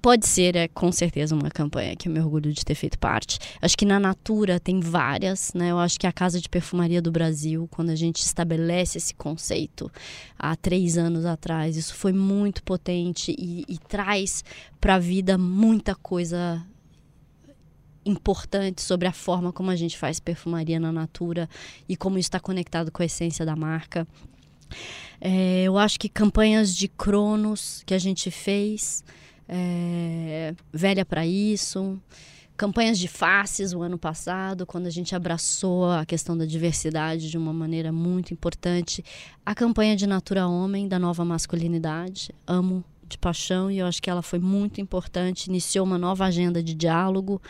Pode 0.00 0.28
ser, 0.28 0.54
é 0.54 0.68
com 0.68 0.92
certeza, 0.92 1.34
uma 1.34 1.50
campanha 1.50 1.96
que 1.96 2.08
eu 2.08 2.12
me 2.12 2.20
orgulho 2.20 2.52
de 2.52 2.64
ter 2.64 2.76
feito 2.76 2.96
parte. 2.98 3.38
Acho 3.60 3.76
que 3.76 3.84
na 3.84 3.98
Natura 3.98 4.60
tem 4.60 4.78
várias, 4.78 5.52
né? 5.54 5.72
Eu 5.72 5.78
acho 5.78 5.98
que 5.98 6.06
a 6.06 6.12
Casa 6.12 6.40
de 6.40 6.48
Perfumaria 6.48 7.02
do 7.02 7.10
Brasil, 7.10 7.68
quando 7.70 7.90
a 7.90 7.96
gente 7.96 8.20
estabelece 8.20 8.98
esse 8.98 9.12
conceito 9.12 9.90
há 10.38 10.54
três 10.54 10.96
anos 10.96 11.24
atrás, 11.24 11.76
isso 11.76 11.94
foi 11.94 12.12
muito 12.12 12.62
potente 12.62 13.34
e, 13.36 13.64
e 13.68 13.76
traz 13.76 14.44
para 14.80 14.94
a 14.94 14.98
vida 15.00 15.36
muita 15.36 15.96
coisa 15.96 16.64
importante 18.04 18.80
sobre 18.80 19.08
a 19.08 19.12
forma 19.12 19.52
como 19.52 19.70
a 19.70 19.76
gente 19.76 19.98
faz 19.98 20.20
perfumaria 20.20 20.78
na 20.78 20.92
Natura 20.92 21.48
e 21.88 21.96
como 21.96 22.18
isso 22.18 22.28
está 22.28 22.40
conectado 22.40 22.92
com 22.92 23.02
a 23.02 23.06
essência 23.06 23.44
da 23.44 23.56
marca. 23.56 24.06
É, 25.20 25.64
eu 25.64 25.76
acho 25.76 25.98
que 25.98 26.08
campanhas 26.08 26.74
de 26.74 26.86
Cronos 26.86 27.82
que 27.84 27.94
a 27.94 27.98
gente 27.98 28.30
fez 28.30 29.02
é, 29.48 30.54
Velha 30.72 31.04
para 31.04 31.26
Isso, 31.26 31.98
campanhas 32.56 32.98
de 32.98 33.08
faces 33.08 33.72
o 33.72 33.82
ano 33.82 33.96
passado, 33.96 34.66
quando 34.66 34.86
a 34.86 34.90
gente 34.90 35.14
abraçou 35.14 35.90
a 35.90 36.04
questão 36.04 36.36
da 36.36 36.44
diversidade 36.44 37.30
de 37.30 37.38
uma 37.38 37.52
maneira 37.52 37.90
muito 37.90 38.34
importante. 38.34 39.02
A 39.46 39.54
campanha 39.54 39.96
de 39.96 40.06
Natura 40.06 40.46
Homem, 40.46 40.86
da 40.86 40.98
nova 40.98 41.24
masculinidade, 41.24 42.34
amo 42.46 42.84
de 43.08 43.16
paixão 43.16 43.70
e 43.70 43.78
eu 43.78 43.86
acho 43.86 44.02
que 44.02 44.10
ela 44.10 44.20
foi 44.20 44.38
muito 44.38 44.80
importante, 44.80 45.46
iniciou 45.46 45.86
uma 45.86 45.96
nova 45.96 46.26
agenda 46.26 46.62
de 46.62 46.74
diálogo. 46.74 47.40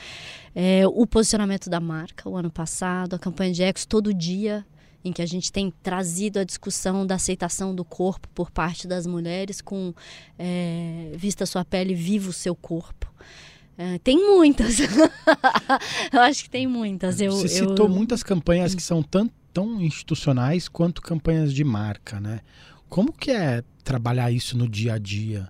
É, 0.54 0.86
o 0.86 1.06
posicionamento 1.06 1.68
da 1.68 1.80
marca 1.80 2.28
o 2.28 2.36
ano 2.36 2.50
passado, 2.50 3.14
a 3.14 3.18
campanha 3.18 3.52
de 3.52 3.62
Ex 3.62 3.84
todo 3.84 4.14
dia 4.14 4.64
em 5.04 5.12
que 5.12 5.22
a 5.22 5.26
gente 5.26 5.52
tem 5.52 5.72
trazido 5.82 6.38
a 6.38 6.44
discussão 6.44 7.06
da 7.06 7.14
aceitação 7.14 7.74
do 7.74 7.84
corpo 7.84 8.28
por 8.34 8.50
parte 8.50 8.86
das 8.86 9.06
mulheres 9.06 9.60
com 9.60 9.94
é, 10.38 11.12
Vista 11.16 11.46
Sua 11.46 11.64
Pele, 11.64 11.94
Viva 11.94 12.30
o 12.30 12.32
Seu 12.32 12.54
Corpo. 12.54 13.12
É, 13.76 13.98
tem 13.98 14.16
muitas. 14.16 14.80
eu 16.12 16.20
acho 16.20 16.42
que 16.42 16.50
tem 16.50 16.66
muitas. 16.66 17.20
Eu, 17.20 17.30
Você 17.30 17.62
eu... 17.62 17.68
citou 17.68 17.88
muitas 17.88 18.24
campanhas 18.24 18.74
que 18.74 18.82
são 18.82 19.02
tão, 19.02 19.30
tão 19.52 19.80
institucionais 19.80 20.68
quanto 20.68 21.00
campanhas 21.00 21.54
de 21.54 21.62
marca, 21.62 22.20
né? 22.20 22.40
Como 22.88 23.12
que 23.12 23.30
é 23.30 23.62
trabalhar 23.84 24.32
isso 24.32 24.58
no 24.58 24.68
dia 24.68 24.94
a 24.94 24.98
dia? 24.98 25.48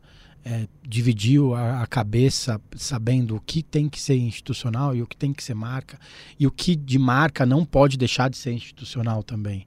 É, 0.51 0.67
dividiu 0.83 1.55
a, 1.55 1.83
a, 1.83 1.87
cabeça 1.87 2.59
sabendo 2.75 3.37
o 3.37 3.41
que 3.41 3.63
tem 3.63 3.87
que 3.87 4.01
ser 4.01 4.17
institucional 4.17 4.97
e 4.97 5.03
o 5.03 5.07
que 5.07 5.15
tem 5.15 5.31
que 5.31 5.45
ser 5.45 5.53
marca 5.53 5.99
e 6.41 6.47
o 6.47 6.51
que 6.51 6.75
de 6.75 6.99
marca 6.99 7.45
não 7.45 7.67
pode 7.67 7.99
deixar 7.99 8.31
de 8.31 8.39
ser 8.39 8.53
institucional 8.53 9.23
também. 9.23 9.67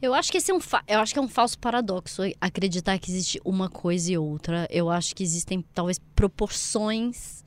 Eu 0.00 0.14
acho 0.14 0.30
que 0.30 0.38
esse 0.38 0.52
é 0.52 0.54
um 0.54 0.60
eu 0.86 1.00
acho 1.00 1.12
que 1.12 1.18
é 1.18 1.22
um 1.22 1.26
falso 1.26 1.58
paradoxo 1.58 2.22
acreditar 2.40 2.98
que 2.98 3.10
existe 3.10 3.40
uma 3.44 3.68
coisa 3.68 4.12
e 4.12 4.16
outra. 4.16 4.68
Eu 4.70 4.88
acho 4.88 5.16
que 5.16 5.24
existem 5.24 5.64
talvez 5.74 5.98
proporções 6.14 7.44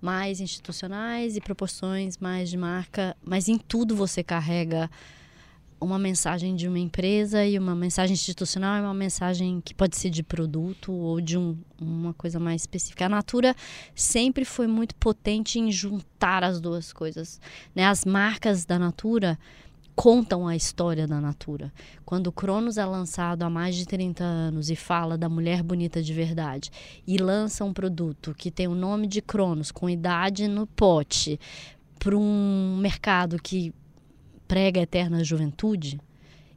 mais 0.00 0.40
institucionais 0.40 1.36
e 1.36 1.40
proporções 1.40 2.18
mais 2.18 2.50
de 2.50 2.56
marca, 2.56 3.16
mas 3.22 3.48
em 3.48 3.56
tudo 3.56 3.94
você 3.94 4.24
carrega 4.24 4.90
uma 5.80 5.98
mensagem 5.98 6.54
de 6.56 6.66
uma 6.66 6.78
empresa 6.78 7.44
e 7.44 7.58
uma 7.58 7.74
mensagem 7.74 8.14
institucional 8.14 8.76
é 8.76 8.80
uma 8.80 8.94
mensagem 8.94 9.60
que 9.60 9.74
pode 9.74 9.96
ser 9.96 10.10
de 10.10 10.22
produto 10.22 10.92
ou 10.92 11.20
de 11.20 11.38
um, 11.38 11.56
uma 11.80 12.12
coisa 12.14 12.40
mais 12.40 12.62
específica. 12.62 13.06
A 13.06 13.08
Natura 13.08 13.54
sempre 13.94 14.44
foi 14.44 14.66
muito 14.66 14.94
potente 14.96 15.58
em 15.58 15.70
juntar 15.70 16.42
as 16.42 16.60
duas 16.60 16.92
coisas. 16.92 17.40
Né? 17.74 17.86
As 17.86 18.04
marcas 18.04 18.64
da 18.64 18.78
Natura 18.78 19.38
contam 19.94 20.46
a 20.46 20.54
história 20.54 21.08
da 21.08 21.20
Natura. 21.20 21.72
Quando 22.04 22.28
o 22.28 22.32
Cronos 22.32 22.78
é 22.78 22.84
lançado 22.84 23.42
há 23.42 23.50
mais 23.50 23.74
de 23.74 23.84
30 23.84 24.22
anos 24.22 24.70
e 24.70 24.76
fala 24.76 25.18
da 25.18 25.28
mulher 25.28 25.60
bonita 25.60 26.00
de 26.00 26.12
verdade 26.12 26.70
e 27.04 27.18
lança 27.18 27.64
um 27.64 27.72
produto 27.72 28.32
que 28.32 28.50
tem 28.50 28.68
o 28.68 28.76
nome 28.76 29.08
de 29.08 29.20
Cronos 29.20 29.72
com 29.72 29.90
idade 29.90 30.46
no 30.46 30.68
pote 30.68 31.38
para 31.98 32.16
um 32.16 32.76
mercado 32.80 33.42
que 33.42 33.74
prega 34.48 34.80
a 34.80 34.82
eterna 34.82 35.22
juventude 35.22 36.00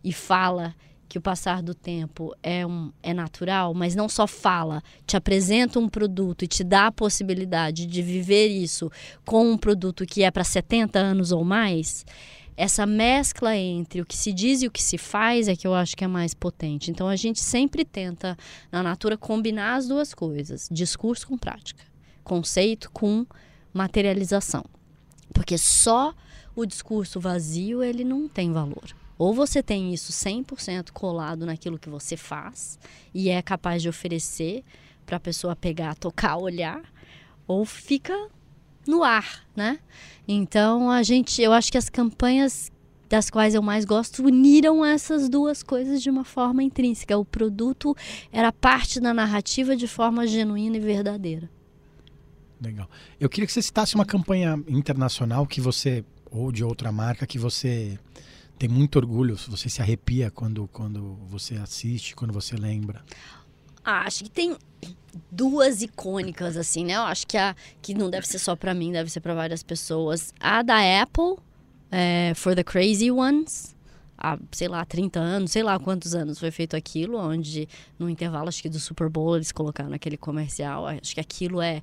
e 0.03 0.11
fala 0.11 0.73
que 1.07 1.17
o 1.17 1.21
passar 1.21 1.61
do 1.61 1.75
tempo 1.75 2.33
é, 2.41 2.65
um, 2.65 2.89
é 3.03 3.13
natural, 3.13 3.73
mas 3.73 3.93
não 3.93 4.07
só 4.07 4.25
fala, 4.25 4.81
te 5.05 5.17
apresenta 5.17 5.77
um 5.77 5.89
produto 5.89 6.45
e 6.45 6.47
te 6.47 6.63
dá 6.63 6.87
a 6.87 6.91
possibilidade 6.91 7.85
de 7.85 8.01
viver 8.01 8.47
isso 8.47 8.89
com 9.25 9.51
um 9.51 9.57
produto 9.57 10.05
que 10.05 10.23
é 10.23 10.31
para 10.31 10.45
70 10.45 10.97
anos 10.97 11.33
ou 11.33 11.43
mais, 11.43 12.05
essa 12.55 12.85
mescla 12.85 13.57
entre 13.57 14.01
o 14.01 14.05
que 14.05 14.15
se 14.15 14.31
diz 14.31 14.61
e 14.61 14.67
o 14.67 14.71
que 14.71 14.81
se 14.81 14.97
faz 14.97 15.47
é 15.47 15.55
que 15.55 15.67
eu 15.67 15.73
acho 15.73 15.97
que 15.97 16.03
é 16.03 16.07
mais 16.07 16.33
potente. 16.33 16.91
Então 16.91 17.07
a 17.07 17.15
gente 17.15 17.39
sempre 17.39 17.83
tenta, 17.83 18.37
na 18.71 18.83
Natura, 18.83 19.17
combinar 19.17 19.75
as 19.75 19.87
duas 19.87 20.13
coisas: 20.13 20.69
discurso 20.71 21.27
com 21.27 21.37
prática, 21.37 21.83
conceito 22.23 22.91
com 22.91 23.25
materialização. 23.73 24.63
Porque 25.33 25.57
só 25.57 26.13
o 26.55 26.65
discurso 26.65 27.19
vazio 27.19 27.83
ele 27.83 28.03
não 28.03 28.27
tem 28.27 28.51
valor. 28.51 28.95
Ou 29.17 29.33
você 29.33 29.61
tem 29.61 29.93
isso 29.93 30.11
100% 30.11 30.91
colado 30.91 31.45
naquilo 31.45 31.77
que 31.77 31.89
você 31.89 32.17
faz 32.17 32.79
e 33.13 33.29
é 33.29 33.41
capaz 33.41 33.81
de 33.81 33.89
oferecer 33.89 34.63
para 35.05 35.17
a 35.17 35.19
pessoa 35.19 35.55
pegar, 35.55 35.95
tocar, 35.95 36.37
olhar, 36.37 36.81
ou 37.47 37.65
fica 37.65 38.29
no 38.87 39.03
ar, 39.03 39.45
né? 39.55 39.79
Então 40.27 40.89
a 40.89 41.03
gente, 41.03 41.41
eu 41.41 41.53
acho 41.53 41.71
que 41.71 41.77
as 41.77 41.89
campanhas 41.89 42.71
das 43.11 43.29
quais 43.29 43.53
eu 43.53 43.61
mais 43.61 43.83
gosto 43.83 44.23
uniram 44.25 44.85
essas 44.85 45.27
duas 45.27 45.61
coisas 45.61 46.01
de 46.01 46.09
uma 46.09 46.23
forma 46.23 46.63
intrínseca. 46.63 47.17
O 47.17 47.25
produto 47.25 47.95
era 48.31 48.51
parte 48.53 49.01
da 49.01 49.13
narrativa 49.13 49.75
de 49.75 49.85
forma 49.85 50.25
genuína 50.25 50.77
e 50.77 50.79
verdadeira. 50.79 51.49
Legal. 52.61 52.89
Eu 53.19 53.27
queria 53.27 53.45
que 53.45 53.51
você 53.51 53.61
citasse 53.61 53.95
uma 53.95 54.05
campanha 54.05 54.63
internacional 54.67 55.45
que 55.45 55.59
você 55.59 56.05
ou 56.31 56.51
de 56.51 56.63
outra 56.63 56.91
marca 56.91 57.27
que 57.27 57.37
você 57.37 57.99
tem 58.57 58.69
muito 58.69 58.95
orgulho, 58.95 59.35
você 59.35 59.69
se 59.69 59.81
arrepia 59.81 60.31
quando, 60.31 60.67
quando 60.71 61.15
você 61.27 61.55
assiste, 61.55 62.15
quando 62.15 62.31
você 62.31 62.55
lembra? 62.55 63.03
Ah, 63.83 64.05
acho 64.05 64.23
que 64.23 64.29
tem 64.29 64.55
duas 65.31 65.81
icônicas 65.81 66.55
assim, 66.55 66.85
né? 66.85 66.95
Eu 66.95 67.01
acho 67.01 67.25
que 67.27 67.37
a 67.37 67.55
que 67.81 67.93
não 67.93 68.09
deve 68.09 68.27
ser 68.27 68.39
só 68.39 68.55
para 68.55 68.73
mim, 68.73 68.91
deve 68.91 69.09
ser 69.09 69.19
para 69.19 69.33
várias 69.33 69.63
pessoas. 69.63 70.33
A 70.39 70.61
da 70.61 70.77
Apple, 71.01 71.37
é, 71.91 72.33
For 72.35 72.55
the 72.55 72.63
Crazy 72.63 73.09
Ones, 73.09 73.75
há, 74.17 74.37
sei 74.51 74.67
lá, 74.67 74.85
30 74.85 75.19
anos, 75.19 75.51
sei 75.51 75.63
lá 75.63 75.79
quantos 75.79 76.13
anos 76.13 76.37
foi 76.39 76.51
feito 76.51 76.75
aquilo, 76.75 77.17
onde 77.17 77.67
no 77.97 78.07
intervalo 78.07 78.47
acho 78.47 78.61
que 78.61 78.69
do 78.69 78.79
Super 78.79 79.09
Bowl 79.09 79.35
eles 79.35 79.51
colocaram 79.51 79.93
aquele 79.93 80.17
comercial. 80.17 80.85
Acho 80.85 81.15
que 81.15 81.19
aquilo 81.19 81.61
é 81.61 81.81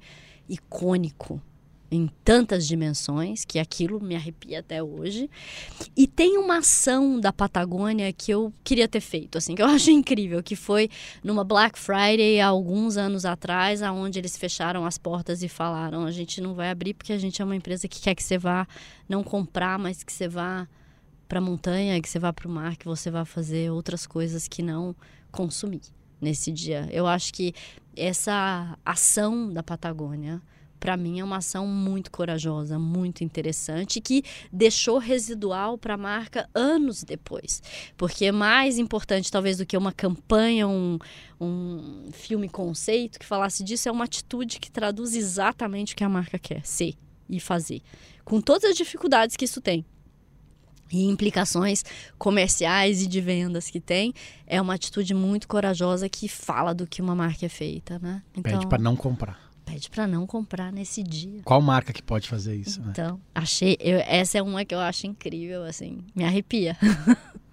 icônico 0.49 1.43
em 1.91 2.09
tantas 2.23 2.67
dimensões 2.67 3.45
que 3.45 3.59
aquilo 3.59 4.01
me 4.01 4.15
arrepia 4.15 4.61
até 4.61 4.83
hoje. 4.83 5.31
E 5.97 6.07
tem 6.07 6.37
uma 6.37 6.59
ação 6.59 7.19
da 7.19 7.33
Patagônia 7.33 8.13
que 8.13 8.31
eu 8.31 8.53
queria 8.63 8.87
ter 8.87 9.01
feito, 9.01 9.39
assim, 9.39 9.55
que 9.55 9.63
eu 9.63 9.67
acho 9.69 9.91
incrível, 9.91 10.43
que 10.43 10.55
foi 10.55 10.91
numa 11.25 11.45
Black 11.45 11.79
Friday 11.79 12.41
há 12.41 12.49
alguns 12.49 12.97
anos 12.97 13.25
atrás, 13.25 13.83
aonde 13.83 14.19
eles 14.19 14.37
fecharam 14.37 14.85
as 14.85 14.99
portas 14.99 15.43
e 15.43 15.49
falaram: 15.49 16.05
"A 16.05 16.11
gente 16.11 16.41
não 16.41 16.55
vai 16.55 16.71
abrir 16.71 16.95
porque 16.95 17.13
a 17.13 17.19
gente 17.19 17.41
é 17.41 17.45
uma 17.45 17.57
empresa 17.57 17.89
que 17.89 18.01
quer 18.01 18.15
que 18.15 18.23
você 18.23 18.37
vá 18.37 18.67
não 19.09 19.23
comprar, 19.23 19.79
mas 19.79 20.03
que 20.03 20.13
você 20.13 20.29
vá 20.29 20.69
para 21.27 21.39
a 21.39 21.43
montanha, 21.43 22.01
que 22.01 22.09
você 22.09 22.19
vá 22.19 22.33
para 22.33 22.49
o 22.49 22.51
mar, 22.51 22.77
que 22.77 22.87
você 22.87 23.11
vá 23.11 23.25
fazer 23.25 23.71
outras 23.71 24.07
coisas 24.07 24.47
que 24.47 24.63
não 24.63 24.95
consumir 25.33 25.81
nesse 26.21 26.53
dia". 26.53 26.87
Eu 26.93 27.07
acho 27.07 27.33
que 27.33 27.55
essa 27.97 28.79
ação 28.85 29.51
da 29.51 29.63
Patagônia 29.63 30.43
para 30.79 30.97
mim 30.97 31.21
é 31.21 31.25
uma 31.25 31.39
ação 31.39 31.67
muito 31.67 32.11
corajosa, 32.11 32.79
muito 32.79 33.23
interessante, 33.25 34.01
que 34.01 34.23
deixou 34.53 34.99
residual 34.99 35.77
para 35.77 35.95
a 35.95 35.99
marca 35.99 36.49
anos 36.55 37.03
depois. 37.03 37.63
Porque 37.97 38.27
é 38.27 38.33
mais 38.33 38.79
importante, 38.79 39.31
talvez, 39.31 39.59
do 39.59 39.67
que 39.67 39.77
uma 39.77 39.93
campanha, 39.93 40.69
um, 40.69 40.99
um 41.41 42.09
filme 42.13 42.49
conceito 42.49 43.19
que 43.19 43.27
falasse 43.27 43.63
disso, 43.65 43.89
é 43.89 43.93
uma 43.93 44.05
atitude 44.05 44.59
que 44.59 44.71
traduz 44.71 45.15
exatamente 45.15 45.95
o 45.95 45.97
que 45.97 46.05
a 46.05 46.09
marca 46.09 46.39
quer 46.39 46.65
ser 46.65 46.95
e 47.29 47.39
fazer. 47.41 47.83
Com 48.25 48.41
todas 48.41 48.71
as 48.71 48.77
dificuldades 48.77 49.37
que 49.37 49.45
isso 49.45 49.61
tem. 49.61 49.85
E 50.91 51.05
implicações 51.05 51.85
comerciais 52.17 53.03
e 53.03 53.07
de 53.07 53.21
vendas 53.21 53.69
que 53.69 53.79
tem, 53.79 54.15
é 54.47 54.59
uma 54.59 54.73
atitude 54.73 55.13
muito 55.13 55.47
corajosa 55.47 56.09
que 56.09 56.29
fala 56.29 56.75
do 56.75 56.87
que 56.87 57.03
uma 57.03 57.15
marca 57.15 57.45
é 57.45 57.49
feita, 57.49 57.99
né? 57.99 58.23
Então, 58.35 58.43
Pede 58.55 58.67
para 58.67 58.79
não 58.79 58.97
comprar 58.97 59.48
pede 59.69 59.91
para 59.91 60.07
não 60.07 60.27
comprar 60.27 60.73
nesse 60.73 61.03
dia. 61.03 61.41
Qual 61.45 61.61
marca 61.61 61.93
que 61.93 62.03
pode 62.03 62.29
fazer 62.29 62.57
isso, 62.57 62.81
né? 62.81 62.89
Então, 62.91 63.21
achei, 63.35 63.77
eu, 63.81 63.99
essa 64.07 64.39
é 64.39 64.43
uma 64.43 64.65
que 64.65 64.75
eu 64.75 64.81
acho 64.81 65.07
incrível, 65.07 65.65
assim, 65.65 65.99
me 66.15 66.25
arrepia. 66.25 66.77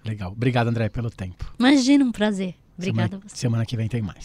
Legal. 0.04 0.32
Obrigado, 0.32 0.68
André, 0.68 0.88
pelo 0.88 1.10
tempo. 1.10 1.52
Imagina, 1.58 2.04
um 2.04 2.12
prazer. 2.12 2.54
Obrigada 2.76 3.08
semana, 3.08 3.24
a 3.24 3.28
você. 3.28 3.36
Semana 3.36 3.66
que 3.66 3.76
vem 3.76 3.88
tem 3.88 4.02
mais. 4.02 4.24